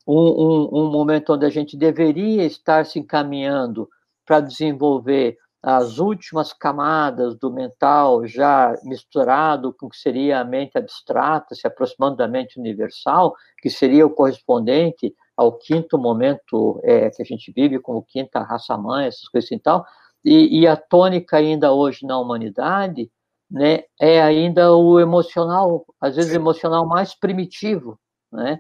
um, 0.08 0.18
um, 0.18 0.70
um 0.86 0.92
momento 0.92 1.34
onde 1.34 1.46
a 1.46 1.50
gente 1.50 1.78
deveria 1.78 2.44
estar 2.44 2.86
se 2.86 2.98
encaminhando 2.98 3.88
para 4.26 4.40
desenvolver 4.40 5.38
as 5.62 6.00
últimas 6.00 6.54
camadas 6.54 7.36
do 7.36 7.52
mental 7.52 8.26
já 8.26 8.74
misturado 8.84 9.74
com 9.74 9.88
o 9.88 9.90
que 9.90 9.98
seria 9.98 10.40
a 10.40 10.46
mente 10.46 10.78
abstrata, 10.78 11.54
se 11.54 11.68
aproximando 11.68 12.16
da 12.16 12.28
mente 12.28 12.58
universal, 12.58 13.36
que 13.62 13.70
seria 13.70 14.06
o 14.06 14.10
correspondente 14.10 15.14
ao 15.36 15.54
quinto 15.54 15.98
momento 15.98 16.80
é, 16.84 17.10
que 17.10 17.22
a 17.22 17.26
gente 17.26 17.52
vive, 17.52 17.80
como 17.80 18.04
quinta 18.04 18.42
raça-mãe, 18.42 19.08
essas 19.08 19.28
coisas 19.28 19.48
assim 19.48 19.56
e 19.56 19.60
tal, 19.60 19.86
e, 20.24 20.62
e, 20.62 20.68
a 20.68 20.76
tônica 20.76 21.38
ainda 21.38 21.72
hoje 21.72 22.06
na 22.06 22.20
humanidade, 22.20 23.10
né, 23.50 23.84
é 24.00 24.22
ainda 24.22 24.74
o 24.76 25.00
emocional, 25.00 25.86
às 26.00 26.18
vezes 26.18 26.34
emocional 26.34 26.86
mais 26.86 27.16
primitivo, 27.16 27.98
né, 28.32 28.60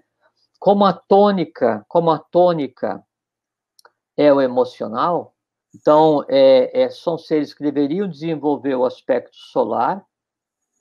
como 0.57 0.85
a 0.85 0.93
tônica, 0.93 1.85
como 1.87 2.11
a 2.11 2.19
tônica 2.19 3.03
é 4.17 4.33
o 4.33 4.41
emocional, 4.41 5.33
então, 5.74 6.26
é, 6.28 6.84
é, 6.84 6.89
são 6.89 7.17
seres 7.17 7.53
que 7.53 7.63
deveriam 7.63 8.07
desenvolver 8.07 8.76
o 8.76 8.86
aspecto 8.86 9.36
solar, 9.36 10.03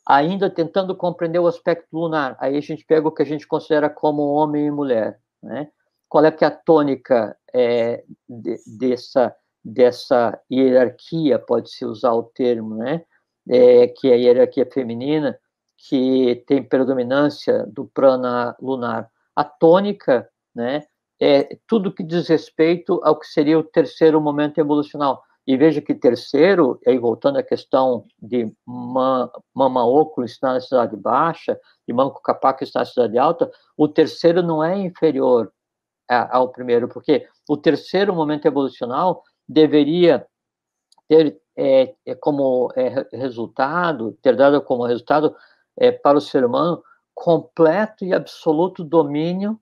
ainda 0.07 0.49
tentando 0.49 0.97
compreender 0.97 1.39
o 1.39 1.47
aspecto 1.47 1.87
lunar. 1.93 2.37
Aí 2.41 2.57
a 2.57 2.61
gente 2.61 2.85
pega 2.85 3.07
o 3.07 3.13
que 3.13 3.23
a 3.23 3.27
gente 3.27 3.47
considera 3.47 3.91
como 3.91 4.23
homem 4.33 4.67
e 4.67 4.71
mulher. 4.71 5.21
Né? 5.43 5.71
Qual 6.09 6.25
é 6.25 6.31
que 6.31 6.45
é 6.45 6.49
a 6.49 6.51
tônica 6.51 7.37
é, 7.53 8.03
de, 8.27 8.57
dessa, 8.79 9.37
dessa 9.63 10.41
hierarquia, 10.51 11.39
pode-se 11.39 11.85
usar 11.85 12.13
o 12.13 12.23
termo, 12.23 12.77
né? 12.77 13.05
É, 13.51 13.89
que 13.89 14.11
é 14.11 14.15
a 14.15 14.17
hierarquia 14.17 14.67
feminina, 14.71 15.39
que 15.77 16.45
tem 16.47 16.63
predominância 16.63 17.65
do 17.67 17.87
prana 17.87 18.55
lunar. 18.61 19.11
A 19.35 19.45
tônica, 19.45 20.29
né, 20.55 20.85
é 21.21 21.59
tudo 21.67 21.93
que 21.93 22.03
diz 22.03 22.29
respeito 22.29 23.01
ao 23.05 23.19
que 23.19 23.27
seria 23.27 23.59
o 23.59 23.65
terceiro 23.65 24.21
momento 24.21 24.59
evolucional. 24.59 25.23
E 25.47 25.57
veja 25.57 25.81
que 25.81 25.95
terceiro, 25.95 26.79
aí 26.87 26.99
voltando 26.99 27.39
à 27.39 27.43
questão 27.43 28.05
de 28.21 28.53
Mama 28.67 29.87
Oco 29.87 30.23
está 30.23 30.53
na 30.53 30.61
cidade 30.61 30.95
baixa 30.95 31.59
e 31.87 31.93
Manco 31.93 32.21
Capac 32.23 32.63
está 32.63 32.81
na 32.81 32.85
cidade 32.85 33.17
alta, 33.17 33.51
o 33.77 33.89
terceiro 33.89 34.43
não 34.43 34.63
é 34.63 34.77
inferior 34.77 35.51
ao 36.07 36.51
primeiro, 36.51 36.89
porque 36.89 37.27
o 37.49 37.57
terceiro 37.57 38.15
momento 38.15 38.47
evolucional 38.47 39.23
deveria 39.49 40.27
ter 41.09 41.41
é, 41.57 41.95
é 42.07 42.15
como 42.15 42.71
é, 42.77 43.07
resultado, 43.13 44.17
ter 44.23 44.37
dado 44.37 44.63
como 44.63 44.87
resultado 44.87 45.35
é, 45.77 45.91
para 45.91 46.17
o 46.17 46.21
ser 46.21 46.45
humano 46.45 46.83
completo 47.15 48.05
e 48.05 48.15
absoluto 48.15 48.85
domínio 48.85 49.59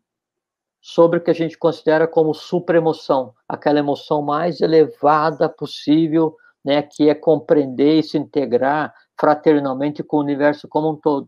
sobre 0.87 1.19
o 1.19 1.21
que 1.21 1.33
a 1.33 1.35
gente 1.35 1.59
considera 1.59 2.07
como 2.07 2.33
supraemoção, 2.33 3.35
aquela 3.49 3.81
emoção 3.81 4.23
mais 4.23 4.61
elevada 4.61 5.49
possível, 5.49 6.37
né, 6.65 6.81
que 6.81 7.09
é 7.09 7.15
compreender 7.15 7.99
e 7.99 8.03
se 8.05 8.17
integrar 8.17 8.95
fraternalmente 9.19 10.05
com 10.05 10.19
o 10.19 10.21
universo 10.21 10.69
como 10.69 10.93
um 10.93 10.95
todo. 10.95 11.27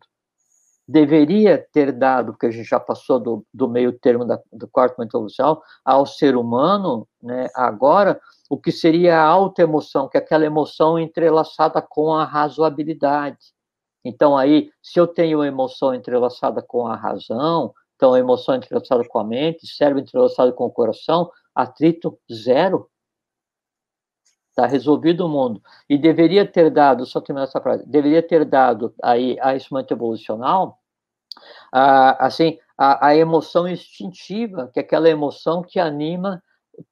Deveria 0.86 1.59
ter 1.72 1.90
dado, 1.90 2.32
porque 2.32 2.46
a 2.46 2.52
gente 2.52 2.68
já 2.68 2.78
passou 2.78 3.18
do, 3.18 3.44
do 3.52 3.68
meio 3.68 3.92
termo 3.98 4.24
da, 4.24 4.40
do 4.52 4.68
quarto 4.68 4.96
momento 4.96 5.16
evolucional, 5.16 5.61
ao 5.84 6.06
ser 6.06 6.36
humano, 6.36 7.09
né, 7.20 7.48
agora, 7.52 8.20
o 8.48 8.56
que 8.56 8.70
seria 8.70 9.18
a 9.18 9.24
alta 9.24 9.62
emoção, 9.62 10.09
que 10.09 10.16
é 10.16 10.20
aquela 10.20 10.46
emoção 10.46 11.00
entrelaçada 11.00 11.82
com 11.82 12.14
a 12.14 12.24
razoabilidade. 12.24 13.52
Então, 14.04 14.38
aí, 14.38 14.70
se 14.80 15.00
eu 15.00 15.09
tenho 15.09 15.38
uma 15.38 15.48
emoção 15.48 15.92
entrelaçada 15.92 16.62
com 16.62 16.86
a 16.86 16.94
razão, 16.94 17.74
então, 17.99 18.14
a 18.14 18.18
emoção 18.20 18.55
entrelaçada 18.55 19.05
com 19.09 19.18
a 19.18 19.24
mente, 19.24 19.66
cérebro 19.66 20.01
entrelaçado 20.01 20.53
com 20.53 20.66
o 20.66 20.70
coração, 20.70 21.32
atrito 21.53 22.16
zero. 22.32 22.88
Está 24.51 24.66
resolvido 24.66 25.26
o 25.26 25.28
mundo. 25.28 25.61
E 25.90 25.99
deveria 25.99 26.46
ter 26.46 26.70
dado, 26.70 27.05
só 27.05 27.20
terminar 27.20 27.46
essa 27.46 27.61
frase, 27.61 27.84
deveria 27.84 28.22
ter 28.22 28.44
dado 28.44 28.94
aí 29.03 29.36
a 29.40 29.57
esse 29.57 29.72
momento 29.72 29.90
evolucional, 29.90 30.78
a, 31.72 32.24
assim, 32.24 32.57
a, 32.78 33.09
a 33.09 33.16
emoção 33.16 33.66
instintiva, 33.66 34.70
que 34.72 34.78
é 34.78 34.82
aquela 34.82 35.09
emoção 35.09 35.61
que 35.61 35.80
anima 35.80 36.40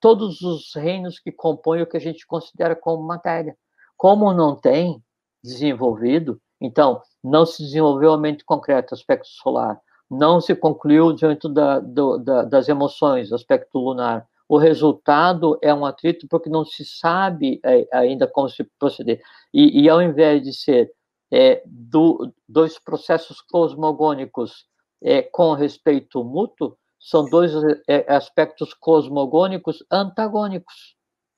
todos 0.00 0.40
os 0.40 0.74
reinos 0.74 1.20
que 1.20 1.30
compõem 1.30 1.82
o 1.82 1.86
que 1.86 1.96
a 1.96 2.00
gente 2.00 2.26
considera 2.26 2.74
como 2.74 3.06
matéria. 3.06 3.56
Como 3.96 4.34
não 4.34 4.56
tem 4.56 5.00
desenvolvido, 5.40 6.42
então 6.60 7.00
não 7.22 7.46
se 7.46 7.62
desenvolveu 7.62 8.12
a 8.12 8.18
mente 8.18 8.44
concreta, 8.44 8.92
aspecto 8.92 9.28
solar, 9.28 9.80
não 10.10 10.40
se 10.40 10.54
concluiu 10.54 11.12
diante 11.12 11.48
da, 11.48 11.80
do, 11.80 12.18
da, 12.18 12.42
das 12.42 12.68
emoções, 12.68 13.32
aspecto 13.32 13.78
lunar. 13.78 14.26
O 14.48 14.58
resultado 14.58 15.58
é 15.60 15.74
um 15.74 15.84
atrito 15.84 16.28
porque 16.28 16.48
não 16.48 16.64
se 16.64 16.84
sabe 16.84 17.60
é, 17.64 17.86
ainda 17.92 18.26
como 18.28 18.48
se 18.48 18.62
proceder. 18.78 19.20
E, 19.52 19.82
e, 19.82 19.88
ao 19.88 20.00
invés 20.00 20.42
de 20.42 20.52
ser 20.52 20.92
é, 21.32 21.62
do, 21.66 22.32
dois 22.48 22.78
processos 22.78 23.40
cosmogônicos 23.40 24.66
é, 25.02 25.22
com 25.22 25.52
respeito 25.52 26.22
mútuo, 26.22 26.76
são 26.98 27.24
dois 27.24 27.52
é, 27.88 28.04
aspectos 28.12 28.72
cosmogônicos 28.72 29.84
antagônicos 29.90 30.95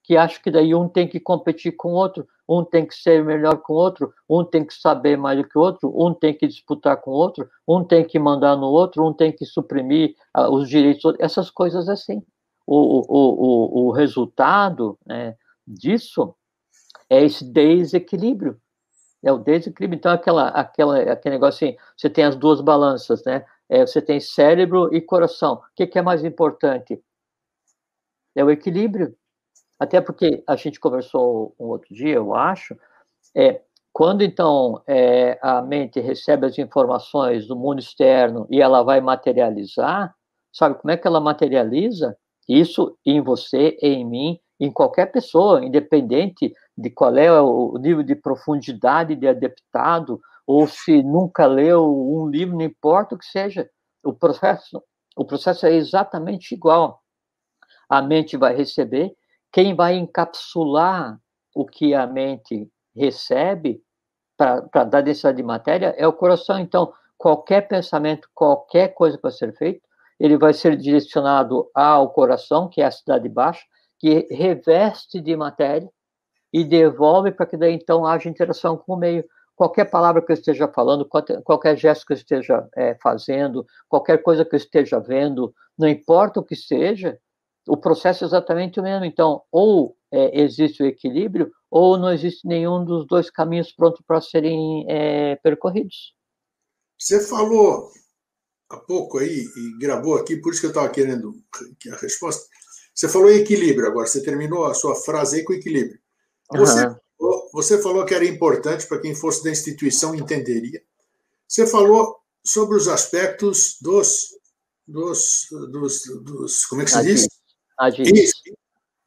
que 0.09 0.17
acho 0.17 0.43
que 0.43 0.51
daí 0.51 0.75
um 0.75 0.89
tem 0.89 1.07
que 1.07 1.21
competir 1.21 1.73
com 1.73 1.93
o 1.93 1.95
outro, 1.95 2.27
um 2.49 2.65
tem 2.65 2.87
que 2.87 2.95
ser 2.95 3.23
melhor 3.23 3.59
com 3.59 3.75
o 3.75 3.77
outro, 3.77 4.11
um 4.27 4.43
tem 4.43 4.65
que 4.65 4.73
saber 4.73 5.19
mais 5.19 5.37
do 5.37 5.47
que 5.47 5.59
o 5.59 5.61
outro, 5.61 5.93
um 5.95 6.15
tem 6.15 6.33
que 6.33 6.47
disputar 6.47 6.97
com 6.97 7.11
o 7.11 7.15
outro, 7.15 7.47
um 7.69 7.85
tem 7.85 8.03
que 8.03 8.19
mandar 8.19 8.57
no 8.57 8.69
outro, 8.69 9.07
um 9.07 9.13
tem 9.13 9.31
que 9.31 9.45
suprimir 9.45 10.15
uh, 10.35 10.49
os 10.51 10.67
direitos, 10.67 11.15
essas 11.19 11.51
coisas 11.51 11.91
assim. 11.91 12.23
O, 12.67 13.01
o, 13.01 13.85
o, 13.85 13.89
o 13.89 13.91
resultado 13.91 14.99
né, 15.05 15.37
disso 15.67 16.35
é 17.11 17.23
esse 17.23 17.45
desequilíbrio. 17.45 18.59
É 19.23 19.31
o 19.31 19.37
desequilíbrio. 19.37 19.99
Então, 19.99 20.11
aquela, 20.11 20.49
aquela, 20.49 20.99
aquele 21.03 21.35
negócio 21.35 21.69
assim, 21.69 21.77
você 21.95 22.09
tem 22.09 22.25
as 22.25 22.35
duas 22.35 22.63
balanças, 22.63 23.23
né? 23.27 23.45
É, 23.69 23.87
você 23.87 24.01
tem 24.01 24.21
cérebro 24.21 24.89
e 24.95 25.03
coração. 25.03 25.57
O 25.57 25.63
que, 25.77 25.87
que 25.87 25.99
é 25.99 26.03
mais 26.03 26.25
importante? 26.25 26.99
É 28.35 28.43
o 28.43 28.51
equilíbrio. 28.51 29.15
Até 29.79 30.01
porque 30.01 30.43
a 30.47 30.57
gente 30.57 30.81
conversou 30.81 31.55
um 31.59 31.66
outro 31.66 31.95
dia, 31.95 32.14
eu 32.14 32.35
acho, 32.35 32.76
é, 33.35 33.61
quando 33.93 34.22
então 34.22 34.83
é, 34.87 35.39
a 35.43 35.62
mente 35.62 36.01
recebe 36.01 36.47
as 36.47 36.59
informações 36.59 37.47
do 37.47 37.57
mundo 37.57 37.81
externo 37.81 38.47
e 38.51 38.61
ela 38.61 38.83
vai 38.83 39.01
materializar, 39.01 40.14
sabe 40.53 40.76
como 40.76 40.91
é 40.91 40.97
que 40.97 41.07
ela 41.07 41.20
materializa? 41.20 42.16
Isso 42.49 42.97
em 43.05 43.20
você, 43.20 43.76
em 43.83 44.05
mim, 44.05 44.41
em 44.61 44.70
qualquer 44.70 45.07
pessoa, 45.07 45.64
independente 45.64 46.53
de 46.76 46.91
qual 46.91 47.16
é 47.16 47.41
o 47.41 47.76
nível 47.79 48.03
de 48.03 48.16
profundidade 48.16 49.14
de 49.14 49.29
adeptado, 49.29 50.20
ou 50.47 50.66
se 50.66 51.03
nunca 51.03 51.47
leu 51.47 51.85
um 51.85 52.29
livro, 52.29 52.57
não 52.57 52.64
importa 52.64 53.14
o 53.14 53.18
que 53.18 53.26
seja, 53.26 53.68
o 54.03 54.12
processo, 54.14 54.83
o 55.16 55.24
processo 55.24 55.66
é 55.66 55.74
exatamente 55.74 56.55
igual. 56.55 57.03
A 57.89 58.01
mente 58.01 58.37
vai 58.37 58.55
receber 58.57 59.14
quem 59.53 59.74
vai 59.74 59.96
encapsular 59.96 61.18
o 61.55 61.64
que 61.66 61.94
a 61.94 62.07
mente 62.07 62.70
recebe 62.94 63.82
para 64.36 64.84
dar 64.84 65.01
densidade 65.01 65.36
de 65.36 65.42
matéria 65.42 65.94
é 65.96 66.07
o 66.07 66.12
coração. 66.12 66.59
Então, 66.59 66.92
qualquer 67.16 67.62
pensamento, 67.62 68.28
qualquer 68.34 68.94
coisa 68.94 69.18
para 69.18 69.30
ser 69.30 69.53
feito, 69.57 69.80
ele 70.18 70.36
vai 70.36 70.53
ser 70.53 70.76
direcionado 70.76 71.68
ao 71.74 72.11
coração, 72.11 72.68
que 72.68 72.80
é 72.80 72.84
a 72.84 72.90
cidade 72.90 73.28
baixa, 73.28 73.64
que 73.99 74.26
reveste 74.30 75.20
de 75.20 75.36
matéria 75.36 75.88
e 76.53 76.64
devolve 76.64 77.32
para 77.32 77.46
que 77.46 77.57
daí 77.57 77.74
então 77.74 78.07
haja 78.07 78.28
interação 78.28 78.76
com 78.76 78.94
o 78.94 78.96
meio. 78.96 79.24
Qualquer 79.57 79.86
palavra 79.86 80.22
que 80.22 80.30
eu 80.30 80.34
esteja 80.34 80.68
falando, 80.68 81.09
qualquer 81.44 81.76
gesto 81.76 82.07
que 82.07 82.12
eu 82.12 82.16
esteja 82.16 82.68
é, 82.76 82.96
fazendo, 83.03 83.66
qualquer 83.88 84.22
coisa 84.22 84.44
que 84.44 84.55
eu 84.55 84.59
esteja 84.59 85.01
vendo, 85.01 85.53
não 85.76 85.88
importa 85.88 86.38
o 86.38 86.44
que 86.44 86.55
seja, 86.55 87.18
o 87.69 87.77
processo 87.77 88.25
é 88.25 88.27
exatamente 88.27 88.81
o 88.81 88.83
mesmo. 88.83 89.05
Então, 89.05 89.43
ou 89.53 89.97
é, 90.12 90.43
existe 90.43 90.83
o 90.83 90.87
equilíbrio, 90.87 91.51
ou 91.71 91.99
não 91.99 92.12
existe 92.12 92.47
nenhum 92.47 92.85
dos 92.85 93.07
dois 93.07 93.31
caminhos 93.31 93.73
prontos 93.73 94.03
para 94.07 94.21
serem 94.21 94.87
é, 94.89 95.37
percorridos. 95.37 96.14
Você 96.99 97.21
falou 97.21 97.91
há 98.71 98.77
pouco 98.77 99.19
aí, 99.19 99.45
e 99.57 99.79
gravou 99.79 100.16
aqui, 100.16 100.37
por 100.37 100.53
isso 100.53 100.61
que 100.61 100.66
eu 100.66 100.71
estava 100.71 100.89
querendo 100.91 101.35
a 101.93 101.97
resposta. 101.97 102.47
Você 102.95 103.09
falou 103.09 103.31
equilíbrio 103.31 103.87
agora, 103.87 104.07
você 104.07 104.23
terminou 104.23 104.66
a 104.66 104.75
sua 104.75 104.95
frase 104.95 105.37
aí 105.37 105.45
com 105.45 105.53
equilíbrio. 105.53 105.99
Você, 106.53 106.87
uhum. 106.87 106.97
falou, 107.16 107.51
você 107.53 107.83
falou 107.83 108.05
que 108.05 108.14
era 108.14 108.25
importante 108.25 108.87
para 108.87 109.01
quem 109.01 109.14
fosse 109.14 109.45
da 109.45 109.51
instituição 109.51 110.14
entenderia. 110.14 110.83
Você 111.47 111.66
falou 111.66 112.16
sobre 112.45 112.77
os 112.77 112.89
aspectos 112.89 113.77
dos, 113.81 114.29
dos, 114.87 115.47
dos, 115.71 116.03
dos 116.23 116.66
como 116.66 116.83
é 116.83 116.85
que 116.85 116.91
se 116.91 117.03
diz? 117.03 117.29
Isso, 118.14 118.43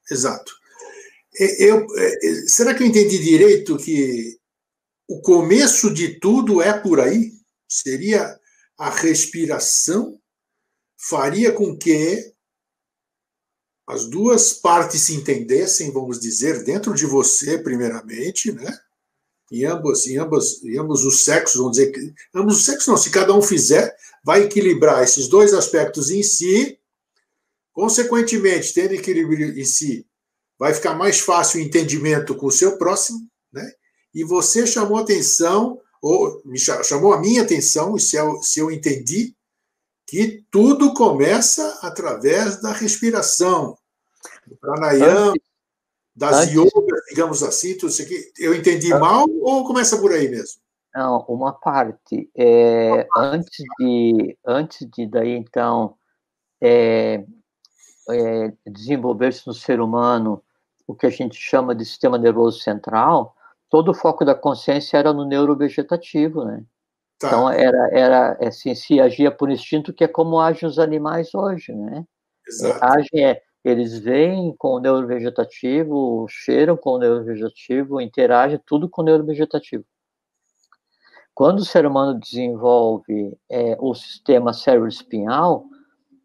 exato. 0.10 0.52
Eu, 1.40 1.86
é, 1.98 2.20
será 2.48 2.74
que 2.74 2.84
eu 2.84 2.88
entendi 2.88 3.18
direito 3.18 3.78
que 3.78 4.38
o 5.08 5.22
começo 5.22 5.94
de 5.94 6.20
tudo 6.20 6.62
é 6.62 6.78
por 6.78 7.00
aí? 7.00 7.32
Seria 7.68 8.38
a 8.78 8.90
respiração 8.90 10.22
faria 11.02 11.52
com 11.52 11.76
que 11.76 12.32
as 13.88 14.06
duas 14.06 14.54
partes 14.54 15.02
se 15.02 15.16
entendessem, 15.16 15.92
vamos 15.92 16.20
dizer, 16.20 16.64
dentro 16.64 16.94
de 16.94 17.06
você, 17.06 17.58
primeiramente, 17.58 18.52
né? 18.52 18.78
Em 19.52 19.66
ambos, 19.66 20.08
em 20.08 20.18
ambos, 20.18 20.64
em 20.64 20.78
ambos 20.78 21.04
os 21.04 21.26
sexos, 21.26 21.60
vamos 21.60 21.76
dizer 21.76 21.92
que 21.92 22.14
ambos 22.34 22.58
os 22.58 22.66
sexos 22.66 22.88
não, 22.88 22.96
se 22.96 23.10
cada 23.10 23.34
um 23.34 23.42
fizer, 23.42 23.94
vai 24.24 24.44
equilibrar 24.44 25.04
esses 25.04 25.28
dois 25.28 25.54
aspectos 25.54 26.10
em 26.10 26.24
si 26.24 26.80
Consequentemente, 27.74 28.74
tendo 28.74 28.94
equilíbrio 28.94 29.58
em 29.58 29.66
si, 29.66 30.06
vai 30.60 30.74
ficar 30.74 30.94
mais 30.94 31.20
fácil 31.20 31.60
o 31.60 31.64
entendimento 31.64 32.36
com 32.36 32.48
o 32.48 32.52
seu 32.52 32.78
próximo, 32.78 33.20
né? 33.52 33.68
E 34.14 34.24
você 34.24 34.68
chamou 34.68 34.98
atenção, 34.98 35.80
ou 36.02 36.42
me 36.46 36.60
chamou 36.60 37.14
a 37.14 37.20
minha 37.20 37.42
atenção, 37.42 37.98
se 37.98 38.18
eu, 38.18 38.42
se 38.44 38.60
eu 38.60 38.70
entendi, 38.70 39.36
que 40.06 40.44
tudo 40.52 40.94
começa 40.94 41.80
através 41.82 42.62
da 42.62 42.74
respiração, 42.74 43.78
do 44.46 44.58
pranayama, 44.58 45.34
das 46.14 46.36
antes, 46.36 46.54
yogas, 46.54 47.02
digamos 47.10 47.42
assim, 47.42 47.78
tudo 47.78 47.90
isso 47.90 48.02
aqui. 48.02 48.32
Eu 48.38 48.54
entendi 48.54 48.88
antes, 48.94 49.00
mal 49.00 49.26
ou 49.30 49.66
começa 49.66 49.98
por 49.98 50.12
aí 50.12 50.28
mesmo? 50.28 50.62
Não, 50.94 51.26
uma 51.30 51.54
parte. 51.54 52.30
É, 52.36 52.92
uma 52.92 53.06
parte. 53.06 53.36
Antes 53.36 53.66
de, 53.80 54.38
antes 54.46 54.88
de 54.92 55.08
daí, 55.08 55.32
então, 55.32 55.96
é, 56.62 57.26
é, 58.10 58.54
desenvolver-se 58.68 59.46
no 59.48 59.54
ser 59.54 59.80
humano 59.80 60.44
o 60.88 60.96
que 60.96 61.06
a 61.06 61.10
gente 61.10 61.36
chama 61.36 61.74
de 61.76 61.86
sistema 61.86 62.18
nervoso 62.18 62.60
central, 62.60 63.36
todo 63.70 63.92
o 63.92 63.94
foco 63.94 64.26
da 64.26 64.36
consciência 64.36 64.98
era 64.98 65.14
no 65.14 65.26
neurovegetativo, 65.26 66.44
né? 66.44 66.64
Tá. 67.20 67.28
Então, 67.28 67.50
era, 67.50 67.90
era 67.92 68.48
assim, 68.48 68.74
se 68.76 69.00
agia 69.00 69.32
por 69.32 69.50
instinto, 69.50 69.94
que 69.94 70.04
é 70.04 70.08
como 70.08 70.40
agem 70.40 70.68
os 70.68 70.80
animais 70.80 71.34
hoje, 71.34 71.74
né? 71.74 72.06
Exato. 72.48 72.84
Agem, 72.84 73.26
é, 73.26 73.42
eles 73.64 74.00
veem 74.00 74.56
com 74.58 74.70
o 74.70 74.80
neurovegetativo, 74.80 76.26
cheiram 76.28 76.76
com 76.76 76.92
o 76.92 76.98
neurovegetativo, 76.98 78.02
interagem 78.02 78.60
tudo 78.66 78.90
com 78.90 79.02
o 79.02 79.06
neurovegetativo. 79.06 79.86
Quando 81.34 81.60
o 81.60 81.66
ser 81.66 81.86
humano 81.86 82.20
desenvolve 82.20 83.38
é, 83.50 83.78
o 83.80 83.94
sistema 83.94 84.52
cérebro-espinhal, 84.52 85.66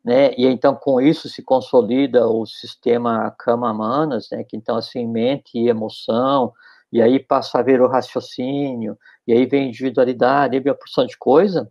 né? 0.07 0.33
E 0.39 0.47
então 0.47 0.77
com 0.77 1.01
isso 1.01 1.29
se 1.29 1.43
consolida 1.43 2.29
o 2.29 2.47
sistema 2.47 3.29
Kama-Manas, 3.33 4.29
né? 4.31 4.45
Que 4.45 4.57
então 4.57 4.77
assim 4.77 5.05
mente 5.05 5.59
e 5.59 5.69
emoção, 5.69 6.53
e 6.93 7.03
aí 7.03 7.19
passa 7.19 7.59
a 7.59 7.63
ver 7.63 7.83
o 7.83 7.89
raciocínio, 7.89 8.97
e 9.27 9.33
aí 9.33 9.47
vem 9.47 9.69
individualidade, 9.69 10.57
aí 10.57 10.63
vem 10.63 10.71
a 10.73 10.77
porção 10.77 11.05
de 11.07 11.19
coisa. 11.19 11.69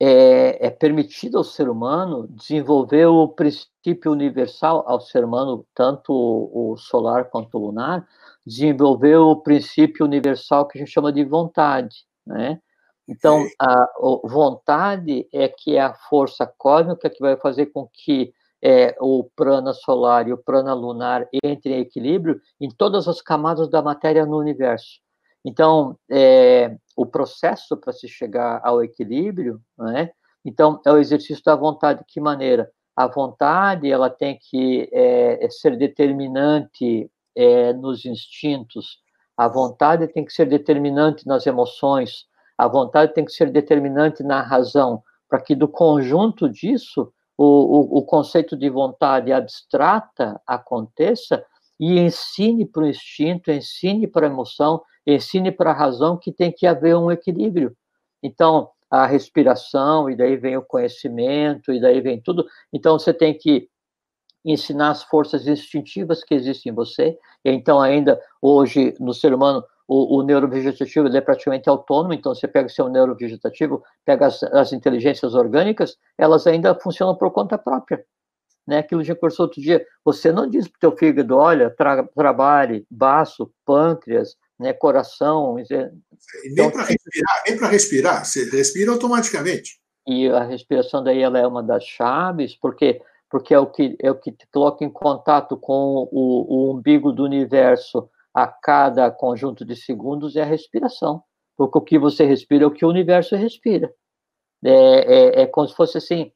É, 0.00 0.66
é 0.66 0.70
permitido 0.70 1.38
ao 1.38 1.44
ser 1.44 1.68
humano 1.68 2.26
desenvolver 2.28 3.06
o 3.06 3.28
princípio 3.28 4.10
universal 4.10 4.82
ao 4.88 5.00
ser 5.00 5.24
humano, 5.24 5.64
tanto 5.72 6.12
o 6.12 6.76
solar 6.76 7.30
quanto 7.30 7.56
o 7.56 7.66
lunar, 7.66 8.06
desenvolver 8.44 9.16
o 9.18 9.36
princípio 9.36 10.04
universal 10.04 10.66
que 10.66 10.78
a 10.78 10.80
gente 10.80 10.90
chama 10.90 11.12
de 11.12 11.24
vontade, 11.24 12.04
né? 12.26 12.60
Então, 13.08 13.46
a, 13.60 13.86
vontade 14.24 15.28
é 15.32 15.48
que 15.48 15.76
é 15.76 15.80
a 15.80 15.94
força 15.94 16.46
cósmica 16.46 17.10
que 17.10 17.20
vai 17.20 17.36
fazer 17.36 17.66
com 17.66 17.88
que 17.92 18.32
é, 18.62 18.96
o 18.98 19.24
prana 19.36 19.74
solar 19.74 20.26
e 20.26 20.32
o 20.32 20.38
prana 20.38 20.72
lunar 20.72 21.28
entrem 21.42 21.76
em 21.76 21.80
equilíbrio 21.80 22.40
em 22.58 22.68
todas 22.70 23.06
as 23.06 23.20
camadas 23.20 23.68
da 23.68 23.82
matéria 23.82 24.24
no 24.24 24.38
universo. 24.38 25.00
Então, 25.44 25.98
é, 26.10 26.74
o 26.96 27.04
processo 27.04 27.76
para 27.76 27.92
se 27.92 28.08
chegar 28.08 28.62
ao 28.64 28.82
equilíbrio, 28.82 29.60
né? 29.78 30.10
Então, 30.42 30.80
é 30.86 30.90
o 30.90 30.98
exercício 30.98 31.44
da 31.44 31.54
vontade. 31.54 32.00
De 32.00 32.06
que 32.06 32.20
maneira? 32.20 32.70
A 32.96 33.06
vontade, 33.06 33.90
ela 33.90 34.08
tem 34.08 34.38
que 34.40 34.88
é, 34.92 35.46
ser 35.50 35.76
determinante 35.76 37.10
é, 37.34 37.72
nos 37.74 38.06
instintos. 38.06 38.98
A 39.36 39.48
vontade 39.48 40.08
tem 40.08 40.24
que 40.24 40.32
ser 40.32 40.46
determinante 40.46 41.26
nas 41.26 41.46
emoções 41.46 42.26
a 42.56 42.68
vontade 42.68 43.14
tem 43.14 43.24
que 43.24 43.32
ser 43.32 43.50
determinante 43.50 44.22
na 44.22 44.42
razão, 44.42 45.02
para 45.28 45.40
que 45.40 45.54
do 45.54 45.68
conjunto 45.68 46.48
disso 46.48 47.12
o, 47.36 47.44
o, 47.44 47.98
o 47.98 48.02
conceito 48.02 48.56
de 48.56 48.70
vontade 48.70 49.32
abstrata 49.32 50.40
aconteça 50.46 51.44
e 51.78 51.98
ensine 51.98 52.64
para 52.64 52.84
o 52.84 52.86
instinto, 52.86 53.50
ensine 53.50 54.06
para 54.06 54.26
a 54.26 54.30
emoção, 54.30 54.80
ensine 55.06 55.50
para 55.50 55.70
a 55.70 55.74
razão 55.74 56.16
que 56.16 56.32
tem 56.32 56.52
que 56.52 56.66
haver 56.66 56.96
um 56.96 57.10
equilíbrio. 57.10 57.76
Então, 58.22 58.70
a 58.90 59.06
respiração, 59.06 60.08
e 60.08 60.16
daí 60.16 60.36
vem 60.36 60.56
o 60.56 60.62
conhecimento, 60.62 61.72
e 61.72 61.80
daí 61.80 62.00
vem 62.00 62.20
tudo. 62.20 62.46
Então, 62.72 62.98
você 62.98 63.12
tem 63.12 63.36
que 63.36 63.68
ensinar 64.44 64.90
as 64.90 65.02
forças 65.02 65.48
instintivas 65.48 66.22
que 66.22 66.34
existem 66.34 66.70
em 66.70 66.74
você. 66.74 67.18
Então, 67.44 67.80
ainda 67.80 68.20
hoje, 68.40 68.94
no 69.00 69.12
ser 69.12 69.34
humano, 69.34 69.64
o, 69.86 70.18
o 70.18 70.22
neurovegetativo 70.22 71.06
ele 71.06 71.18
é 71.18 71.20
praticamente 71.20 71.68
autônomo, 71.68 72.14
então 72.14 72.34
você 72.34 72.48
pega 72.48 72.66
o 72.66 72.70
seu 72.70 72.88
neurovegetativo, 72.88 73.82
pega 74.04 74.26
as, 74.26 74.42
as 74.42 74.72
inteligências 74.72 75.34
orgânicas, 75.34 75.96
elas 76.16 76.46
ainda 76.46 76.74
funcionam 76.74 77.14
por 77.14 77.30
conta 77.30 77.58
própria. 77.58 78.04
Né? 78.66 78.78
Aquilo 78.78 79.00
que 79.00 79.04
a 79.04 79.12
gente 79.12 79.20
conversou 79.20 79.46
outro 79.46 79.60
dia, 79.60 79.84
você 80.04 80.32
não 80.32 80.48
diz 80.48 80.66
para 80.66 80.76
o 80.76 80.80
teu 80.80 80.96
fígado, 80.96 81.36
olha, 81.36 81.70
tra 81.70 82.02
trabalhe, 82.02 82.86
baço, 82.90 83.50
pâncreas, 83.64 84.36
né, 84.58 84.72
coração. 84.72 85.56
nem 85.56 85.66
então, 86.46 86.70
para 86.70 86.84
respirar, 86.84 87.42
nem 87.46 87.56
para 87.58 87.68
respirar, 87.68 88.24
você 88.24 88.44
respira 88.50 88.92
automaticamente. 88.92 89.78
E 90.06 90.28
a 90.28 90.44
respiração 90.44 91.02
daí 91.02 91.20
ela 91.20 91.38
é 91.38 91.46
uma 91.46 91.62
das 91.62 91.84
chaves, 91.84 92.56
porque 92.56 93.00
porque 93.30 93.52
é 93.52 93.58
o 93.58 93.66
que 93.66 93.96
é 94.00 94.10
o 94.10 94.14
que 94.14 94.30
te 94.30 94.46
coloca 94.52 94.84
em 94.84 94.90
contato 94.90 95.56
com 95.56 96.08
o, 96.12 96.68
o 96.68 96.72
umbigo 96.72 97.10
do 97.10 97.24
universo 97.24 98.08
a 98.34 98.48
cada 98.48 99.10
conjunto 99.10 99.64
de 99.64 99.76
segundos 99.76 100.34
é 100.34 100.42
a 100.42 100.46
respiração, 100.46 101.22
porque 101.56 101.78
o 101.78 101.82
que 101.82 101.98
você 101.98 102.24
respira 102.24 102.64
é 102.64 102.66
o 102.66 102.70
que 102.72 102.84
o 102.84 102.88
universo 102.88 103.36
respira. 103.36 103.94
É, 104.64 104.70
é, 104.70 105.42
é 105.42 105.46
como 105.46 105.68
se 105.68 105.74
fosse 105.74 105.98
assim 105.98 106.32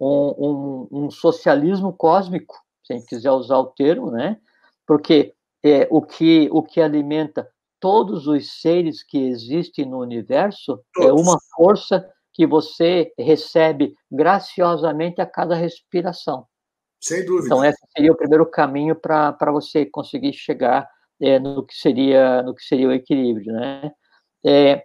um, 0.00 0.08
um, 0.38 0.88
um, 0.90 1.10
socialismo 1.10 1.92
cósmico, 1.92 2.54
se 2.82 2.92
a 2.92 2.96
gente 2.96 3.06
quiser 3.06 3.30
usar 3.32 3.58
o 3.58 3.66
termo, 3.66 4.10
né? 4.10 4.40
Porque 4.86 5.34
é, 5.62 5.86
o 5.90 6.00
que 6.00 6.48
o 6.52 6.62
que 6.62 6.80
alimenta 6.80 7.48
todos 7.80 8.26
os 8.26 8.60
seres 8.60 9.02
que 9.02 9.18
existem 9.18 9.84
no 9.84 10.00
universo 10.00 10.82
é 10.96 11.02
todos. 11.02 11.08
é 11.08 11.12
uma 11.12 11.38
força 11.54 12.08
que 12.32 12.46
você 12.46 13.12
recebe 13.18 13.94
graciosamente 14.10 15.20
a 15.20 15.26
cada 15.26 15.54
respiração. 15.54 16.46
Sem 17.00 17.24
dúvida. 17.24 17.46
Então, 17.46 17.64
esse 17.64 17.78
seria 17.94 18.12
o 18.12 18.16
primeiro 18.16 18.46
caminho 18.46 18.96
para 18.96 19.52
você 19.52 19.84
conseguir 19.84 20.32
chegar 20.32 20.88
é, 21.20 21.38
no 21.38 21.64
que 21.64 21.74
seria 21.74 22.42
no 22.42 22.54
que 22.54 22.62
seria 22.62 22.88
o 22.88 22.92
equilíbrio, 22.92 23.52
né? 23.52 23.92
É, 24.44 24.84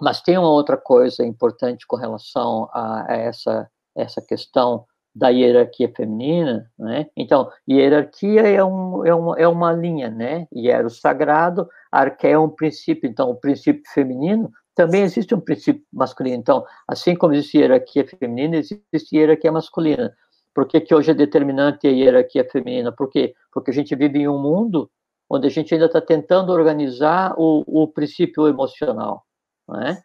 mas 0.00 0.20
tem 0.20 0.38
uma 0.38 0.50
outra 0.50 0.76
coisa 0.76 1.24
importante 1.24 1.86
com 1.86 1.96
relação 1.96 2.68
a, 2.72 3.12
a 3.12 3.16
essa 3.16 3.70
essa 3.96 4.20
questão 4.20 4.86
da 5.14 5.28
hierarquia 5.28 5.92
feminina, 5.94 6.68
né? 6.76 7.06
Então, 7.16 7.48
hierarquia 7.68 8.42
é, 8.42 8.64
um, 8.64 9.06
é, 9.06 9.14
uma, 9.14 9.38
é 9.38 9.46
uma 9.46 9.72
linha, 9.72 10.10
né? 10.10 10.48
E 10.52 10.68
era 10.68 10.84
o 10.84 10.90
sagrado, 10.90 11.68
arqué 11.92 12.32
é 12.32 12.38
um 12.38 12.48
princípio. 12.48 13.08
Então, 13.08 13.30
o 13.30 13.36
princípio 13.36 13.82
feminino 13.92 14.50
também 14.74 15.02
existe 15.02 15.32
um 15.34 15.40
princípio 15.40 15.84
masculino. 15.92 16.36
Então, 16.36 16.64
assim 16.88 17.14
como 17.14 17.32
existe 17.32 17.58
hierarquia 17.58 18.04
feminina, 18.04 18.56
existe 18.56 19.16
hierarquia 19.16 19.52
masculina. 19.52 20.12
Por 20.52 20.66
que, 20.66 20.80
que 20.80 20.94
hoje 20.94 21.12
é 21.12 21.14
determinante 21.14 21.86
a 21.86 21.90
hierarquia 21.90 22.44
feminina? 22.50 22.90
Por 22.90 23.08
quê? 23.08 23.34
Porque 23.52 23.70
a 23.70 23.74
gente 23.74 23.94
vive 23.94 24.18
em 24.18 24.28
um 24.28 24.40
mundo 24.40 24.90
onde 25.34 25.46
a 25.46 25.50
gente 25.50 25.74
ainda 25.74 25.86
está 25.86 26.00
tentando 26.00 26.52
organizar 26.52 27.34
o, 27.36 27.64
o, 27.66 27.88
princípio 27.88 28.46
emocional, 28.46 29.24
né? 29.68 30.02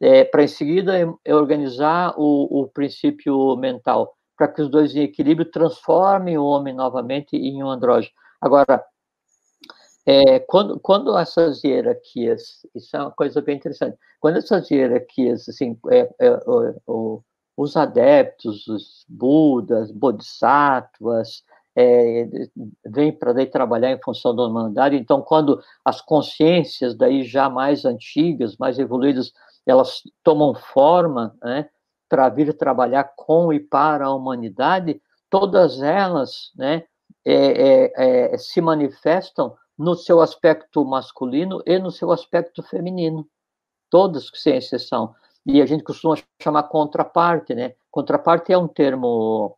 É, 0.00 0.24
para 0.24 0.42
em 0.42 0.48
seguida 0.48 0.98
é 1.24 1.34
organizar 1.34 2.14
o, 2.18 2.62
o 2.62 2.68
princípio 2.68 3.56
mental, 3.56 4.16
para 4.36 4.48
que 4.48 4.60
os 4.60 4.68
dois 4.68 4.96
em 4.96 5.02
equilíbrio 5.02 5.48
transformem 5.48 6.36
o 6.36 6.44
homem 6.44 6.74
novamente 6.74 7.36
em 7.36 7.62
um 7.62 7.70
andrógeno. 7.70 8.12
Agora, 8.40 8.84
é, 10.04 10.40
quando, 10.40 10.80
quando 10.80 11.16
essas 11.16 11.62
hierarquias, 11.62 12.66
isso 12.74 12.96
é 12.96 13.00
uma 13.00 13.12
coisa 13.12 13.40
bem 13.40 13.56
interessante, 13.56 13.96
quando 14.18 14.38
essas 14.38 14.68
hierarquias, 14.68 15.48
assim, 15.48 15.78
é, 15.88 16.12
é, 16.18 16.40
o, 16.88 17.22
os 17.56 17.76
adeptos, 17.76 18.66
os 18.66 19.04
budas, 19.08 19.92
bodhisattvas, 19.92 21.44
é, 21.76 22.28
vem 22.84 23.12
para 23.12 23.32
daí 23.32 23.46
trabalhar 23.46 23.90
em 23.90 24.00
função 24.02 24.34
da 24.34 24.44
humanidade. 24.44 24.96
Então, 24.96 25.22
quando 25.22 25.60
as 25.84 26.00
consciências 26.00 26.94
daí 26.94 27.24
já 27.24 27.48
mais 27.48 27.84
antigas, 27.84 28.56
mais 28.56 28.78
evoluídas, 28.78 29.32
elas 29.66 30.02
tomam 30.22 30.54
forma, 30.54 31.34
né, 31.42 31.68
para 32.08 32.28
vir 32.28 32.52
trabalhar 32.54 33.12
com 33.16 33.52
e 33.52 33.60
para 33.60 34.06
a 34.06 34.14
humanidade, 34.14 35.00
todas 35.30 35.80
elas, 35.80 36.50
né, 36.56 36.84
é, 37.24 37.34
é, 37.34 38.34
é, 38.34 38.38
se 38.38 38.60
manifestam 38.60 39.54
no 39.78 39.94
seu 39.94 40.20
aspecto 40.20 40.84
masculino 40.84 41.62
e 41.64 41.78
no 41.78 41.90
seu 41.90 42.10
aspecto 42.12 42.62
feminino, 42.62 43.26
todas 43.90 44.30
sem 44.34 44.56
exceção. 44.56 45.14
E 45.46 45.62
a 45.62 45.66
gente 45.66 45.82
costuma 45.82 46.16
chamar 46.40 46.64
contraparte, 46.64 47.54
né? 47.54 47.74
Contraparte 47.90 48.52
é 48.52 48.58
um 48.58 48.68
termo 48.68 49.56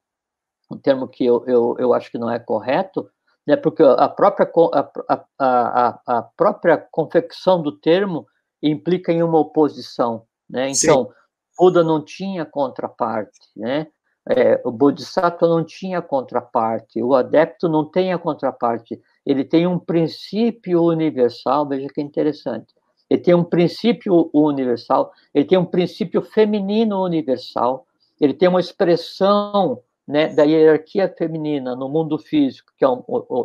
um 0.71 0.77
termo 0.77 1.09
que 1.09 1.25
eu, 1.25 1.45
eu, 1.47 1.77
eu 1.79 1.95
acho 1.95 2.11
que 2.11 2.19
não 2.19 2.31
é 2.31 2.39
correto, 2.39 3.09
né, 3.47 3.57
porque 3.57 3.83
a 3.83 4.09
própria, 4.09 4.51
a, 4.73 5.25
a, 5.39 6.01
a, 6.07 6.23
própria 6.23 6.79
confecção 6.91 7.61
do 7.61 7.73
termo 7.73 8.27
implica 8.63 9.13
em 9.13 9.23
uma 9.23 9.39
oposição. 9.39 10.25
Né? 10.49 10.71
Então, 10.71 11.05
Sim. 11.05 11.13
Buda 11.59 11.85
não 11.85 12.03
tinha 12.03 12.45
contraparte, 12.45 13.51
né? 13.55 13.87
É, 14.27 14.59
o 14.65 14.71
Bodhisattva 14.71 15.47
não 15.47 15.63
tinha 15.63 16.01
contraparte, 16.01 17.03
o 17.03 17.15
adepto 17.15 17.69
não 17.69 17.85
tem 17.85 18.11
a 18.11 18.19
contraparte, 18.19 18.99
ele 19.27 19.45
tem 19.45 19.67
um 19.67 19.79
princípio 19.79 20.83
universal, 20.83 21.69
veja 21.69 21.89
que 21.89 22.01
interessante. 22.01 22.75
Ele 23.11 23.21
tem 23.21 23.35
um 23.35 23.45
princípio 23.45 24.31
universal, 24.33 25.13
ele 25.35 25.45
tem 25.45 25.59
um 25.59 25.65
princípio 25.67 26.23
feminino 26.23 27.05
universal, 27.05 27.87
ele 28.19 28.33
tem 28.33 28.49
uma 28.49 28.61
expressão 28.61 29.83
né, 30.07 30.29
da 30.29 30.45
hierarquia 30.45 31.13
feminina 31.17 31.75
no 31.75 31.89
mundo 31.89 32.19
físico, 32.19 32.73
que 32.77 32.85
é 32.85 32.89
um, 32.89 33.03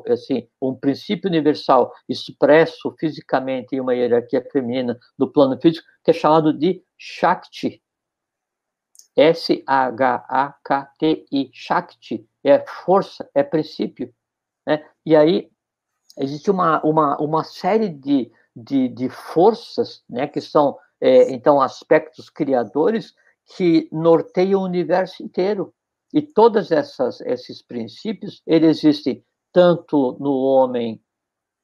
assim, 0.08 0.48
um 0.62 0.76
princípio 0.76 1.30
universal 1.30 1.94
expresso 2.08 2.94
fisicamente 3.00 3.76
em 3.76 3.80
uma 3.80 3.96
hierarquia 3.96 4.46
feminina 4.52 5.00
do 5.18 5.32
plano 5.32 5.60
físico, 5.60 5.88
que 6.04 6.12
é 6.12 6.14
chamado 6.14 6.52
de 6.54 6.84
Shakti. 6.98 7.82
S-H-A-K-T-I, 9.16 9.60
Shakti, 11.54 12.28
é 12.44 12.60
força, 12.66 13.30
é 13.34 13.44
princípio. 13.44 14.14
Né? 14.66 14.86
E 15.06 15.16
aí 15.16 15.50
existe 16.18 16.52
uma, 16.52 16.82
uma, 16.84 17.18
uma 17.18 17.44
série 17.44 17.90
de, 17.90 18.32
de, 18.56 18.88
de 18.90 19.10
forças, 19.10 20.04
né, 20.10 20.28
que 20.28 20.42
são, 20.42 20.78
é, 21.02 21.32
então, 21.32 21.62
aspectos 21.62 22.30
criadores 22.30 23.14
que 23.56 23.90
norteiam 23.92 24.62
o 24.62 24.66
universo 24.66 25.24
inteiro. 25.24 25.74
E 26.14 26.22
todos 26.22 26.70
esses 26.72 27.62
princípios, 27.62 28.42
eles 28.46 28.84
existem 28.84 29.24
tanto 29.52 30.18
no 30.20 30.34
homem, 30.34 31.02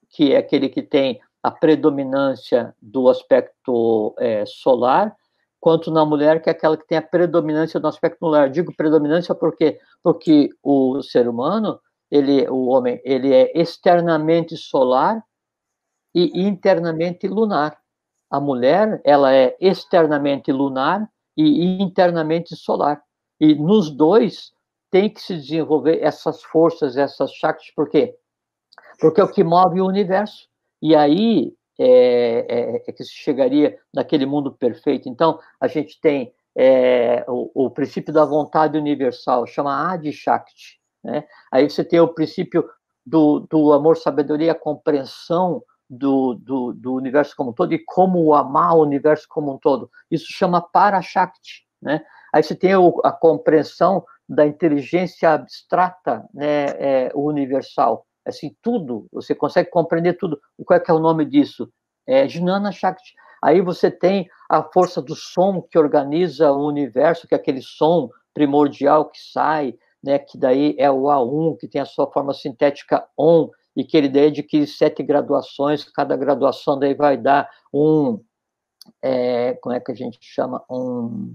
que 0.09 0.33
é 0.33 0.37
aquele 0.37 0.69
que 0.69 0.81
tem 0.81 1.19
a 1.41 1.51
predominância 1.51 2.75
do 2.81 3.09
aspecto 3.09 4.15
é, 4.17 4.45
solar, 4.45 5.15
quanto 5.59 5.91
na 5.91 6.05
mulher, 6.05 6.41
que 6.41 6.49
é 6.49 6.51
aquela 6.51 6.77
que 6.77 6.87
tem 6.87 6.97
a 6.97 7.01
predominância 7.01 7.79
do 7.79 7.87
aspecto 7.87 8.23
lunar. 8.23 8.49
Digo 8.49 8.75
predominância 8.75 9.33
porque 9.33 9.79
porque 10.03 10.49
o 10.61 11.01
ser 11.01 11.27
humano, 11.27 11.79
ele, 12.11 12.47
o 12.47 12.67
homem, 12.67 13.01
ele 13.03 13.33
é 13.33 13.51
externamente 13.59 14.55
solar 14.55 15.23
e 16.13 16.41
internamente 16.41 17.27
lunar. 17.27 17.77
A 18.29 18.39
mulher, 18.39 19.01
ela 19.03 19.33
é 19.33 19.55
externamente 19.59 20.51
lunar 20.51 21.09
e 21.35 21.81
internamente 21.81 22.55
solar. 22.55 23.01
E 23.39 23.53
nos 23.55 23.89
dois 23.91 24.53
tem 24.89 25.09
que 25.09 25.21
se 25.21 25.35
desenvolver 25.35 26.01
essas 26.01 26.41
forças, 26.43 26.95
essas 26.95 27.31
chakras, 27.31 27.69
por 27.75 27.89
quê? 27.89 28.15
Porque 28.99 29.19
é 29.19 29.23
o 29.23 29.31
que 29.31 29.43
move 29.43 29.81
o 29.81 29.87
universo. 29.87 30.47
E 30.81 30.95
aí 30.95 31.53
é, 31.77 32.45
é, 32.47 32.75
é 32.87 32.91
que 32.91 33.03
se 33.03 33.11
chegaria 33.11 33.77
naquele 33.93 34.25
mundo 34.25 34.51
perfeito. 34.51 35.09
Então, 35.09 35.39
a 35.59 35.67
gente 35.67 35.99
tem 35.99 36.33
é, 36.55 37.25
o, 37.27 37.65
o, 37.65 37.69
princípio 37.69 38.13
da 38.13 38.23
vontade 38.23 38.77
universal, 38.77 39.45
chama 39.45 39.91
Adi 39.91 40.13
Shakti. 40.13 40.79
Né? 41.03 41.25
Aí 41.51 41.69
você 41.69 41.83
tem 41.83 41.99
o 41.99 42.07
princípio 42.07 42.67
do, 43.05 43.41
do 43.41 43.73
amor, 43.73 43.97
sabedoria, 43.97 44.55
compreensão 44.55 45.61
do, 45.89 46.33
do, 46.35 46.73
do, 46.73 46.93
universo 46.93 47.35
como 47.35 47.51
um 47.51 47.53
todo 47.53 47.73
e 47.73 47.79
como 47.79 48.33
amar 48.33 48.75
o 48.75 48.81
universo 48.81 49.27
como 49.29 49.53
um 49.53 49.57
todo. 49.57 49.91
Isso 50.09 50.27
chama 50.29 50.61
Parashakti. 50.61 51.65
Né? 51.81 52.03
Aí 52.35 52.43
você 52.43 52.53
tem 52.53 52.71
a 52.73 53.11
compreensão 53.13 54.03
da 54.27 54.45
inteligência 54.45 55.29
abstrata 55.31 56.27
né, 56.33 56.65
é, 56.77 57.11
universal. 57.15 58.05
Assim, 58.27 58.53
tudo, 58.61 59.07
você 59.09 59.33
consegue 59.33 59.69
compreender 59.69 60.17
tudo. 60.17 60.37
Qual 60.65 60.75
é 60.75 60.81
que 60.81 60.91
é 60.91 60.93
o 60.93 60.99
nome 60.99 61.23
disso? 61.23 61.71
É 62.05 62.27
Jnana 62.27 62.73
Shakti. 62.73 63.13
Aí 63.41 63.61
você 63.61 63.89
tem 63.89 64.27
a 64.49 64.61
força 64.61 65.01
do 65.01 65.15
som 65.15 65.61
que 65.61 65.79
organiza 65.79 66.51
o 66.51 66.67
universo, 66.67 67.25
que 67.25 67.33
é 67.33 67.37
aquele 67.37 67.61
som 67.61 68.09
primordial 68.33 69.09
que 69.09 69.21
sai, 69.31 69.73
né, 70.03 70.19
que 70.19 70.37
daí 70.37 70.75
é 70.77 70.91
o 70.91 71.03
A1, 71.03 71.57
que 71.57 71.69
tem 71.69 71.79
a 71.79 71.85
sua 71.85 72.11
forma 72.11 72.33
sintética 72.33 73.07
ON, 73.17 73.49
e 73.77 73.85
que 73.85 73.95
ele 73.95 74.09
daí 74.09 74.27
adquire 74.27 74.67
sete 74.67 75.01
graduações, 75.03 75.85
cada 75.85 76.17
graduação 76.17 76.77
daí 76.77 76.95
vai 76.95 77.15
dar 77.15 77.49
um, 77.73 78.19
é, 79.01 79.53
como 79.61 79.73
é 79.73 79.79
que 79.79 79.93
a 79.93 79.95
gente 79.95 80.17
chama? 80.21 80.61
Um, 80.69 81.33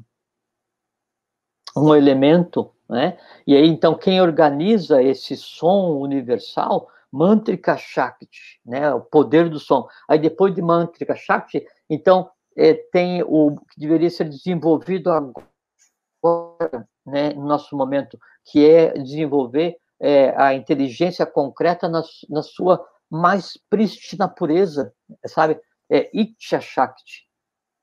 um 1.77 1.95
elemento, 1.95 2.71
né? 2.89 3.18
E 3.47 3.57
aí, 3.57 3.68
então, 3.68 3.95
quem 3.95 4.21
organiza 4.21 5.03
esse 5.03 5.37
som 5.37 5.99
universal, 5.99 6.89
Mantrika 7.12 7.77
Shakti, 7.77 8.61
né? 8.64 8.93
O 8.93 9.01
poder 9.01 9.49
do 9.49 9.59
som. 9.59 9.89
Aí, 10.09 10.18
depois 10.18 10.55
de 10.55 10.62
Mantrika 10.62 11.14
Shakti, 11.14 11.66
então, 11.89 12.31
é, 12.57 12.75
tem 12.75 13.23
o 13.23 13.57
que 13.71 13.81
deveria 13.81 14.11
ser 14.11 14.29
desenvolvido 14.29 15.11
agora, 15.11 16.89
né, 17.07 17.31
no 17.31 17.47
nosso 17.47 17.77
momento, 17.77 18.18
que 18.45 18.68
é 18.68 18.93
desenvolver 18.93 19.77
é, 20.01 20.35
a 20.37 20.55
inteligência 20.55 21.25
concreta 21.27 21.89
na, 21.89 22.03
na 22.29 22.43
sua 22.43 22.85
mais 23.09 23.59
prístina 23.68 24.29
pureza, 24.29 24.93
sabe? 25.27 25.61
É 25.91 26.09
Iksha 26.12 26.61
Shakti. 26.61 27.27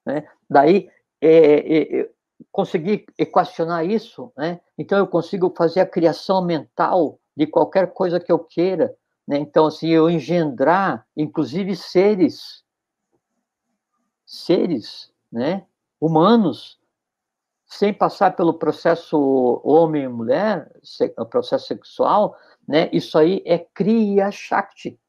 Né? 0.06 0.28
Daí, 0.50 0.90
é, 1.22 2.00
é, 2.00 2.10
conseguir 2.52 3.06
equacionar 3.18 3.86
isso, 3.86 4.32
né? 4.38 4.60
Então 4.78 4.98
eu 4.98 5.08
consigo 5.08 5.54
fazer 5.56 5.82
a 5.82 5.86
criação 5.86 6.44
mental 6.44 7.20
de 7.36 7.48
qualquer 7.48 7.94
coisa 7.94 8.20
que 8.20 8.32
eu 8.32 8.40
queira, 8.40 8.96
né? 9.28 9.38
Então 9.38 9.68
assim 9.68 9.90
eu 9.90 10.10
engendrar, 10.10 11.06
inclusive 11.16 11.76
seres, 11.76 12.64
seres, 14.26 15.12
né? 15.32 15.66
Humanos, 16.00 16.80
sem 17.66 17.94
passar 17.94 18.36
pelo 18.36 18.54
processo 18.54 19.62
homem 19.64 20.04
e 20.04 20.08
mulher, 20.08 20.72
o 21.18 21.26
processo 21.26 21.68
sexual, 21.68 22.38
né? 22.68 22.90
Isso 22.94 23.18
aí 23.18 23.42
é 23.46 23.58
Kriya 23.58 24.32
Shakti, 24.32 25.00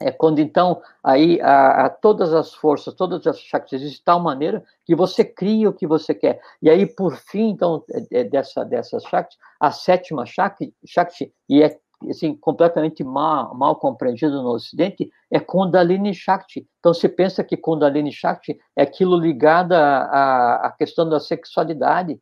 é 0.00 0.12
quando 0.12 0.38
então 0.38 0.80
aí 1.02 1.40
a, 1.40 1.86
a, 1.86 1.90
todas 1.90 2.32
as 2.32 2.54
forças, 2.54 2.94
todas 2.94 3.26
as 3.26 3.40
chakras 3.40 3.72
existem 3.72 3.98
de 3.98 4.04
tal 4.04 4.20
maneira 4.20 4.62
que 4.84 4.94
você 4.94 5.24
cria 5.24 5.68
o 5.68 5.72
que 5.72 5.86
você 5.86 6.14
quer. 6.14 6.40
E 6.62 6.70
aí 6.70 6.86
por 6.86 7.16
fim 7.16 7.50
então 7.50 7.84
é, 7.90 8.20
é 8.20 8.24
dessa 8.24 8.64
dessas 8.64 9.02
chakras, 9.04 9.36
a 9.58 9.70
sétima 9.70 10.24
chakra, 10.24 10.68
chakra 10.86 11.14
e 11.48 11.62
é 11.62 11.78
assim 12.08 12.34
completamente 12.36 13.02
mal, 13.02 13.52
mal 13.54 13.74
compreendido 13.76 14.40
no 14.42 14.50
Ocidente 14.50 15.10
é 15.30 15.40
Kundalini 15.40 16.14
Shakti. 16.14 16.66
Então 16.78 16.94
se 16.94 17.08
pensa 17.08 17.42
que 17.42 17.56
Kundalini 17.56 18.12
Shakti 18.12 18.56
é 18.76 18.82
aquilo 18.82 19.18
ligado 19.18 19.72
à, 19.72 20.72
questão 20.78 21.08
da 21.08 21.18
sexualidade, 21.18 22.20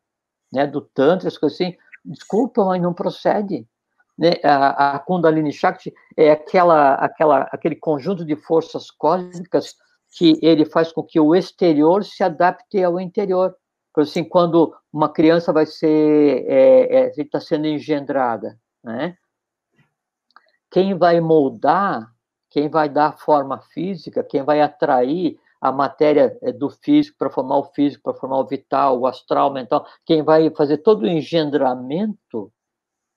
né, 0.51 0.65
do 0.65 0.81
tantra, 0.81 1.27
as 1.27 1.37
coisas 1.37 1.59
assim. 1.59 1.75
Desculpa, 2.03 2.65
mas 2.65 2.81
não 2.81 2.93
procede 2.93 3.67
né, 4.17 4.33
a, 4.43 4.95
a 4.95 4.99
Kundalini 4.99 5.53
Shakti 5.53 5.93
é 6.15 6.31
aquela, 6.31 6.95
aquela, 6.95 7.41
aquele 7.51 7.75
conjunto 7.75 8.25
de 8.25 8.35
forças 8.35 8.89
cósmicas 8.89 9.75
que 10.17 10.39
ele 10.41 10.65
faz 10.65 10.91
com 10.91 11.03
que 11.03 11.19
o 11.19 11.35
exterior 11.35 12.03
se 12.03 12.23
adapte 12.23 12.81
ao 12.83 12.99
interior. 12.99 13.55
Por 13.93 14.03
assim, 14.03 14.23
quando 14.23 14.73
uma 14.91 15.09
criança 15.09 15.53
vai 15.53 15.65
ser 15.65 16.45
é, 16.47 17.05
é, 17.05 17.21
está 17.21 17.39
sendo 17.39 17.67
engendrada, 17.67 18.59
né? 18.83 19.17
Quem 20.69 20.97
vai 20.97 21.19
moldar, 21.21 22.11
quem 22.49 22.69
vai 22.69 22.89
dar 22.89 23.17
forma 23.17 23.59
física, 23.73 24.23
quem 24.23 24.43
vai 24.43 24.61
atrair 24.61 25.39
a 25.61 25.71
matéria 25.71 26.37
é, 26.41 26.51
do 26.51 26.69
físico 26.69 27.17
para 27.17 27.29
formar 27.29 27.57
o 27.57 27.63
físico, 27.63 28.03
para 28.03 28.19
formar 28.19 28.39
o 28.39 28.45
vital, 28.47 28.99
o 28.99 29.07
astral, 29.07 29.49
o 29.49 29.53
mental, 29.53 29.87
quem 30.05 30.21
vai 30.23 30.49
fazer 30.51 30.77
todo 30.79 31.03
o 31.03 31.07
engendramento, 31.07 32.51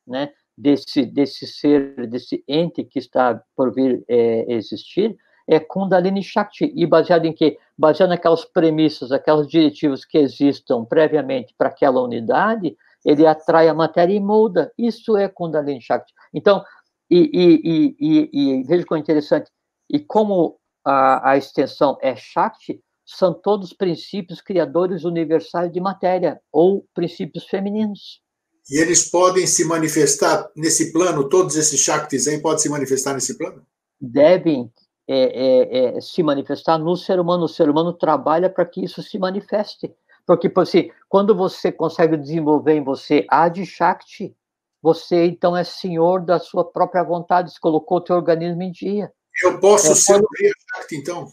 né? 0.07 0.33
Desse, 0.61 1.07
desse 1.07 1.47
ser, 1.47 2.07
desse 2.07 2.45
ente 2.47 2.85
que 2.85 2.99
está 2.99 3.43
por 3.57 3.73
vir 3.73 4.05
é, 4.09 4.53
existir, 4.53 5.17
é 5.49 5.59
Kundalini 5.59 6.23
Shakti. 6.23 6.73
E 6.75 6.87
baseado 6.87 7.25
em 7.25 7.33
quê? 7.33 7.59
Baseado 7.77 8.11
naquelas 8.11 8.45
premissas, 8.45 9.11
aquelas 9.11 9.49
diretivas 9.49 10.05
que 10.05 10.19
existam 10.19 10.85
previamente 10.85 11.55
para 11.57 11.69
aquela 11.69 12.03
unidade, 12.03 12.77
ele 13.05 13.27
atrai 13.27 13.69
a 13.69 13.75
matéria 13.75 14.13
e 14.13 14.21
molda. 14.21 14.71
Isso 14.77 15.17
é 15.17 15.29
Kundalini 15.29 15.81
Shakti. 15.81 16.13
Então, 16.33 16.63
e, 17.11 17.31
e, 17.33 17.97
e, 17.99 18.31
e 18.33 18.63
veja 18.65 18.85
como 18.85 18.99
é 18.99 19.01
interessante, 19.01 19.51
e 19.89 19.99
como 19.99 20.59
a, 20.85 21.31
a 21.33 21.37
extensão 21.37 21.99
é 22.01 22.15
Shakti, 22.15 22.81
são 23.05 23.35
todos 23.35 23.73
princípios 23.73 24.41
criadores 24.41 25.05
universais 25.05 25.73
de 25.73 25.81
matéria, 25.81 26.41
ou 26.53 26.87
princípios 26.95 27.45
femininos. 27.45 28.23
E 28.69 28.79
eles 28.81 29.11
podem 29.11 29.47
se 29.47 29.65
manifestar 29.65 30.51
nesse 30.55 30.93
plano, 30.93 31.29
todos 31.29 31.57
esses 31.57 31.81
Shaktis 31.81 32.27
aí 32.29 32.41
podem 32.41 32.59
se 32.59 32.69
manifestar 32.69 33.15
nesse 33.15 33.37
plano? 33.37 33.67
Devem 34.01 34.73
é, 35.09 35.17
é, 35.19 35.97
é, 35.97 36.01
se 36.01 36.23
manifestar 36.23 36.79
no 36.79 36.97
ser 36.97 37.19
humano. 37.19 37.45
O 37.45 37.49
ser 37.49 37.69
humano 37.69 37.93
trabalha 37.93 38.49
para 38.49 38.65
que 38.65 38.85
isso 38.85 39.03
se 39.03 39.19
manifeste. 39.19 39.93
Porque, 40.25 40.49
por 40.49 40.63
assim, 40.63 40.91
quando 41.09 41.35
você 41.35 41.73
consegue 41.73 42.17
desenvolver 42.17 42.75
em 42.75 42.85
você 42.85 43.27
Adi 43.29 43.67
Shakti, 43.67 44.37
você 44.81 45.27
então 45.27 45.57
é 45.57 45.65
senhor 45.65 46.25
da 46.25 46.39
sua 46.39 46.65
própria 46.65 47.03
vontade, 47.03 47.53
você 47.53 47.59
colocou 47.59 47.99
o 47.99 48.01
teu 48.01 48.17
organismo 48.17 48.63
em 48.63 48.71
dia. 48.71 49.13
Eu 49.43 49.59
posso 49.59 49.93
é, 49.93 49.95
ser 49.95 50.13
quando... 50.13 50.23
um 50.23 50.29
Kriya 50.29 50.53
Shakti, 50.75 50.97
então? 50.97 51.27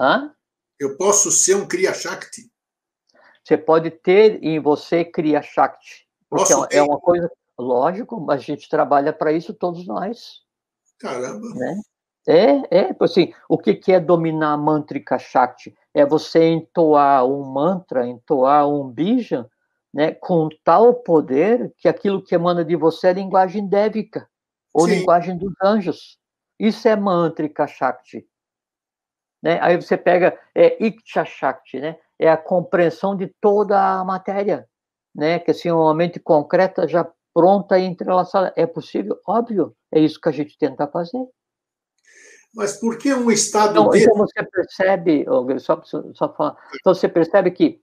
Hã? 0.00 0.34
Eu 0.78 0.96
posso 0.96 1.30
ser 1.30 1.54
um 1.54 1.66
Kriya 1.66 1.94
Shakti? 1.94 2.42
Você 3.42 3.56
pode 3.56 3.90
ter 3.90 4.38
em 4.42 4.60
você 4.60 5.04
Kriya 5.04 5.40
Shakti. 5.40 6.07
Nossa, 6.30 6.68
é, 6.70 6.78
é 6.78 6.82
uma 6.82 6.98
coisa, 6.98 7.30
lógico, 7.58 8.20
mas 8.20 8.40
a 8.40 8.44
gente 8.44 8.68
trabalha 8.68 9.12
para 9.12 9.32
isso 9.32 9.54
todos 9.54 9.86
nós. 9.86 10.42
Caramba! 10.98 11.48
Né? 11.54 11.80
É, 12.28 12.80
é, 12.80 12.96
assim, 13.00 13.32
o 13.48 13.56
que, 13.56 13.74
que 13.74 13.92
é 13.92 13.98
dominar 13.98 14.52
a 14.52 14.56
mantrika 14.56 15.18
Shakti? 15.18 15.74
É 15.94 16.04
você 16.04 16.44
entoar 16.44 17.24
um 17.24 17.42
mantra, 17.42 18.06
entoar 18.06 18.68
um 18.68 18.86
bija, 18.86 19.48
né, 19.92 20.12
com 20.12 20.50
tal 20.62 20.92
poder 20.94 21.72
que 21.78 21.88
aquilo 21.88 22.22
que 22.22 22.34
emana 22.34 22.62
de 22.62 22.76
você 22.76 23.08
é 23.08 23.12
linguagem 23.14 23.66
dévica, 23.66 24.28
ou 24.74 24.86
Sim. 24.86 24.96
linguagem 24.96 25.38
dos 25.38 25.54
anjos. 25.62 26.18
Isso 26.58 26.86
é 26.86 26.94
mantrika 26.94 27.66
Shakti. 27.66 28.28
Né? 29.42 29.58
Aí 29.62 29.76
você 29.76 29.96
pega 29.96 30.38
é, 30.54 30.84
Iksha 30.84 31.24
Shakti, 31.24 31.80
né? 31.80 31.96
é 32.18 32.28
a 32.28 32.36
compreensão 32.36 33.16
de 33.16 33.28
toda 33.40 33.80
a 33.80 34.04
matéria 34.04 34.67
né? 35.18 35.40
Que 35.40 35.50
assim, 35.50 35.68
uma 35.68 35.92
mente 35.92 36.20
concreta 36.20 36.86
já 36.86 37.10
pronta 37.34 37.76
e 37.76 37.84
entrelaçada. 37.84 38.52
É 38.56 38.64
possível? 38.66 39.18
Óbvio. 39.26 39.74
É 39.90 39.98
isso 39.98 40.20
que 40.20 40.28
a 40.28 40.32
gente 40.32 40.56
tenta 40.56 40.86
fazer. 40.86 41.26
Mas 42.54 42.78
por 42.78 42.96
que 42.96 43.12
um 43.12 43.30
estado 43.30 43.72
então, 43.72 43.94
então 43.94 44.14
você 44.16 44.42
percebe, 44.44 45.26
só, 45.58 45.82
só 46.14 46.32
falar, 46.32 46.56
então 46.76 46.94
você 46.94 47.08
percebe 47.08 47.50
que 47.50 47.80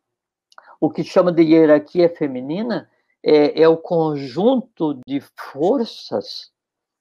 o 0.82 0.90
que 0.90 1.04
chama 1.04 1.32
de 1.32 1.44
hierarquia 1.44 2.10
feminina 2.10 2.90
é, 3.24 3.62
é 3.62 3.68
o 3.68 3.78
conjunto 3.78 5.00
de 5.06 5.22
forças 5.36 6.52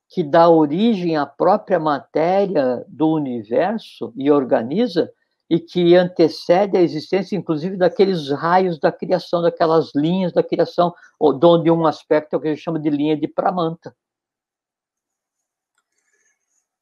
que 0.09 0.23
dá 0.23 0.49
origem 0.49 1.17
à 1.17 1.27
própria 1.27 1.81
matéria 1.81 2.85
do 2.87 3.09
universo 3.09 4.13
e 4.17 4.31
organiza, 4.31 5.11
e 5.55 5.61
que 5.61 5.95
antecede 5.95 6.77
a 6.77 6.83
existência, 6.83 7.37
inclusive, 7.37 7.77
daqueles 7.77 8.29
raios 8.31 8.77
da 8.81 8.91
criação, 8.91 9.41
daquelas 9.41 9.93
linhas 9.95 10.33
da 10.33 10.43
criação, 10.43 10.93
onde 11.21 11.71
um 11.71 11.87
aspecto 11.87 12.35
é 12.35 12.37
o 12.37 12.41
que 12.41 12.49
a 12.49 12.55
gente 12.55 12.65
chama 12.65 12.81
de 12.81 12.91
linha 12.91 13.17
de 13.17 13.29
Pramanta. 13.29 13.95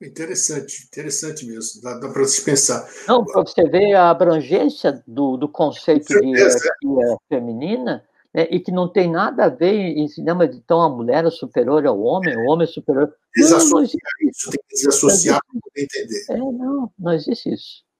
Interessante, 0.00 0.86
interessante 0.86 1.44
mesmo, 1.44 1.82
dá, 1.82 1.98
dá 1.98 2.08
para 2.08 2.24
se 2.24 2.42
pensar. 2.42 2.88
Não, 3.06 3.22
para 3.24 3.42
você 3.42 3.68
ver 3.68 3.92
a 3.94 4.08
abrangência 4.08 5.04
do, 5.06 5.36
do 5.36 5.48
conceito 5.48 6.08
de 6.08 6.26
hierarquia 6.26 7.16
feminina, 7.28 8.02
né, 8.34 8.48
e 8.50 8.58
que 8.58 8.72
não 8.72 8.90
tem 8.90 9.10
nada 9.10 9.44
a 9.44 9.48
ver 9.50 9.74
em 9.74 10.08
cinema 10.08 10.48
de 10.48 10.56
então 10.56 10.80
a 10.80 10.88
mulher 10.88 11.26
é 11.26 11.30
superior 11.30 11.86
ao 11.86 12.00
homem, 12.00 12.34
o 12.38 12.50
homem 12.50 12.66
é 12.66 12.72
superior. 12.72 13.14
Desassociar 13.36 14.00
não, 14.20 14.30
isso, 14.30 14.50
tem 14.50 14.60
que 14.66 14.74
desassociar 14.74 15.40
para 15.44 15.60
poder 15.60 15.82
entender. 15.82 16.24
É, 16.30 16.36
não, 16.38 16.90
não 16.98 17.12
existe 17.12 17.52
isso. 17.52 17.91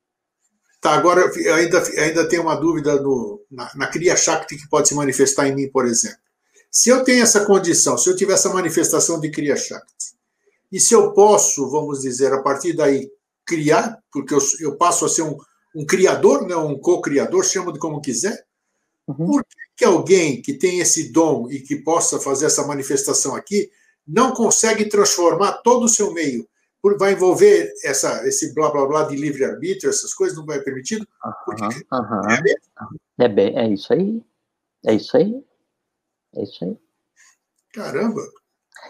Tá, 0.82 0.94
agora 0.94 1.30
ainda, 1.54 1.80
ainda 1.96 2.28
tem 2.28 2.40
uma 2.40 2.56
dúvida 2.56 3.00
no, 3.00 3.40
na, 3.48 3.70
na 3.76 3.86
Kriya 3.86 4.16
Shakti 4.16 4.56
que 4.56 4.68
pode 4.68 4.88
se 4.88 4.96
manifestar 4.96 5.46
em 5.46 5.54
mim, 5.54 5.68
por 5.68 5.86
exemplo. 5.86 6.18
Se 6.68 6.88
eu 6.88 7.04
tenho 7.04 7.22
essa 7.22 7.46
condição, 7.46 7.96
se 7.96 8.10
eu 8.10 8.16
tiver 8.16 8.32
essa 8.32 8.52
manifestação 8.52 9.20
de 9.20 9.30
Kriya 9.30 9.54
Shakti, 9.54 10.16
e 10.72 10.80
se 10.80 10.92
eu 10.92 11.12
posso, 11.12 11.70
vamos 11.70 12.00
dizer, 12.00 12.32
a 12.32 12.42
partir 12.42 12.72
daí, 12.72 13.08
criar, 13.46 13.96
porque 14.12 14.34
eu, 14.34 14.40
eu 14.58 14.76
passo 14.76 15.04
a 15.04 15.08
ser 15.08 15.22
um, 15.22 15.36
um 15.72 15.86
criador, 15.86 16.48
né, 16.48 16.56
um 16.56 16.76
co-criador, 16.76 17.44
chama 17.44 17.72
de 17.72 17.78
como 17.78 18.00
quiser, 18.00 18.44
uhum. 19.06 19.14
por 19.14 19.44
que, 19.44 19.56
que 19.76 19.84
alguém 19.84 20.42
que 20.42 20.52
tem 20.52 20.80
esse 20.80 21.12
dom 21.12 21.48
e 21.48 21.60
que 21.60 21.76
possa 21.76 22.18
fazer 22.18 22.46
essa 22.46 22.66
manifestação 22.66 23.36
aqui 23.36 23.70
não 24.04 24.32
consegue 24.32 24.86
transformar 24.86 25.58
todo 25.62 25.84
o 25.84 25.88
seu 25.88 26.12
meio? 26.12 26.44
Vai 26.98 27.12
envolver 27.12 27.72
essa, 27.84 28.26
esse 28.26 28.52
blá 28.54 28.70
blá 28.70 28.86
blá 28.86 29.02
de 29.04 29.14
livre-arbítrio, 29.14 29.88
essas 29.88 30.12
coisas, 30.12 30.36
não 30.36 30.44
vai 30.44 30.60
permitido? 30.60 31.06
Porque, 31.44 31.62
uhum, 31.62 31.70
uhum. 31.92 32.30
É, 32.30 33.24
é, 33.24 33.28
bem, 33.28 33.56
é 33.56 33.68
isso 33.68 33.92
aí. 33.92 34.20
É 34.84 34.94
isso 34.94 35.16
aí. 35.16 35.44
É 36.34 36.42
isso 36.42 36.64
aí. 36.64 36.76
Caramba! 37.72 38.20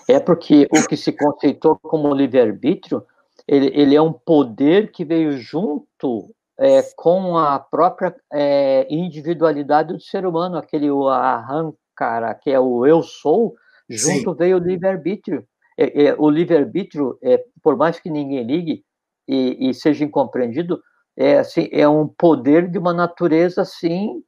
É 0.08 0.18
porque 0.18 0.66
o 0.70 0.86
que 0.86 0.96
se 0.96 1.12
conceitou 1.12 1.78
como 1.78 2.14
livre-arbítrio, 2.14 3.04
ele, 3.46 3.66
ele, 3.74 3.94
é 3.94 4.00
um 4.00 4.12
poder 4.12 4.90
que 4.90 5.04
veio 5.04 5.32
junto 5.38 6.34
é, 6.58 6.82
com 6.96 7.36
a 7.36 7.58
própria 7.58 8.14
é, 8.32 8.86
individualidade 8.88 9.92
do 9.92 10.00
ser 10.00 10.26
humano, 10.26 10.56
aquele 10.56 10.90
o 10.90 11.08
arrancara, 11.08 12.34
que 12.34 12.50
é 12.50 12.58
o 12.58 12.86
eu 12.86 13.02
sou, 13.02 13.54
junto 13.88 14.30
Sim. 14.30 14.36
veio 14.36 14.56
o 14.56 14.60
livre-arbítrio. 14.60 15.46
É, 15.82 16.04
é, 16.04 16.14
o 16.16 16.30
livre-arbítrio, 16.30 17.18
é, 17.20 17.44
por 17.60 17.76
mais 17.76 17.98
que 17.98 18.08
ninguém 18.08 18.44
ligue 18.44 18.84
e, 19.26 19.68
e, 19.68 19.74
seja 19.74 20.04
incompreendido, 20.04 20.80
é, 21.16 21.38
assim, 21.38 21.68
é 21.72 21.88
um 21.88 22.06
poder 22.06 22.70
de 22.70 22.78
uma 22.78 22.92
natureza 22.92 23.62
assim 23.62 24.22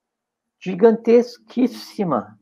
gigantesquíssima, 0.60 2.36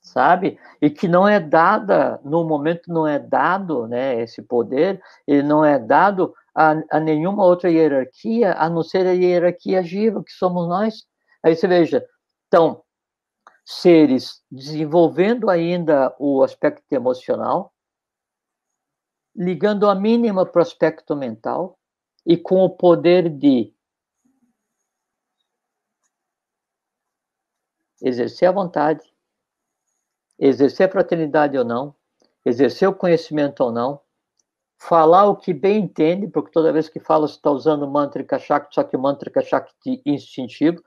sabe? 0.00 0.60
E 0.80 0.88
que 0.88 1.08
não 1.08 1.26
é 1.26 1.40
dada, 1.40 2.20
no 2.24 2.44
momento 2.44 2.82
não 2.92 3.04
é 3.04 3.18
dado, 3.18 3.88
né, 3.88 4.22
esse 4.22 4.42
poder, 4.42 5.02
ele 5.26 5.42
não 5.42 5.64
é 5.64 5.76
dado 5.76 6.32
a, 6.54 6.76
a 6.88 7.00
nenhuma 7.00 7.44
outra 7.44 7.68
hierarquia, 7.68 8.54
a 8.54 8.70
não 8.70 8.84
ser 8.84 9.08
a 9.08 9.12
hierarquia 9.12 9.80
agiva, 9.80 10.22
que 10.22 10.32
somos 10.32 10.68
nós. 10.68 11.04
Aí 11.42 11.56
você 11.56 11.66
veja, 11.66 12.04
então, 12.46 12.82
seres 13.64 14.40
desenvolvendo 14.50 15.50
ainda 15.50 16.14
o 16.18 16.44
aspecto 16.44 16.92
emocional, 16.92 17.72
ligando 19.40 19.88
a 19.88 19.94
mínima 19.94 20.44
para 20.44 20.58
o 20.58 20.62
aspecto 20.62 21.16
mental, 21.16 21.78
e 22.26 22.36
com 22.36 22.62
o 22.62 22.68
poder 22.68 23.30
de 23.30 23.72
exercer 28.02 28.50
a 28.50 28.52
vontade, 28.52 29.00
exercer 30.38 30.86
a 30.86 30.92
fraternidade 30.92 31.56
ou 31.56 31.64
não, 31.64 31.94
exercer 32.44 32.86
o 32.86 32.94
conhecimento 32.94 33.64
ou 33.64 33.72
não, 33.72 34.02
falar 34.76 35.24
o 35.24 35.36
que 35.36 35.54
bem 35.54 35.84
entende, 35.84 36.26
porque 36.26 36.50
toda 36.50 36.70
vez 36.70 36.90
que 36.90 37.00
fala 37.00 37.26
você 37.26 37.36
está 37.36 37.50
usando 37.50 37.88
mantra 37.88 38.38
Shakti, 38.38 38.74
só 38.74 38.84
que 38.84 38.94
o 38.94 39.00
mantra 39.00 39.30
Shakti 39.42 40.02
instintivo. 40.04 40.84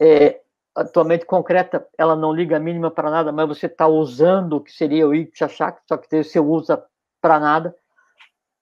É, 0.00 0.40
a 0.74 0.84
tua 0.86 1.04
mente 1.04 1.26
concreta, 1.26 1.86
ela 1.98 2.16
não 2.16 2.32
liga 2.32 2.56
a 2.56 2.60
mínima 2.60 2.90
para 2.90 3.10
nada, 3.10 3.30
mas 3.30 3.46
você 3.46 3.66
está 3.66 3.86
usando 3.86 4.54
o 4.54 4.60
que 4.62 4.72
seria 4.72 5.06
o 5.06 5.14
Iksha 5.14 5.48
Shakti, 5.48 5.84
só 5.86 5.98
que 5.98 6.22
você 6.22 6.40
usa 6.40 6.82
para 7.24 7.40
nada. 7.40 7.74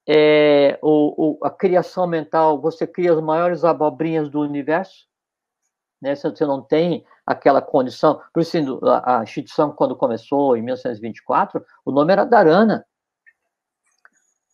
É, 0.09 0.79
o, 0.81 1.41
o, 1.41 1.45
a 1.45 1.51
criação 1.51 2.07
mental, 2.07 2.61
você 2.61 2.87
cria 2.87 3.13
as 3.13 3.21
maiores 3.21 3.65
abobrinhas 3.65 4.31
do 4.31 4.39
universo, 4.39 5.09
né? 6.01 6.15
Você 6.15 6.47
não 6.47 6.63
tem 6.63 7.05
aquela 7.27 7.61
condição. 7.61 8.21
Por 8.33 8.41
isso, 8.41 8.57
a, 9.05 9.25
instituição, 9.25 9.73
quando 9.73 9.97
começou, 9.97 10.57
em 10.57 10.63
1924, 10.63 11.65
o 11.85 11.91
nome 11.91 12.13
era 12.13 12.25
Dharana. 12.25 12.87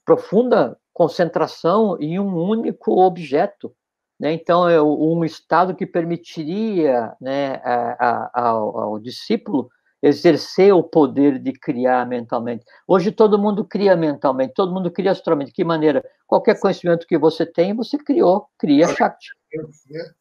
Profunda 0.06 0.78
concentração 0.90 1.98
em 2.00 2.18
um 2.18 2.34
único 2.34 2.98
objeto. 3.04 3.74
Né? 4.18 4.32
Então, 4.32 4.66
é 4.66 4.80
um 4.80 5.22
estado 5.22 5.74
que 5.74 5.86
permitiria 5.86 7.14
né, 7.20 7.56
a, 7.56 8.30
a, 8.32 8.48
ao, 8.48 8.78
ao 8.78 8.98
discípulo 8.98 9.68
exercer 10.02 10.72
o 10.72 10.82
poder 10.82 11.38
de 11.38 11.52
criar 11.52 12.06
mentalmente. 12.06 12.64
Hoje 12.86 13.10
todo 13.10 13.38
mundo 13.38 13.64
cria 13.64 13.96
mentalmente, 13.96 14.54
todo 14.54 14.72
mundo 14.72 14.90
cria 14.90 15.10
astralmente. 15.10 15.48
De 15.48 15.54
que 15.54 15.64
maneira? 15.64 16.04
Qualquer 16.26 16.58
conhecimento 16.58 17.06
que 17.06 17.18
você 17.18 17.44
tem, 17.44 17.74
você 17.74 17.98
criou, 17.98 18.48
cria 18.58 18.86
Shakti. 18.94 19.30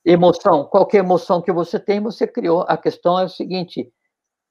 Emoção, 0.03 0.65
qualquer 0.65 0.99
emoção 0.99 1.41
que 1.41 1.51
você 1.51 1.79
tem, 1.79 1.99
você 1.99 2.25
criou. 2.25 2.65
A 2.67 2.77
questão 2.77 3.19
é 3.19 3.25
o 3.25 3.29
seguinte: 3.29 3.91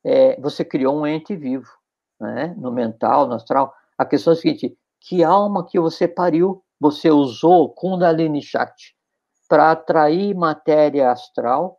é, 0.05 0.41
você 0.41 0.64
criou 0.64 0.97
um 0.97 1.07
ente 1.07 1.35
vivo, 1.35 1.70
né? 2.20 2.55
no 2.57 2.70
mental, 2.70 3.27
no 3.27 3.35
astral. 3.35 3.72
A 3.99 4.05
questão 4.05 4.33
é 4.33 4.37
o 4.37 4.39
seguinte: 4.39 4.77
que 5.01 5.24
alma 5.24 5.66
que 5.66 5.81
você 5.81 6.07
pariu, 6.07 6.62
você 6.79 7.11
usou 7.11 7.70
Kundalini 7.70 8.43
Shakti 8.43 8.95
para 9.49 9.70
atrair 9.70 10.35
matéria 10.35 11.11
astral 11.11 11.79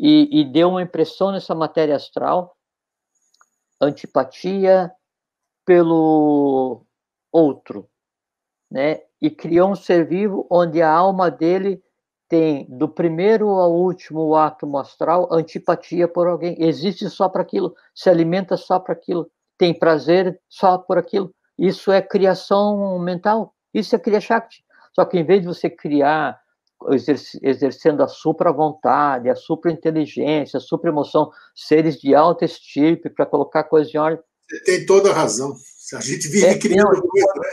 e, 0.00 0.40
e 0.40 0.44
deu 0.44 0.70
uma 0.70 0.82
impressão 0.82 1.30
nessa 1.30 1.54
matéria 1.54 1.94
astral, 1.94 2.56
antipatia 3.78 4.90
pelo 5.66 6.86
outro, 7.30 7.86
né? 8.70 9.02
E 9.20 9.30
criou 9.30 9.70
um 9.70 9.76
ser 9.76 10.08
vivo 10.08 10.46
onde 10.50 10.80
a 10.80 10.90
alma 10.90 11.30
dele 11.30 11.82
tem, 12.26 12.64
do 12.70 12.88
primeiro 12.88 13.50
ao 13.50 13.72
último 13.72 14.34
átomo 14.34 14.78
astral, 14.78 15.28
antipatia 15.30 16.08
por 16.08 16.26
alguém. 16.26 16.56
Existe 16.58 17.10
só 17.10 17.28
para 17.28 17.42
aquilo, 17.42 17.74
se 17.94 18.08
alimenta 18.08 18.56
só 18.56 18.78
para 18.78 18.94
aquilo, 18.94 19.30
tem 19.58 19.78
prazer 19.78 20.40
só 20.48 20.78
por 20.78 20.96
aquilo. 20.96 21.34
Isso 21.58 21.92
é 21.92 22.00
criação 22.00 22.98
mental, 22.98 23.54
isso 23.74 23.94
é 23.94 23.98
Kriya 23.98 24.20
Shakti. 24.20 24.64
Só 24.94 25.04
que 25.04 25.18
em 25.18 25.24
vez 25.24 25.42
de 25.42 25.48
você 25.48 25.68
criar, 25.68 26.40
exercendo 27.42 28.02
a 28.02 28.08
supra-vontade, 28.08 29.28
a 29.28 29.34
supra-inteligência, 29.34 30.58
a 30.58 30.60
supra-emoção, 30.60 31.30
seres 31.54 32.00
de 32.00 32.14
alta 32.14 32.44
estirpe 32.44 33.10
para 33.10 33.26
colocar 33.26 33.64
coisas 33.64 33.94
em 33.94 33.98
ordem. 33.98 34.22
Você 34.48 34.62
tem 34.64 34.86
toda 34.86 35.10
a 35.10 35.14
razão. 35.14 35.54
A 35.94 36.00
gente 36.00 36.28
vive 36.28 36.46
é, 36.46 36.58
criando 36.58 36.92
não, 36.92 37.00
coisa, 37.02 37.32
né? 37.36 37.52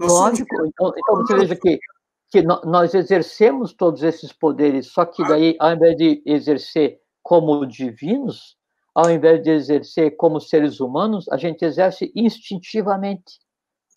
Lógico. 0.00 0.66
Então, 0.66 0.92
então 0.96 1.16
você 1.16 1.34
veja 1.36 1.56
que 1.56 1.78
que 2.34 2.42
nós 2.42 2.94
exercemos 2.94 3.72
todos 3.72 4.02
esses 4.02 4.32
poderes, 4.32 4.88
só 4.88 5.04
que 5.04 5.22
daí, 5.22 5.54
ao 5.60 5.72
invés 5.72 5.96
de 5.96 6.20
exercer 6.26 6.98
como 7.22 7.64
divinos, 7.64 8.56
ao 8.92 9.08
invés 9.08 9.40
de 9.40 9.50
exercer 9.50 10.16
como 10.16 10.40
seres 10.40 10.80
humanos, 10.80 11.28
a 11.28 11.36
gente 11.36 11.64
exerce 11.64 12.10
instintivamente. 12.12 13.38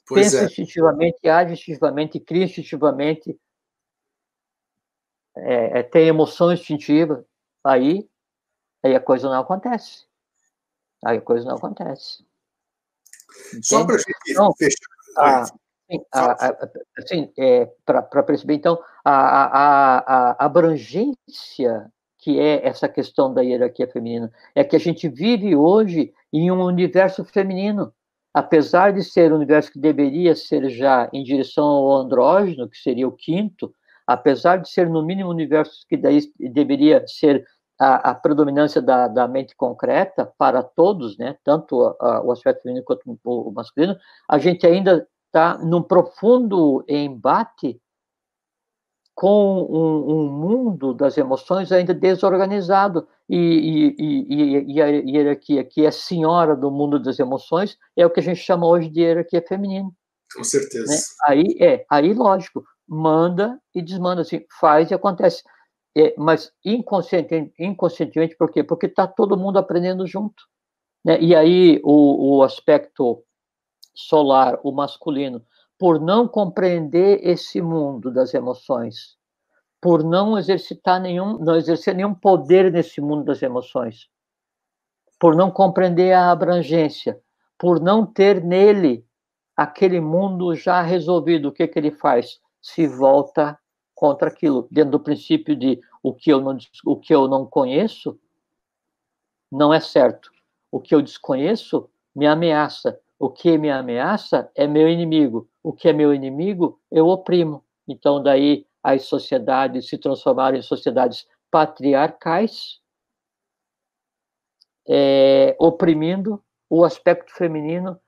Pois 0.07 0.27
Pensa 0.27 0.43
é. 0.43 0.45
instintivamente, 0.45 1.27
age 1.27 1.53
instintivamente, 1.53 2.19
cria 2.19 2.43
instintivamente, 2.43 3.35
é, 5.39 5.79
é, 5.79 5.83
tem 5.83 6.07
emoção 6.07 6.51
instintiva. 6.51 7.25
Aí, 7.63 8.09
aí 8.83 8.95
a 8.95 8.99
coisa 8.99 9.29
não 9.29 9.39
acontece. 9.39 10.05
Aí 11.03 11.17
a 11.17 11.21
coisa 11.21 11.45
não 11.45 11.55
acontece. 11.55 12.25
Entende? 13.49 13.65
Só 13.65 13.85
para 13.85 13.95
a 13.95 13.99
gente 13.99 14.15
então, 14.29 14.53
fechar. 14.57 15.51
Assim, 16.97 17.31
é, 17.37 17.65
para 17.85 18.23
perceber, 18.23 18.55
então, 18.55 18.77
a, 19.05 19.13
a, 19.15 19.97
a, 20.31 20.45
abrangência 20.45 21.91
que 22.27 22.39
é 22.39 22.67
essa 22.67 22.89
questão 22.89 23.33
da 23.33 23.41
hierarquia 23.41 23.87
feminina, 23.87 24.29
é 24.53 24.61
que 24.61 24.75
a 24.75 24.79
gente 24.79 25.07
vive 25.07 25.55
hoje 25.55 26.13
em 26.33 26.51
um 26.51 26.61
universo 26.61 27.23
feminino, 27.23 27.93
apesar 28.33 28.91
de 28.91 29.01
ser 29.01 29.31
um 29.31 29.37
universo 29.37 29.71
que 29.71 29.79
deveria 29.79 30.35
ser 30.35 30.69
já 30.69 31.09
em 31.13 31.23
direção 31.23 31.63
ao 31.65 31.93
andrógeno, 31.93 32.67
que 32.67 32.77
seria 32.77 33.07
o 33.07 33.13
quinto, 33.13 33.73
apesar 34.07 34.57
de 34.57 34.69
ser 34.69 34.89
no 34.89 35.03
mínimo 35.03 35.29
universo 35.29 35.85
que 35.87 35.97
daí 35.97 36.21
deveria 36.39 37.05
ser 37.05 37.45
a, 37.79 38.11
a 38.11 38.15
predominância 38.15 38.81
da, 38.81 39.07
da, 39.07 39.27
mente 39.27 39.55
concreta 39.55 40.25
para 40.37 40.63
todos, 40.63 41.17
né, 41.17 41.37
tanto 41.43 41.95
a, 41.99 42.21
o 42.23 42.31
aspecto 42.31 42.63
feminino 42.63 42.85
quanto 42.85 43.19
o 43.23 43.51
masculino, 43.51 43.95
a 44.27 44.39
gente 44.39 44.65
ainda 44.65 45.07
está 45.27 45.57
num 45.57 45.83
profundo 45.83 46.83
embate 46.87 47.79
com 49.13 49.63
um, 49.63 50.13
um, 50.13 50.29
mundo 50.29 50.93
das 50.93 51.17
emoções 51.17 51.71
ainda 51.71 51.93
desorganizado 51.93 53.07
e, 53.27 53.95
e, 53.97 54.03
e, 54.03 54.73
e, 54.75 54.81
a 54.81 54.87
hierarquia 54.87 55.63
que 55.63 55.85
é 55.85 55.91
senhora 55.91 56.55
do 56.55 56.69
mundo 56.69 56.99
das 56.99 57.17
emoções 57.17 57.77
é 57.95 58.05
o 58.05 58.11
que 58.11 58.19
a 58.19 58.23
gente 58.23 58.39
chama 58.39 58.67
hoje 58.67 58.89
de 58.89 59.01
hierarquia 59.01 59.43
feminina. 59.47 59.89
Com 60.35 60.43
certeza. 60.43 60.85
Né? 60.85 60.99
Aí 61.25 61.57
é, 61.59 61.85
aí 61.89 62.13
lógico, 62.13 62.63
manda 62.87 63.59
e 63.73 63.81
desmanda, 63.81 64.21
assim, 64.21 64.45
faz 64.59 64.91
e 64.91 64.93
acontece. 64.93 65.43
É, 65.95 66.13
mas 66.17 66.51
inconscientemente, 66.63 67.53
inconscientemente, 67.59 68.35
por 68.37 68.51
quê? 68.51 68.63
Porque 68.63 68.85
está 68.85 69.07
todo 69.07 69.37
mundo 69.37 69.57
aprendendo 69.57 70.05
junto. 70.05 70.43
Né? 71.03 71.19
E 71.19 71.35
aí 71.35 71.81
o, 71.83 72.37
o 72.37 72.43
aspecto 72.43 73.23
solar, 73.95 74.59
o 74.63 74.71
masculino, 74.71 75.43
por 75.79 75.99
não 75.99 76.27
compreender 76.27 77.19
esse 77.23 77.61
mundo 77.61 78.11
das 78.11 78.33
emoções, 78.33 79.17
por 79.81 80.03
não 80.03 80.37
exercitar 80.37 80.99
nenhum, 80.99 81.37
não 81.39 81.55
exercer 81.55 81.95
nenhum 81.95 82.13
poder 82.13 82.71
nesse 82.71 83.01
mundo 83.01 83.23
das 83.25 83.41
emoções, 83.41 84.07
por 85.19 85.35
não 85.35 85.51
compreender 85.51 86.13
a 86.13 86.31
abrangência, 86.31 87.19
por 87.57 87.79
não 87.79 88.05
ter 88.05 88.43
nele 88.43 89.05
aquele 89.55 89.99
mundo 89.99 90.53
já 90.53 90.81
resolvido, 90.81 91.47
o 91.47 91.51
que 91.51 91.67
que 91.67 91.79
ele 91.79 91.91
faz? 91.91 92.39
Se 92.61 92.87
volta 92.87 93.57
contra 93.95 94.29
aquilo, 94.29 94.67
dentro 94.69 94.91
do 94.91 94.99
princípio 94.99 95.55
de 95.55 95.79
o 96.03 96.13
que 96.13 96.31
eu 96.31 96.39
não 96.39 96.57
o 96.85 96.95
que 96.95 97.13
eu 97.13 97.27
não 97.27 97.45
conheço 97.45 98.19
não 99.51 99.73
é 99.73 99.79
certo. 99.79 100.31
O 100.71 100.79
que 100.79 100.93
eu 100.93 101.01
desconheço 101.01 101.89
me 102.15 102.27
ameaça. 102.27 102.99
O 103.19 103.29
que 103.29 103.57
me 103.57 103.71
ameaça 103.71 104.51
é 104.55 104.67
meu 104.67 104.87
inimigo. 104.87 105.49
O 105.63 105.73
que 105.73 105.89
é 105.89 105.93
meu 105.93 106.13
inimigo, 106.13 106.79
eu 106.91 107.07
oprimo. 107.07 107.63
Então, 107.87 108.21
daí 108.21 108.65
as 108.83 109.03
sociedades 109.03 109.87
se 109.87 109.97
transformaram 109.97 110.57
em 110.57 110.61
sociedades 110.61 111.27
patriarcais, 111.49 112.79
é, 114.87 115.55
oprimindo 115.59 116.43
o 116.69 116.83
aspecto 116.83 117.33
feminino, 117.33 117.99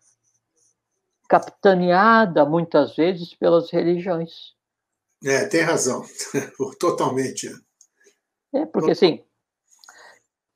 capitaneada 1.30 2.44
muitas 2.44 2.96
vezes 2.96 3.34
pelas 3.36 3.72
religiões. 3.72 4.54
É, 5.24 5.46
tem 5.46 5.62
razão, 5.62 6.04
totalmente. 6.80 7.50
É, 8.54 8.66
porque 8.66 8.92
assim, 8.92 9.24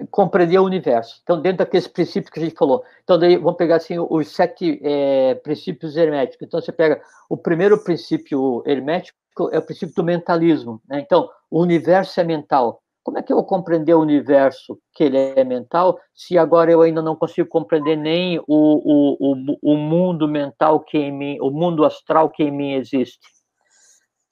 compreender 0.09 0.57
o 0.59 0.65
universo. 0.65 1.19
Então, 1.24 1.41
dentro 1.41 1.59
daqueles 1.59 1.88
princípios 1.88 2.32
que 2.32 2.39
a 2.39 2.43
gente 2.43 2.57
falou. 2.57 2.84
Então, 3.03 3.17
daí 3.19 3.38
vamos 3.38 3.57
pegar 3.57 3.78
assim 3.78 3.97
os 3.99 4.30
sete 4.30 4.80
é, 4.84 5.36
princípios 5.36 5.95
herméticos. 5.95 6.47
Então, 6.47 6.59
você 6.59 6.71
pega 6.71 7.01
o 7.30 7.38
primeiro 7.38 7.82
princípio 7.84 8.63
hermético 8.65 9.17
é 9.51 9.57
o 9.57 9.65
princípio 9.65 9.95
do 9.95 10.03
mentalismo. 10.03 10.82
Né? 10.88 10.99
Então, 10.99 11.30
o 11.49 11.61
universo 11.61 12.19
é 12.19 12.24
mental. 12.24 12.83
Como 13.04 13.18
é 13.18 13.22
que 13.22 13.34
eu 13.34 13.38
vou 13.38 13.45
compreender 13.45 13.93
o 13.93 14.01
universo 14.01 14.80
que 14.93 15.04
ele 15.04 15.18
é 15.18 15.43
mental 15.43 15.99
se 16.14 16.38
agora 16.38 16.72
eu 16.72 16.82
ainda 16.82 17.01
não 17.01 17.16
consigo 17.16 17.49
compreender 17.49 17.97
nem 17.97 18.39
o, 18.39 18.45
o, 18.47 19.18
o, 19.20 19.74
o 19.74 19.78
mundo 19.78 20.28
mental 20.28 20.80
que 20.80 20.97
em 20.97 21.12
mim, 21.12 21.38
o 21.41 21.51
mundo 21.51 21.84
astral 21.84 22.30
que 22.30 22.43
em 22.43 22.51
mim 22.51 22.74
existe? 22.74 23.20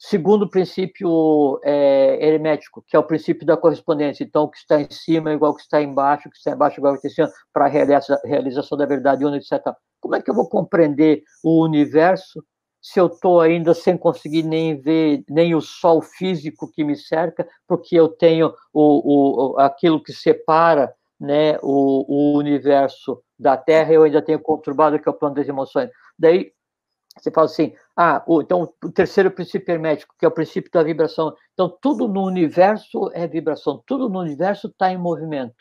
Segundo 0.04 0.50
princípio 0.50 1.60
é, 1.64 2.28
hermético, 2.28 2.84
que 2.88 2.96
é 2.96 3.00
o 3.00 3.04
princípio 3.04 3.46
da 3.46 3.56
correspondência. 3.56 4.24
Então, 4.24 4.46
o 4.46 4.50
que 4.50 4.58
está 4.58 4.82
em 4.82 4.90
cima 4.90 5.30
é 5.30 5.36
igual 5.36 5.52
ao 5.52 5.56
que 5.56 5.62
está 5.62 5.80
embaixo, 5.80 6.28
o 6.28 6.32
que 6.32 6.38
está 6.38 6.52
embaixo 6.52 6.78
é 6.78 6.80
igual 6.80 6.94
ao 6.94 7.00
que 7.00 7.08
está 7.08 7.24
em 7.24 7.28
cima, 7.28 7.38
para 7.54 7.66
a 7.66 8.18
realização 8.26 8.76
da 8.76 8.88
verdade 8.88 9.24
única, 9.24 9.46
etc. 9.46 9.64
Como 10.00 10.16
é 10.16 10.22
que 10.22 10.32
eu 10.32 10.34
vou 10.34 10.50
compreender 10.50 11.22
o 11.44 11.64
universo 11.64 12.44
se 12.82 13.00
eu 13.00 13.08
estou 13.08 13.40
ainda 13.40 13.74
sem 13.74 13.96
conseguir 13.96 14.44
nem 14.44 14.80
ver 14.80 15.24
nem 15.30 15.54
o 15.54 15.62
sol 15.62 16.02
físico 16.02 16.72
que 16.72 16.84
me 16.84 16.96
cerca, 16.96 17.48
porque 17.68 17.96
eu 17.96 18.10
tenho 18.10 18.54
o, 18.74 19.54
o, 19.54 19.60
aquilo 19.60 20.02
que 20.02 20.12
separa 20.12 20.94
né, 21.20 21.60
o, 21.62 22.06
o 22.08 22.38
universo 22.38 23.22
da 23.38 23.56
Terra, 23.56 23.94
eu 23.94 24.04
ainda 24.04 24.22
tenho 24.22 24.40
conturbado, 24.40 25.00
que 25.00 25.08
é 25.08 25.12
o 25.12 25.16
plano 25.16 25.36
das 25.36 25.48
emoções. 25.48 25.90
Daí, 26.18 26.52
você 27.18 27.30
fala 27.30 27.46
assim, 27.46 27.74
ah, 27.96 28.24
o, 28.26 28.42
então 28.42 28.74
o 28.84 28.92
terceiro 28.92 29.30
princípio 29.30 29.72
hermético, 29.72 30.16
que 30.18 30.26
é 30.26 30.28
o 30.28 30.34
princípio 30.34 30.72
da 30.72 30.82
vibração. 30.82 31.36
Então, 31.54 31.70
tudo 31.82 32.08
no 32.08 32.26
universo 32.26 33.12
é 33.14 33.28
vibração, 33.28 33.84
tudo 33.86 34.10
no 34.10 34.20
universo 34.20 34.68
está 34.68 34.92
em 34.92 34.98
movimento. 34.98 35.54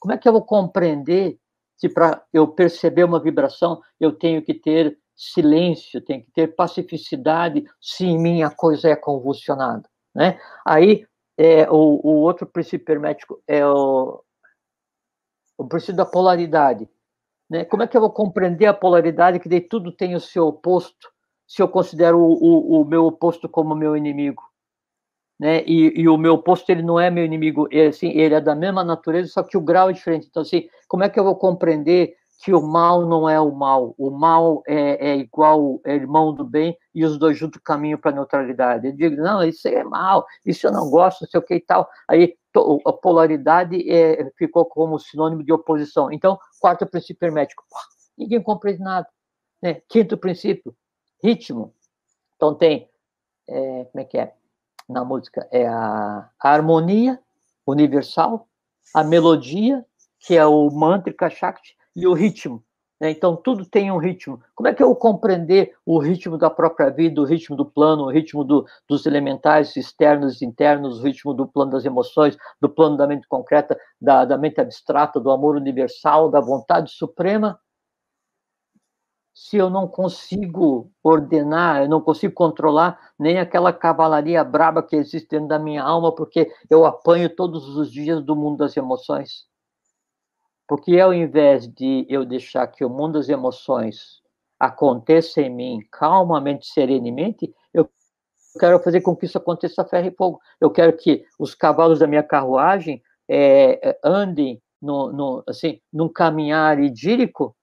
Como 0.00 0.14
é 0.14 0.18
que 0.18 0.26
eu 0.26 0.32
vou 0.32 0.44
compreender 0.44 1.38
se 1.76 1.88
para 1.88 2.22
eu 2.32 2.48
perceber 2.48 3.04
uma 3.04 3.20
vibração 3.20 3.80
eu 4.00 4.12
tenho 4.12 4.42
que 4.42 4.54
ter 4.54 4.96
silêncio, 5.16 6.00
tenho 6.00 6.22
que 6.24 6.30
ter 6.32 6.54
pacificidade 6.54 7.64
se 7.80 8.04
em 8.04 8.18
mim 8.18 8.42
a 8.42 8.50
coisa 8.50 8.88
é 8.88 8.96
convulsionada, 8.96 9.88
né? 10.14 10.38
Aí, 10.64 11.06
é, 11.36 11.68
o, 11.70 12.00
o 12.02 12.20
outro 12.20 12.46
princípio 12.46 12.92
hermético 12.92 13.42
é 13.46 13.66
o, 13.66 14.22
o 15.58 15.66
princípio 15.66 15.96
da 15.96 16.06
polaridade. 16.06 16.88
Né? 17.50 17.64
Como 17.64 17.82
é 17.82 17.86
que 17.86 17.96
eu 17.96 18.00
vou 18.00 18.10
compreender 18.10 18.66
a 18.66 18.74
polaridade 18.74 19.40
que 19.40 19.48
de 19.48 19.60
tudo 19.60 19.92
tem 19.92 20.14
o 20.14 20.20
seu 20.20 20.46
oposto, 20.46 21.10
se 21.46 21.60
eu 21.60 21.68
considero 21.68 22.18
o, 22.18 22.32
o, 22.32 22.80
o 22.80 22.84
meu 22.84 23.06
oposto 23.06 23.48
como 23.48 23.74
meu 23.74 23.96
inimigo? 23.96 24.42
Né? 25.38 25.64
E, 25.64 26.02
e, 26.02 26.08
o 26.08 26.16
meu 26.16 26.34
oposto 26.34 26.70
ele 26.70 26.82
não 26.82 26.98
é 26.98 27.10
meu 27.10 27.24
inimigo, 27.24 27.66
ele, 27.70 27.88
assim, 27.88 28.10
ele 28.10 28.34
é 28.34 28.40
da 28.40 28.54
mesma 28.54 28.84
natureza, 28.84 29.28
só 29.28 29.42
que 29.42 29.56
o 29.56 29.60
grau 29.60 29.90
é 29.90 29.92
diferente. 29.92 30.28
Então, 30.30 30.42
assim, 30.42 30.68
como 30.88 31.02
é 31.02 31.08
que 31.08 31.18
eu 31.18 31.24
vou 31.24 31.36
compreender 31.36 32.16
que 32.42 32.52
o 32.52 32.60
mal 32.60 33.06
não 33.06 33.28
é 33.28 33.40
o 33.40 33.52
mal, 33.52 33.94
o 33.96 34.10
mal 34.10 34.62
é, 34.66 35.12
é 35.12 35.16
igual, 35.16 35.80
é 35.84 35.94
irmão 35.94 36.34
do 36.34 36.44
bem, 36.44 36.76
e 36.94 37.04
os 37.04 37.18
dois 37.18 37.38
juntos 37.38 37.60
caminham 37.64 37.98
para 37.98 38.10
a 38.10 38.14
neutralidade? 38.14 38.86
Eu 38.86 38.92
digo, 38.92 39.16
não, 39.16 39.42
isso 39.42 39.66
é 39.66 39.82
mal, 39.82 40.26
isso 40.44 40.66
eu 40.66 40.72
não 40.72 40.90
gosto, 40.90 41.22
não 41.22 41.28
sei 41.28 41.40
o 41.40 41.42
que 41.42 41.54
e 41.54 41.60
tal. 41.60 41.88
Aí 42.08 42.36
a 42.86 42.92
polaridade 42.92 43.90
é, 43.90 44.30
ficou 44.36 44.64
como 44.66 44.98
sinônimo 44.98 45.42
de 45.42 45.52
oposição. 45.52 46.12
Então, 46.12 46.38
quarto 46.60 46.86
princípio 46.86 47.26
hermético, 47.26 47.64
ninguém 48.16 48.42
compreende 48.42 48.80
nada. 48.80 49.08
Né? 49.62 49.80
Quinto 49.88 50.16
princípio, 50.16 50.74
ritmo. 51.22 51.74
Então 52.36 52.54
tem, 52.54 52.90
é, 53.48 53.84
como 53.84 54.02
é 54.02 54.04
que 54.04 54.18
é? 54.18 54.34
Na 54.88 55.02
música, 55.02 55.48
é 55.50 55.66
a, 55.66 56.28
a 56.38 56.50
harmonia 56.50 57.18
universal, 57.66 58.46
a 58.94 59.02
melodia, 59.02 59.84
que 60.20 60.36
é 60.36 60.44
o 60.44 60.70
mantra 60.70 61.30
Shakti, 61.30 61.74
e 61.94 62.06
o 62.06 62.12
ritmo. 62.12 62.64
Né? 63.00 63.10
Então, 63.10 63.36
tudo 63.36 63.66
tem 63.66 63.90
um 63.90 63.98
ritmo. 63.98 64.40
Como 64.54 64.68
é 64.68 64.74
que 64.74 64.82
eu 64.82 64.94
compreender 64.94 65.74
o 65.84 65.98
ritmo 65.98 66.38
da 66.38 66.48
própria 66.48 66.90
vida, 66.90 67.20
o 67.20 67.24
ritmo 67.24 67.56
do 67.56 67.64
plano, 67.64 68.04
o 68.04 68.10
ritmo 68.10 68.44
do, 68.44 68.66
dos 68.88 69.06
elementais 69.06 69.76
externos 69.76 70.40
e 70.40 70.44
internos, 70.44 71.00
o 71.00 71.02
ritmo 71.02 71.34
do 71.34 71.46
plano 71.46 71.72
das 71.72 71.84
emoções, 71.84 72.36
do 72.60 72.68
plano 72.68 72.96
da 72.96 73.06
mente 73.06 73.26
concreta, 73.28 73.78
da, 74.00 74.24
da 74.24 74.38
mente 74.38 74.60
abstrata, 74.60 75.20
do 75.20 75.30
amor 75.30 75.56
universal, 75.56 76.30
da 76.30 76.40
vontade 76.40 76.90
suprema? 76.90 77.58
Se 79.36 79.56
eu 79.56 79.68
não 79.68 79.88
consigo 79.88 80.92
ordenar, 81.02 81.82
eu 81.82 81.88
não 81.88 82.00
consigo 82.00 82.32
controlar 82.32 83.12
nem 83.18 83.38
aquela 83.40 83.72
cavalaria 83.72 84.44
braba 84.44 84.80
que 84.80 84.94
existe 84.94 85.28
dentro 85.30 85.48
da 85.48 85.58
minha 85.58 85.82
alma, 85.82 86.14
porque 86.14 86.52
eu 86.70 86.86
apanho 86.86 87.28
todos 87.28 87.76
os 87.76 87.90
dias 87.90 88.22
do 88.22 88.36
mundo 88.36 88.58
das 88.58 88.76
emoções. 88.76 89.44
Porque 90.66 90.98
ao 90.98 91.12
invés 91.12 91.68
de 91.68 92.06
eu 92.08 92.24
deixar 92.24 92.66
que 92.66 92.84
o 92.84 92.90
mundo 92.90 93.14
das 93.14 93.28
emoções 93.28 94.22
aconteça 94.58 95.40
em 95.40 95.50
mim 95.50 95.86
calmamente, 95.90 96.66
serenamente, 96.66 97.52
eu 97.72 97.88
quero 98.58 98.78
fazer 98.80 99.00
com 99.00 99.14
que 99.14 99.26
isso 99.26 99.36
aconteça 99.36 99.82
a 99.82 99.84
ferro 99.84 100.08
e 100.08 100.14
fogo. 100.16 100.40
Eu 100.60 100.70
quero 100.70 100.96
que 100.96 101.24
os 101.38 101.54
cavalos 101.54 101.98
da 101.98 102.06
minha 102.06 102.22
carruagem 102.22 103.02
é, 103.28 103.98
andem 104.02 104.62
no, 104.80 105.12
no, 105.12 105.44
assim, 105.46 105.80
num 105.92 106.08
caminhar 106.08 106.78
idílico, 106.78 107.56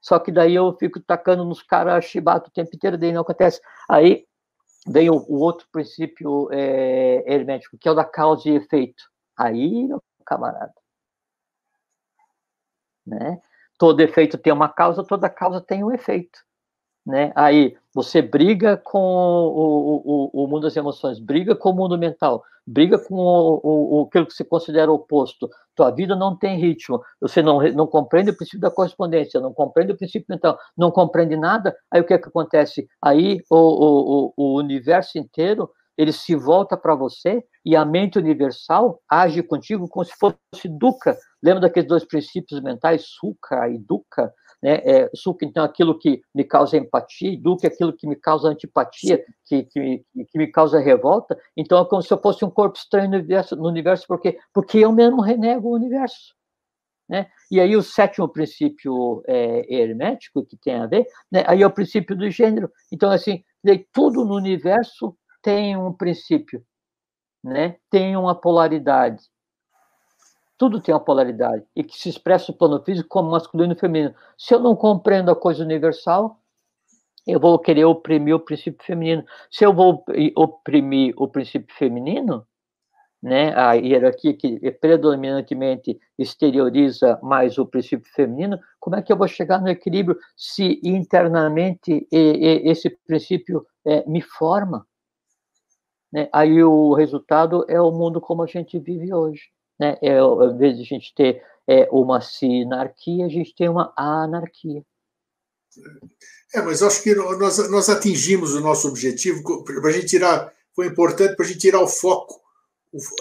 só 0.00 0.18
que 0.18 0.30
daí 0.30 0.54
eu 0.54 0.76
fico 0.78 1.00
tacando 1.00 1.44
nos 1.44 1.62
caras 1.62 2.04
chibata 2.04 2.48
o 2.48 2.52
tempo 2.52 2.70
inteiro, 2.74 2.98
daí 2.98 3.10
não 3.10 3.22
acontece. 3.22 3.60
Aí 3.88 4.26
vem 4.86 5.08
o, 5.08 5.14
o 5.14 5.40
outro 5.40 5.66
princípio 5.72 6.48
é, 6.52 7.24
hermético, 7.26 7.78
que 7.78 7.88
é 7.88 7.90
o 7.90 7.94
da 7.94 8.04
causa 8.04 8.48
e 8.48 8.56
efeito. 8.56 9.02
Aí, 9.36 9.84
meu 9.84 10.02
camarada, 10.26 10.74
né? 13.06 13.40
Todo 13.78 14.00
efeito 14.00 14.38
tem 14.38 14.52
uma 14.52 14.68
causa, 14.68 15.04
toda 15.04 15.28
causa 15.28 15.60
tem 15.60 15.82
um 15.82 15.92
efeito. 15.92 16.38
Né? 17.06 17.32
Aí 17.34 17.76
você 17.94 18.22
briga 18.22 18.76
com 18.76 18.98
o, 18.98 20.30
o, 20.32 20.44
o 20.44 20.46
mundo 20.46 20.62
das 20.62 20.76
emoções, 20.76 21.20
briga 21.20 21.54
com 21.54 21.70
o 21.70 21.74
mundo 21.74 21.98
mental, 21.98 22.42
briga 22.66 22.98
com 22.98 23.14
o, 23.14 23.60
o, 23.62 24.06
aquilo 24.08 24.26
que 24.26 24.32
você 24.32 24.44
considera 24.44 24.90
oposto. 24.90 25.50
Tua 25.74 25.90
vida 25.90 26.16
não 26.16 26.36
tem 26.36 26.58
ritmo, 26.58 27.02
você 27.20 27.42
não, 27.42 27.60
não 27.72 27.86
compreende 27.86 28.30
o 28.30 28.36
princípio 28.36 28.60
da 28.60 28.70
correspondência, 28.70 29.40
não 29.40 29.52
compreende 29.52 29.92
o 29.92 29.96
princípio 29.96 30.26
mental, 30.28 30.58
não 30.76 30.90
compreende 30.90 31.36
nada. 31.36 31.76
Aí 31.90 32.00
o 32.00 32.04
que, 32.04 32.14
é 32.14 32.18
que 32.18 32.28
acontece? 32.28 32.88
Aí 33.02 33.42
o, 33.50 34.32
o, 34.36 34.56
universo 34.56 35.18
inteiro 35.18 35.70
ele 35.96 36.12
se 36.12 36.34
volta 36.34 36.76
para 36.76 36.94
você 36.94 37.44
e 37.64 37.76
a 37.76 37.84
mente 37.84 38.18
universal 38.18 39.00
age 39.08 39.42
contigo 39.42 39.88
como 39.88 40.04
se 40.04 40.12
fosse 40.18 40.68
dukkha. 40.68 41.16
Lembra 41.44 41.60
daqueles 41.60 41.88
dois 41.88 42.04
princípios 42.04 42.60
mentais, 42.62 43.04
sukha 43.06 43.68
e 43.68 43.78
dukkha? 43.78 44.32
né? 44.64 44.80
É, 44.82 45.10
suco, 45.14 45.44
então, 45.44 45.62
aquilo 45.62 45.98
que 45.98 46.22
me 46.34 46.42
causa 46.42 46.78
empatia, 46.78 47.38
duque, 47.38 47.66
aquilo 47.66 47.92
que 47.92 48.06
me 48.06 48.16
causa 48.16 48.48
antipatia, 48.48 49.22
que, 49.44 49.64
que, 49.64 50.02
que, 50.32 50.38
me 50.38 50.46
causa 50.46 50.80
revolta. 50.80 51.38
Então, 51.54 51.78
é 51.78 51.84
como 51.84 52.00
se 52.00 52.10
eu 52.10 52.18
fosse 52.18 52.46
um 52.46 52.50
corpo 52.50 52.78
estranho 52.78 53.10
no 53.10 53.16
universo, 53.16 53.54
no 53.56 53.68
universo 53.68 54.06
porque, 54.08 54.38
porque 54.54 54.78
eu 54.78 54.90
mesmo 54.90 55.20
renego 55.20 55.68
o 55.68 55.74
universo. 55.74 56.34
Né? 57.06 57.26
E 57.50 57.60
aí 57.60 57.76
o 57.76 57.82
sétimo 57.82 58.26
princípio 58.26 59.22
é, 59.26 59.70
hermético 59.70 60.42
que 60.46 60.56
tem 60.56 60.76
a 60.76 60.86
ver, 60.86 61.06
né? 61.30 61.44
aí 61.46 61.60
é 61.60 61.66
o 61.66 61.70
princípio 61.70 62.16
do 62.16 62.30
gênero. 62.30 62.72
Então, 62.90 63.10
assim, 63.10 63.44
tudo 63.92 64.24
no 64.24 64.34
universo 64.34 65.14
tem 65.42 65.76
um 65.76 65.92
princípio, 65.92 66.64
né? 67.44 67.76
tem 67.90 68.16
uma 68.16 68.34
polaridade 68.34 69.22
tudo 70.56 70.80
tem 70.80 70.94
uma 70.94 71.00
polaridade 71.00 71.64
e 71.74 71.82
que 71.82 71.96
se 71.96 72.08
expressa 72.08 72.52
no 72.52 72.58
plano 72.58 72.82
físico 72.82 73.08
como 73.08 73.30
masculino 73.30 73.72
e 73.72 73.78
feminino. 73.78 74.14
Se 74.38 74.54
eu 74.54 74.60
não 74.60 74.76
compreendo 74.76 75.30
a 75.30 75.36
coisa 75.36 75.64
universal, 75.64 76.40
eu 77.26 77.40
vou 77.40 77.58
querer 77.58 77.84
oprimir 77.84 78.34
o 78.34 78.40
princípio 78.40 78.84
feminino. 78.84 79.24
Se 79.50 79.64
eu 79.64 79.72
vou 79.72 80.04
oprimir 80.36 81.14
o 81.16 81.26
princípio 81.26 81.74
feminino, 81.74 82.46
né, 83.22 83.54
a 83.56 83.72
hierarquia 83.72 84.36
que 84.36 84.70
predominantemente 84.72 85.98
exterioriza 86.18 87.18
mais 87.22 87.56
o 87.56 87.64
princípio 87.64 88.10
feminino, 88.12 88.60
como 88.78 88.96
é 88.96 89.02
que 89.02 89.10
eu 89.10 89.16
vou 89.16 89.26
chegar 89.26 89.60
no 89.62 89.68
equilíbrio 89.68 90.18
se 90.36 90.78
internamente 90.84 92.06
esse 92.12 92.90
princípio 93.06 93.66
é, 93.84 94.06
me 94.06 94.20
forma? 94.20 94.86
Né? 96.12 96.28
Aí 96.32 96.62
o 96.62 96.92
resultado 96.92 97.64
é 97.66 97.80
o 97.80 97.90
mundo 97.90 98.20
como 98.20 98.42
a 98.42 98.46
gente 98.46 98.78
vive 98.78 99.12
hoje. 99.12 99.50
Né? 99.78 99.96
É, 100.02 100.18
ao 100.18 100.54
invés 100.54 100.76
de 100.76 100.82
a 100.82 100.86
gente 100.86 101.14
ter 101.14 101.42
é, 101.66 101.88
uma 101.90 102.20
sinarquia, 102.20 103.26
a 103.26 103.28
gente 103.28 103.54
tem 103.54 103.68
uma 103.68 103.92
anarquia. 103.96 104.82
É, 106.54 106.62
mas 106.62 106.82
acho 106.82 107.02
que 107.02 107.14
nós, 107.14 107.68
nós 107.68 107.88
atingimos 107.88 108.54
o 108.54 108.60
nosso 108.60 108.88
objetivo 108.88 109.64
para 109.64 109.88
a 109.88 109.92
gente 109.92 110.06
tirar, 110.06 110.52
foi 110.74 110.86
importante 110.86 111.34
para 111.34 111.44
a 111.44 111.48
gente 111.48 111.58
tirar 111.58 111.80
o 111.80 111.88
foco, 111.88 112.40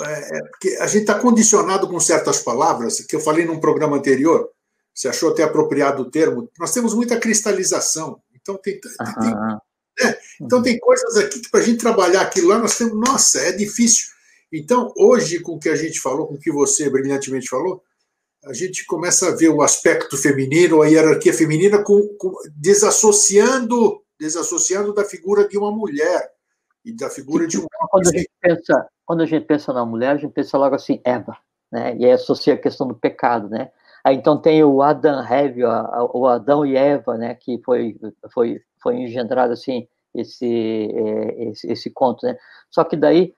é, 0.01 0.37
é, 0.37 0.41
porque 0.49 0.69
a 0.79 0.85
gente 0.85 1.01
está 1.01 1.17
condicionado 1.17 1.87
com 1.87 1.99
certas 1.99 2.39
palavras, 2.39 3.01
que 3.01 3.15
eu 3.15 3.19
falei 3.19 3.43
num 3.43 3.59
programa 3.59 3.97
anterior, 3.97 4.51
você 4.93 5.07
achou 5.07 5.31
até 5.31 5.41
apropriado 5.41 6.03
o 6.03 6.11
termo, 6.11 6.47
nós 6.59 6.71
temos 6.71 6.93
muita 6.93 7.19
cristalização, 7.19 8.21
então 8.39 8.55
tem, 8.55 8.79
tem, 8.79 9.35
né? 9.99 10.17
então 10.39 10.61
tem 10.61 10.77
coisas 10.77 11.17
aqui 11.17 11.39
que 11.39 11.49
para 11.49 11.61
a 11.61 11.63
gente 11.63 11.79
trabalhar 11.79 12.21
aquilo 12.21 12.49
lá, 12.49 12.59
nós 12.59 12.77
temos, 12.77 12.93
nossa, 12.93 13.39
é 13.39 13.51
difícil, 13.51 14.12
então, 14.53 14.93
hoje, 14.95 15.39
com 15.39 15.53
o 15.53 15.59
que 15.59 15.69
a 15.69 15.75
gente 15.75 15.99
falou, 15.99 16.27
com 16.27 16.35
o 16.35 16.39
que 16.39 16.51
você 16.51 16.89
brilhantemente 16.89 17.49
falou, 17.49 17.81
a 18.45 18.53
gente 18.53 18.85
começa 18.85 19.29
a 19.29 19.35
ver 19.35 19.49
o 19.49 19.61
aspecto 19.61 20.17
feminino, 20.17 20.81
a 20.81 20.87
hierarquia 20.87 21.33
feminina, 21.33 21.81
com, 21.83 22.07
com, 22.19 22.33
desassociando, 22.55 24.01
desassociando 24.19 24.93
da 24.93 25.03
figura 25.03 25.47
de 25.47 25.57
uma 25.57 25.71
mulher 25.71 26.31
e 26.85 26.93
da 26.95 27.09
figura 27.09 27.47
de 27.47 27.57
um 27.57 27.65
quando 27.89 28.07
a 28.09 28.11
gente 28.11 28.29
pensa 28.41 28.87
Quando 29.05 29.21
a 29.21 29.25
gente 29.25 29.45
pensa 29.45 29.73
na 29.73 29.85
mulher, 29.85 30.11
a 30.11 30.17
gente 30.17 30.33
pensa 30.33 30.57
logo 30.57 30.75
assim, 30.75 31.01
Eva, 31.03 31.37
né? 31.71 31.95
e 31.97 32.05
aí 32.05 32.11
associa 32.11 32.53
a 32.53 32.57
questão 32.57 32.87
do 32.87 32.95
pecado, 32.95 33.49
né? 33.49 33.71
Aí, 34.03 34.17
então 34.17 34.37
tem 34.37 34.61
o 34.63 34.81
Adam 34.81 35.25
Heavy, 35.25 35.63
o 35.63 36.27
Adão 36.27 36.65
e 36.65 36.75
Eva, 36.75 37.17
né? 37.17 37.35
Que 37.35 37.61
foi, 37.63 37.97
foi, 38.33 38.61
foi 38.81 38.97
engendrado 38.97 39.53
assim, 39.53 39.87
esse, 40.13 40.45
é, 40.45 41.43
esse, 41.49 41.71
esse 41.71 41.89
conto, 41.89 42.25
né? 42.25 42.37
Só 42.69 42.83
que 42.83 42.97
daí 42.97 43.33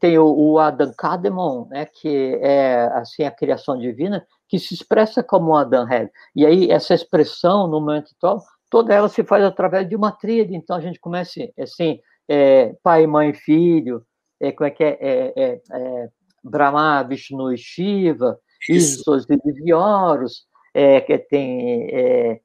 tem 0.00 0.18
o, 0.18 0.26
o 0.26 0.58
Adam 0.58 0.92
Kadmon, 0.96 1.66
né, 1.68 1.86
que 1.86 2.38
é 2.42 2.88
assim 2.94 3.22
a 3.24 3.30
criação 3.30 3.78
divina, 3.78 4.26
que 4.48 4.58
se 4.58 4.74
expressa 4.74 5.22
como 5.22 5.56
Adam 5.56 5.84
Head. 5.84 6.10
E 6.34 6.44
aí 6.44 6.70
essa 6.70 6.94
expressão 6.94 7.68
no 7.68 7.80
momento 7.80 8.12
atual, 8.16 8.42
toda 8.68 8.92
ela 8.94 9.08
se 9.08 9.22
faz 9.22 9.44
através 9.44 9.88
de 9.88 9.94
uma 9.94 10.10
tríade. 10.12 10.54
Então 10.54 10.76
a 10.76 10.80
gente 10.80 10.98
começa 10.98 11.40
assim, 11.58 12.00
é, 12.28 12.74
pai, 12.82 13.06
mãe, 13.06 13.32
filho, 13.32 14.04
é, 14.40 14.52
como 14.52 14.66
é 14.66 14.70
que 14.70 14.82
é, 14.82 14.98
é, 15.00 15.32
é, 15.36 15.60
é 15.72 16.08
Brahma, 16.42 17.02
Vishnu 17.04 17.52
e 17.52 17.58
Shiva, 17.58 18.38
Isos 18.68 19.28
e 19.28 19.36
Divioros, 19.36 20.46
é, 20.74 21.00
que 21.00 21.18
tem 21.18 21.88
é, 21.92 22.40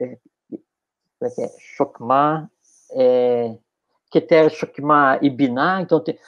é, 0.00 0.18
como 1.18 1.30
é 1.30 1.30
que 1.34 1.42
é, 1.42 1.48
Shokma, 1.76 2.50
é, 2.92 3.58
Keter, 4.10 4.50
Shokma 4.50 5.18
e 5.20 5.28
Binah, 5.28 5.82
então 5.82 6.00
tem, 6.00 6.18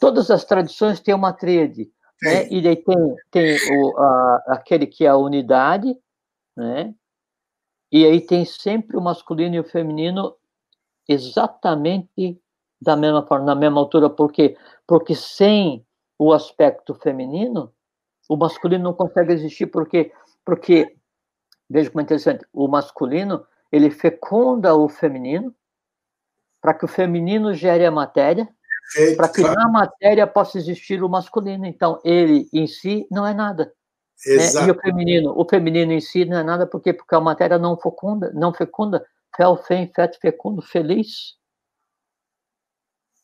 todas 0.00 0.30
as 0.30 0.44
tradições 0.44 1.00
têm 1.00 1.14
uma 1.14 1.32
tríade, 1.32 1.90
né? 2.22 2.48
e 2.50 2.60
daí 2.62 2.76
tem, 2.76 3.16
tem 3.30 3.56
o, 3.70 3.98
a, 3.98 4.42
aquele 4.48 4.86
que 4.86 5.04
é 5.04 5.08
a 5.08 5.16
unidade, 5.16 5.96
né? 6.56 6.94
e 7.92 8.04
aí 8.04 8.20
tem 8.20 8.44
sempre 8.44 8.96
o 8.96 9.00
masculino 9.00 9.54
e 9.54 9.60
o 9.60 9.64
feminino 9.64 10.34
exatamente 11.06 12.40
da 12.80 12.96
mesma 12.96 13.26
forma, 13.26 13.46
na 13.46 13.54
mesma 13.54 13.80
altura, 13.80 14.08
por 14.08 14.32
quê? 14.32 14.56
Porque 14.86 15.14
sem 15.14 15.84
o 16.18 16.32
aspecto 16.32 16.94
feminino, 16.94 17.72
o 18.28 18.36
masculino 18.36 18.84
não 18.84 18.94
consegue 18.94 19.32
existir, 19.32 19.66
porque, 19.66 20.12
porque 20.44 20.96
veja 21.68 21.90
como 21.90 22.00
é 22.00 22.04
interessante, 22.04 22.44
o 22.52 22.68
masculino, 22.68 23.44
ele 23.70 23.90
fecunda 23.90 24.74
o 24.74 24.88
feminino, 24.88 25.54
para 26.60 26.74
que 26.74 26.84
o 26.84 26.88
feminino 26.88 27.54
gere 27.54 27.84
a 27.84 27.90
matéria, 27.90 28.48
para 29.16 29.28
que 29.28 29.42
claro. 29.42 29.56
na 29.56 29.68
matéria 29.68 30.26
possa 30.26 30.58
existir 30.58 31.02
o 31.02 31.08
masculino. 31.08 31.66
Então, 31.66 32.00
ele 32.04 32.48
em 32.52 32.66
si 32.66 33.06
não 33.10 33.26
é 33.26 33.34
nada. 33.34 33.72
Né? 34.26 34.66
E 34.66 34.70
o 34.70 34.80
feminino, 34.80 35.32
o 35.36 35.48
feminino 35.48 35.92
em 35.92 36.00
si 36.00 36.24
não 36.24 36.38
é 36.38 36.42
nada 36.42 36.66
porque 36.66 36.92
porque 36.92 37.14
a 37.14 37.20
matéria 37.20 37.58
não 37.58 37.76
fecunda, 37.76 38.32
não 38.34 38.52
fecunda, 38.52 39.06
fel, 39.36 39.56
fem, 39.56 39.90
feto, 39.94 40.18
fecundo, 40.20 40.60
feliz. 40.60 41.36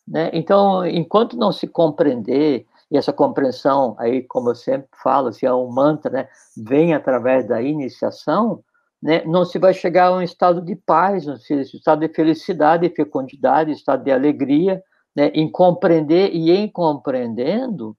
Né? 0.07 0.31
Então, 0.33 0.87
enquanto 0.87 1.37
não 1.37 1.51
se 1.51 1.67
compreender 1.67 2.67
e 2.91 2.97
essa 2.97 3.13
compreensão 3.13 3.97
aí, 3.99 4.23
como 4.23 4.51
eu 4.51 4.55
sempre 4.55 4.89
falo, 5.03 5.33
se 5.33 5.39
assim, 5.39 5.47
é 5.47 5.55
um 5.55 5.69
mantra, 5.69 6.11
né, 6.13 6.29
vem 6.57 6.95
através 6.95 7.49
da 7.49 7.61
iniciação, 7.61 8.63
né, 9.05 9.23
não 9.27 9.45
se 9.45 9.59
vai 9.59 9.75
chegar 9.75 10.07
a 10.07 10.15
um 10.17 10.23
estado 10.23 10.63
de 10.63 10.75
paz, 10.75 11.29
um 11.29 11.35
estado 11.35 12.01
de 12.01 12.15
felicidade, 12.15 12.89
fecundidade, 12.89 13.71
estado 13.71 14.03
de 14.03 14.11
alegria, 14.11 14.83
né, 15.15 15.29
em 15.35 15.51
compreender 15.53 16.31
e 16.35 16.51
em 16.51 16.67
compreendendo, 16.73 17.95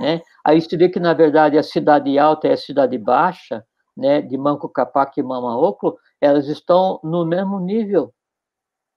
né, 0.00 0.20
aí 0.44 0.60
se 0.60 0.76
vê 0.76 0.88
que, 0.88 1.00
na 1.00 1.14
verdade, 1.14 1.58
a 1.58 1.62
cidade 1.62 2.18
alta 2.18 2.48
e 2.48 2.52
a 2.52 2.56
cidade 2.56 2.98
baixa, 2.98 3.64
né, 3.96 4.20
de 4.20 4.36
Manco 4.36 4.68
Capac 4.68 5.18
e 5.18 5.22
Mamaoclo, 5.22 5.96
elas 6.20 6.48
estão 6.48 7.00
no 7.04 7.24
mesmo 7.24 7.60
nível, 7.60 8.12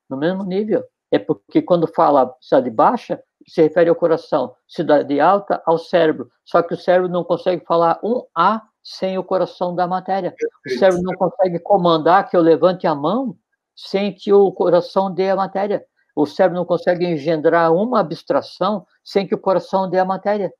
no 0.09 0.17
mesmo 0.17 0.43
nível. 0.43 0.83
É 1.11 1.19
porque 1.19 1.61
quando 1.61 1.87
fala 1.87 2.33
cidade 2.41 2.69
baixa, 2.71 3.21
se 3.47 3.61
refere 3.61 3.89
ao 3.89 3.95
coração, 3.95 4.55
cidade 4.67 5.19
alta 5.19 5.61
ao 5.65 5.77
cérebro, 5.77 6.29
só 6.45 6.61
que 6.63 6.73
o 6.73 6.77
cérebro 6.77 7.09
não 7.09 7.23
consegue 7.23 7.65
falar 7.65 7.99
um 8.03 8.23
A 8.35 8.61
sem 8.83 9.17
o 9.17 9.23
coração 9.23 9.75
da 9.75 9.87
matéria. 9.87 10.33
O 10.65 10.69
cérebro 10.69 11.01
não 11.03 11.13
consegue 11.15 11.59
comandar 11.59 12.29
que 12.29 12.35
eu 12.35 12.41
levante 12.41 12.87
a 12.87 12.95
mão 12.95 13.35
sem 13.75 14.13
que 14.13 14.33
o 14.33 14.51
coração 14.51 15.13
dê 15.13 15.29
a 15.29 15.35
matéria. 15.35 15.85
O 16.15 16.25
cérebro 16.25 16.57
não 16.57 16.65
consegue 16.65 17.05
engendrar 17.05 17.71
uma 17.73 17.99
abstração 18.01 18.85
sem 19.03 19.25
que 19.25 19.33
o 19.33 19.39
coração 19.39 19.89
dê 19.89 19.99
a 19.99 20.05
matéria. 20.05 20.51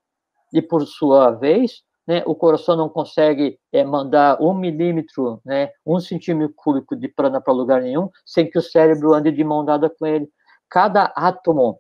E, 0.54 0.62
por 0.62 0.86
sua 0.88 1.32
vez, 1.32 1.84
né, 2.08 2.24
o 2.26 2.34
coração 2.34 2.76
não 2.76 2.88
consegue 2.88 3.60
é, 3.72 3.84
mandar 3.84 4.42
um 4.42 4.54
milímetro, 4.54 5.42
né, 5.46 5.70
um 5.86 6.00
centímetro 6.00 6.54
cúbico 6.56 6.96
de 6.96 7.08
prana 7.08 7.42
para 7.42 7.54
lugar 7.54 7.82
nenhum, 7.82 8.10
sem 8.26 8.50
que 8.50 8.58
o 8.58 8.62
cérebro 8.62 9.14
ande 9.14 9.32
de 9.32 9.44
mão 9.44 9.66
dada 9.66 9.90
com 9.90 10.06
ele. 10.06 10.30
Cada 10.70 11.12
átomo 11.16 11.80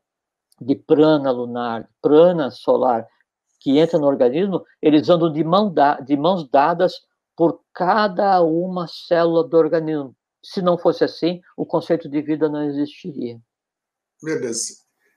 de 0.60 0.76
prana 0.76 1.32
lunar, 1.32 1.88
prana 2.02 2.52
solar, 2.52 3.07
que 3.60 3.77
entra 3.77 3.99
no 3.99 4.07
organismo, 4.07 4.64
eles 4.81 5.10
andam 5.10 5.31
de, 5.31 5.44
mão 5.44 5.72
da, 5.72 5.99
de 5.99 6.15
mãos 6.15 6.49
dadas 6.49 6.94
por 7.36 7.61
cada 7.73 8.41
uma 8.41 8.88
célula 8.88 9.48
do 9.48 9.57
organismo. 9.57 10.15
Se 10.44 10.61
não 10.61 10.77
fosse 10.77 11.03
assim, 11.03 11.41
o 11.57 11.65
conceito 11.65 12.10
de 12.10 12.22
vida 12.22 12.48
não 12.48 12.64
existiria. 12.64 13.38
Beleza. 14.22 14.76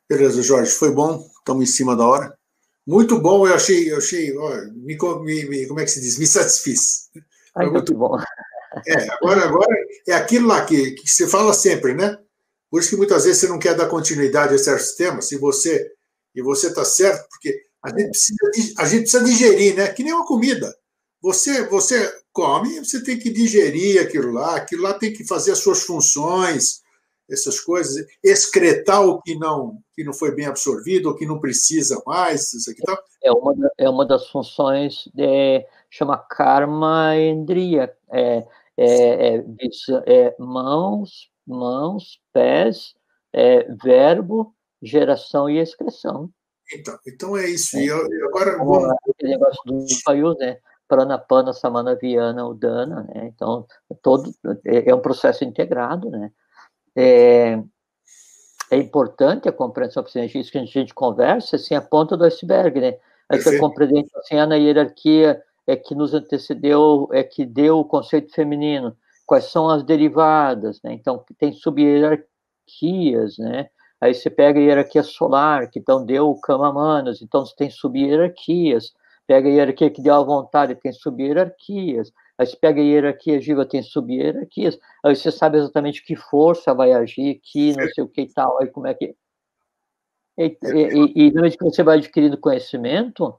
Beleza, 0.09 0.43
Jorge. 0.43 0.73
Foi 0.73 0.93
bom. 0.93 1.25
Estamos 1.39 1.63
em 1.63 1.73
cima 1.73 1.97
da 1.97 2.07
hora. 2.07 2.37
Muito 2.87 3.21
bom. 3.21 3.47
Eu 3.47 3.55
achei, 3.55 3.93
eu 3.93 3.99
achei, 3.99 4.37
ó, 4.37 4.51
me, 4.73 4.97
me, 5.49 5.67
como 5.67 5.81
é 5.81 5.85
que 5.85 5.91
se 5.91 6.01
diz? 6.01 6.19
Me 6.19 6.27
satisfiz. 6.27 7.11
Ai, 7.55 7.71
muito 7.71 7.95
bom. 7.95 8.17
É, 8.87 9.09
agora, 9.13 9.45
agora 9.45 9.77
é 10.09 10.15
aquilo 10.15 10.49
lá 10.49 10.65
que, 10.65 10.93
que 10.93 11.09
você 11.09 11.29
fala 11.29 11.53
sempre, 11.53 11.95
né? 11.95 12.19
Por 12.71 12.81
isso 12.81 12.91
que 12.91 12.97
muitas 12.97 13.25
vezes 13.25 13.41
você 13.41 13.49
não 13.49 13.59
quer 13.59 13.77
dar 13.77 13.89
continuidade 13.89 14.55
a 14.55 14.59
certos 14.59 14.93
temas, 14.93 15.29
se 15.29 15.37
você 15.37 15.93
e 16.35 16.43
você 16.43 16.69
está 16.69 16.85
certo, 16.85 17.29
porque 17.29 17.55
a 17.83 17.89
gente, 17.89 18.11
precisa, 18.11 18.75
a 18.79 18.85
gente 18.87 19.01
precisa 19.03 19.25
digerir, 19.25 19.77
né? 19.77 19.89
Que 19.89 20.05
nem 20.05 20.13
uma 20.13 20.27
comida. 20.27 20.75
Você, 21.21 21.67
você 21.69 22.13
come, 22.33 22.79
você 22.79 23.03
tem 23.03 23.19
que 23.19 23.31
digerir 23.31 24.01
aquilo 24.01 24.33
lá, 24.33 24.57
aquilo 24.57 24.83
lá 24.83 24.95
tem 24.95 25.13
que 25.13 25.27
fazer 25.27 25.53
as 25.53 25.59
suas 25.59 25.83
funções, 25.83 26.83
essas 27.31 27.61
coisas, 27.61 28.07
excretar 28.23 29.07
o 29.07 29.21
que 29.23 29.39
não, 29.39 29.79
que 29.95 30.05
não 30.05 30.13
foi 30.13 30.35
bem 30.35 30.47
absorvido, 30.47 31.11
o 31.11 31.17
que 31.17 31.27
não 31.27 31.41
precisa 31.41 32.03
mais, 32.07 32.53
isso 32.53 32.71
aqui 32.71 32.83
tal. 32.83 32.99
É 33.23 33.33
uma, 33.33 33.55
é 33.79 33.89
uma 33.89 34.05
das 34.05 34.29
funções 34.29 35.09
de, 35.15 35.65
chama 35.89 36.19
karma 36.19 37.17
endria, 37.17 37.95
é, 38.11 38.45
é, 38.77 39.37
é, 39.37 39.45
é 40.07 40.37
mãos, 40.39 41.31
mãos, 41.47 42.21
pés, 42.33 42.95
é, 43.33 43.65
verbo, 43.83 44.55
geração 44.83 45.49
e 45.49 45.59
excreção. 45.59 46.31
Então, 46.75 46.99
então 47.07 47.37
é 47.37 47.49
isso. 47.49 47.79
E 47.79 47.87
eu, 47.87 48.07
agora 48.29 48.57
vamos... 48.59 48.91
Aquele 49.11 49.33
negócio 49.33 49.61
do 49.65 49.87
Paius, 50.05 50.39
né? 50.39 50.59
Pranapana, 50.89 51.53
Samana, 51.53 51.95
Viana, 51.95 52.47
Udana, 52.47 53.05
né? 53.05 53.27
Então, 53.35 53.67
todo, 54.03 54.31
é, 54.65 54.91
é 54.91 54.95
um 54.95 55.01
processo 55.01 55.45
integrado, 55.45 56.11
né? 56.11 56.31
É, 56.95 57.59
é 58.71 58.77
importante 58.77 59.49
a 59.49 59.53
compreensão 59.53 60.03
psicológica, 60.03 60.39
isso 60.39 60.53
que 60.53 60.59
a 60.59 60.65
gente 60.65 60.93
conversa, 60.93 61.57
assim, 61.57 61.75
a 61.75 61.81
ponta 61.81 62.17
do 62.17 62.25
iceberg, 62.25 62.81
né? 62.81 62.99
Aí 63.29 63.41
você 63.41 63.59
compreende, 63.59 64.11
assim, 64.17 64.37
a 64.37 64.55
hierarquia 64.55 65.43
é 65.67 65.77
que 65.77 65.95
nos 65.95 66.13
antecedeu, 66.13 67.09
é 67.13 67.23
que 67.23 67.47
deu 67.47 67.79
o 67.79 67.85
conceito 67.85 68.35
feminino, 68.35 68.95
quais 69.25 69.45
são 69.45 69.71
as 69.71 69.83
derivadas, 69.83 70.81
né? 70.83 70.93
Então, 70.93 71.25
tem 71.39 71.53
sub-hierarquias, 71.53 73.39
né? 73.39 73.71
Aí 74.03 74.13
você 74.13 74.29
pega 74.29 74.59
a 74.59 74.63
hierarquia 74.63 75.05
solar, 75.05 75.71
que 75.71 75.79
então 75.79 76.05
deu 76.05 76.29
o 76.29 76.41
Kama-manas, 76.41 77.23
então 77.23 77.47
você 77.47 77.55
tem 77.55 77.71
sub-hierarquias. 77.71 78.93
Pega 79.29 79.49
a 79.49 79.53
hierarquia 79.53 79.91
que 79.91 80.03
deu 80.03 80.15
a 80.15 80.25
vontade, 80.25 80.75
tem 80.75 80.93
sub-hierarquias. 80.93 82.13
Aí 82.37 82.45
você 82.45 82.57
pega 82.57 82.81
a 82.81 82.85
hierarquia 82.85 83.41
Jiva, 83.41 83.65
tem 83.65 83.81
sub-hierarquias. 83.81 84.77
Aí 85.05 85.15
você 85.15 85.31
sabe 85.31 85.59
exatamente 85.59 86.05
que 86.05 86.17
força 86.17 86.75
vai 86.75 86.93
agir, 86.93 87.41
que 87.45 87.77
não 87.77 87.87
sei 87.91 88.03
o 88.03 88.09
que 88.09 88.23
e 88.23 88.33
tal, 88.33 88.61
aí 88.61 88.67
como 88.67 88.89
é 88.89 88.95
que... 88.95 89.15
E, 90.37 90.59
e, 90.65 91.27
e, 91.27 91.29
e 91.29 91.57
que 91.57 91.63
você 91.65 91.85
vai 91.85 91.99
adquirindo 91.99 92.37
conhecimento, 92.37 93.39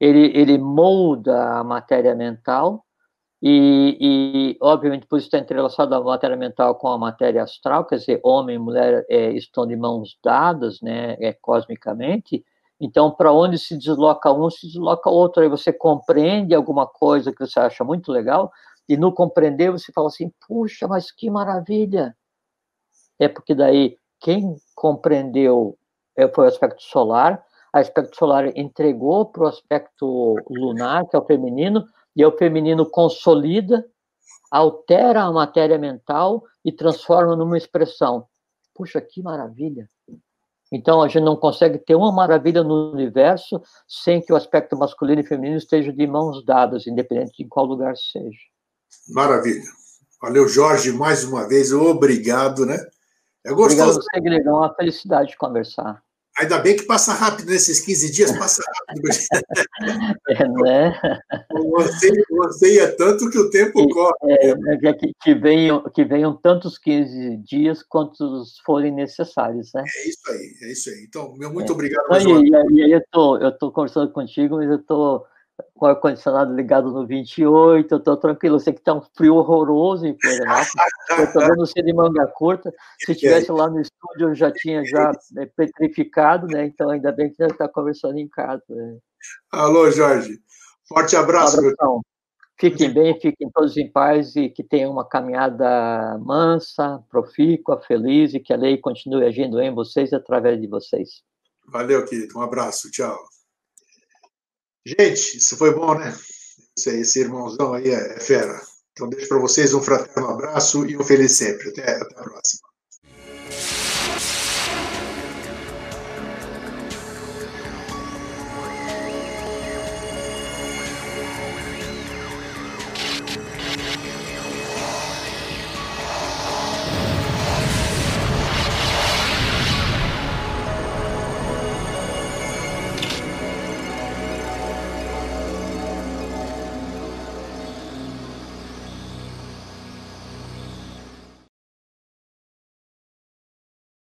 ele, 0.00 0.32
ele 0.34 0.56
molda 0.56 1.58
a 1.58 1.62
matéria 1.62 2.14
mental, 2.14 2.86
e, 3.40 3.96
e, 4.00 4.58
obviamente, 4.60 5.06
por 5.06 5.16
isso 5.16 5.26
está 5.28 5.38
entrelaçado 5.38 5.94
a 5.94 6.02
matéria 6.02 6.36
mental 6.36 6.74
com 6.74 6.88
a 6.88 6.98
matéria 6.98 7.42
astral, 7.42 7.84
quer 7.84 7.96
dizer, 7.96 8.20
homem 8.24 8.56
e 8.56 8.58
mulher 8.58 9.06
é, 9.08 9.30
estão 9.30 9.66
de 9.66 9.76
mãos 9.76 10.18
dadas, 10.22 10.80
né, 10.80 11.16
é, 11.20 11.32
cosmicamente. 11.32 12.44
Então, 12.80 13.10
para 13.10 13.32
onde 13.32 13.58
se 13.58 13.76
desloca 13.76 14.32
um, 14.32 14.50
se 14.50 14.66
desloca 14.66 15.10
outro. 15.10 15.42
Aí 15.42 15.48
você 15.48 15.72
compreende 15.72 16.54
alguma 16.54 16.86
coisa 16.86 17.32
que 17.32 17.44
você 17.46 17.58
acha 17.60 17.84
muito 17.84 18.10
legal, 18.10 18.52
e 18.88 18.96
no 18.96 19.12
compreender 19.12 19.70
você 19.70 19.92
fala 19.92 20.08
assim: 20.08 20.32
puxa, 20.46 20.88
mas 20.88 21.10
que 21.12 21.30
maravilha! 21.30 22.16
É 23.18 23.28
porque 23.28 23.54
daí 23.54 23.96
quem 24.20 24.56
compreendeu 24.74 25.76
é, 26.16 26.28
foi 26.28 26.44
o 26.44 26.48
aspecto 26.48 26.82
solar, 26.82 27.44
o 27.74 27.78
aspecto 27.78 28.16
solar 28.16 28.56
entregou 28.56 29.26
para 29.26 29.44
o 29.44 29.46
aspecto 29.46 30.36
lunar, 30.48 31.06
que 31.06 31.16
é 31.16 31.18
o 31.18 31.24
feminino, 31.24 31.84
e 32.18 32.26
o 32.26 32.36
feminino 32.36 32.84
consolida, 32.84 33.88
altera 34.50 35.22
a 35.22 35.32
matéria 35.32 35.78
mental 35.78 36.44
e 36.64 36.72
transforma 36.72 37.36
numa 37.36 37.56
expressão. 37.56 38.26
Puxa, 38.74 39.00
que 39.00 39.22
maravilha! 39.22 39.88
Então, 40.72 41.00
a 41.00 41.06
gente 41.06 41.22
não 41.22 41.36
consegue 41.36 41.78
ter 41.78 41.94
uma 41.94 42.10
maravilha 42.10 42.62
no 42.64 42.90
universo 42.90 43.62
sem 43.86 44.20
que 44.20 44.32
o 44.32 44.36
aspecto 44.36 44.76
masculino 44.76 45.20
e 45.20 45.26
feminino 45.26 45.56
estejam 45.56 45.94
de 45.94 46.06
mãos 46.08 46.44
dadas, 46.44 46.88
independente 46.88 47.42
de 47.42 47.48
qual 47.48 47.64
lugar 47.64 47.96
seja. 47.96 48.36
Maravilha. 49.08 49.62
Valeu, 50.20 50.48
Jorge, 50.48 50.90
mais 50.92 51.22
uma 51.22 51.46
vez. 51.46 51.72
Obrigado, 51.72 52.66
né? 52.66 52.76
É 53.46 53.50
gostoso. 53.50 53.82
Obrigado 53.82 54.02
você, 54.02 54.20
Gregão. 54.20 54.56
É 54.56 54.66
uma 54.66 54.74
felicidade 54.74 55.30
de 55.30 55.36
conversar. 55.38 56.02
Ainda 56.38 56.58
bem 56.58 56.76
que 56.76 56.84
passa 56.84 57.12
rápido 57.12 57.50
nesses 57.50 57.80
15 57.80 58.12
dias, 58.12 58.38
passa 58.38 58.62
rápido. 58.62 59.08
é, 60.28 60.48
né? 60.48 61.00
Você 62.30 62.78
é 62.78 62.86
tanto 62.92 63.28
que 63.28 63.38
o 63.38 63.50
tempo 63.50 63.88
corre. 63.88 64.12
É, 64.24 64.50
é 64.88 64.92
que, 64.92 65.12
que, 65.20 65.34
venham, 65.34 65.82
que 65.90 66.04
venham 66.04 66.36
tantos 66.36 66.78
15 66.78 67.38
dias 67.38 67.82
quantos 67.82 68.60
forem 68.64 68.92
necessários, 68.92 69.70
né? 69.74 69.82
É 69.82 70.08
isso 70.08 70.30
aí, 70.30 70.54
é 70.62 70.72
isso 70.72 70.90
aí. 70.90 71.04
Então, 71.08 71.34
meu 71.36 71.52
muito 71.52 71.72
é. 71.72 71.74
obrigado. 71.74 72.04
Então, 72.12 72.44
e, 72.44 72.50
e, 72.78 72.84
aí 72.84 72.92
eu 72.92 73.02
tô 73.58 73.72
conversando 73.72 74.12
contigo, 74.12 74.56
mas 74.56 74.70
eu 74.70 74.78
tô 74.78 75.26
com 75.74 75.86
o 75.86 75.88
ar-condicionado 75.88 76.54
ligado 76.54 76.90
no 76.90 77.06
28, 77.06 77.94
eu 77.94 78.00
tô 78.00 78.16
tranquilo. 78.16 78.56
Eu 78.56 78.60
sei 78.60 78.72
que 78.72 78.80
tá 78.80 78.94
um 78.94 79.02
frio 79.16 79.36
horroroso 79.36 80.06
em 80.06 80.16
Florianópolis. 80.18 80.72
eu 81.18 81.32
tô 81.32 81.40
vendo 81.40 81.56
você 81.56 81.82
de 81.82 81.92
manga 81.92 82.26
curta. 82.26 82.72
Se 83.04 83.12
estivesse 83.12 83.50
lá 83.50 83.68
no 83.68 83.80
estúdio, 83.80 84.28
eu 84.28 84.34
já 84.34 84.50
tinha 84.52 84.84
já 84.84 85.12
é, 85.38 85.46
petrificado, 85.46 86.46
né? 86.46 86.66
Então, 86.66 86.90
ainda 86.90 87.12
bem 87.12 87.30
que 87.30 87.42
está 87.42 87.68
conversando 87.68 88.18
em 88.18 88.28
casa. 88.28 88.62
Né? 88.68 88.98
Alô, 89.52 89.90
Jorge. 89.90 90.38
Forte 90.88 91.16
abraço. 91.16 91.60
Um 91.60 92.00
fiquem 92.58 92.92
bem, 92.92 93.18
fiquem 93.20 93.48
todos 93.52 93.76
em 93.76 93.90
paz 93.90 94.34
e 94.36 94.48
que 94.48 94.64
tenham 94.64 94.90
uma 94.90 95.06
caminhada 95.06 96.18
mansa, 96.18 97.02
profícua, 97.08 97.80
feliz 97.80 98.34
e 98.34 98.40
que 98.40 98.52
a 98.52 98.56
lei 98.56 98.78
continue 98.78 99.24
agindo 99.24 99.60
em 99.60 99.74
vocês 99.74 100.12
e 100.12 100.16
através 100.16 100.60
de 100.60 100.66
vocês. 100.66 101.22
Valeu, 101.66 102.04
querido. 102.04 102.38
Um 102.38 102.42
abraço. 102.42 102.90
Tchau. 102.90 103.37
Gente, 104.88 105.36
isso 105.36 105.54
foi 105.58 105.74
bom, 105.74 105.94
né? 105.94 106.16
Esse, 106.76 107.00
esse 107.00 107.20
irmãozão 107.20 107.74
aí 107.74 107.90
é, 107.90 108.16
é 108.16 108.20
fera. 108.20 108.58
Então 108.92 109.08
deixo 109.08 109.28
para 109.28 109.38
vocês 109.38 109.74
um 109.74 109.82
fraterno 109.82 110.30
abraço 110.30 110.86
e 110.86 110.96
um 110.96 111.04
feliz 111.04 111.32
sempre. 111.32 111.68
Até, 111.68 111.96
até 111.96 112.18
a 112.18 112.22
próxima. 112.22 112.68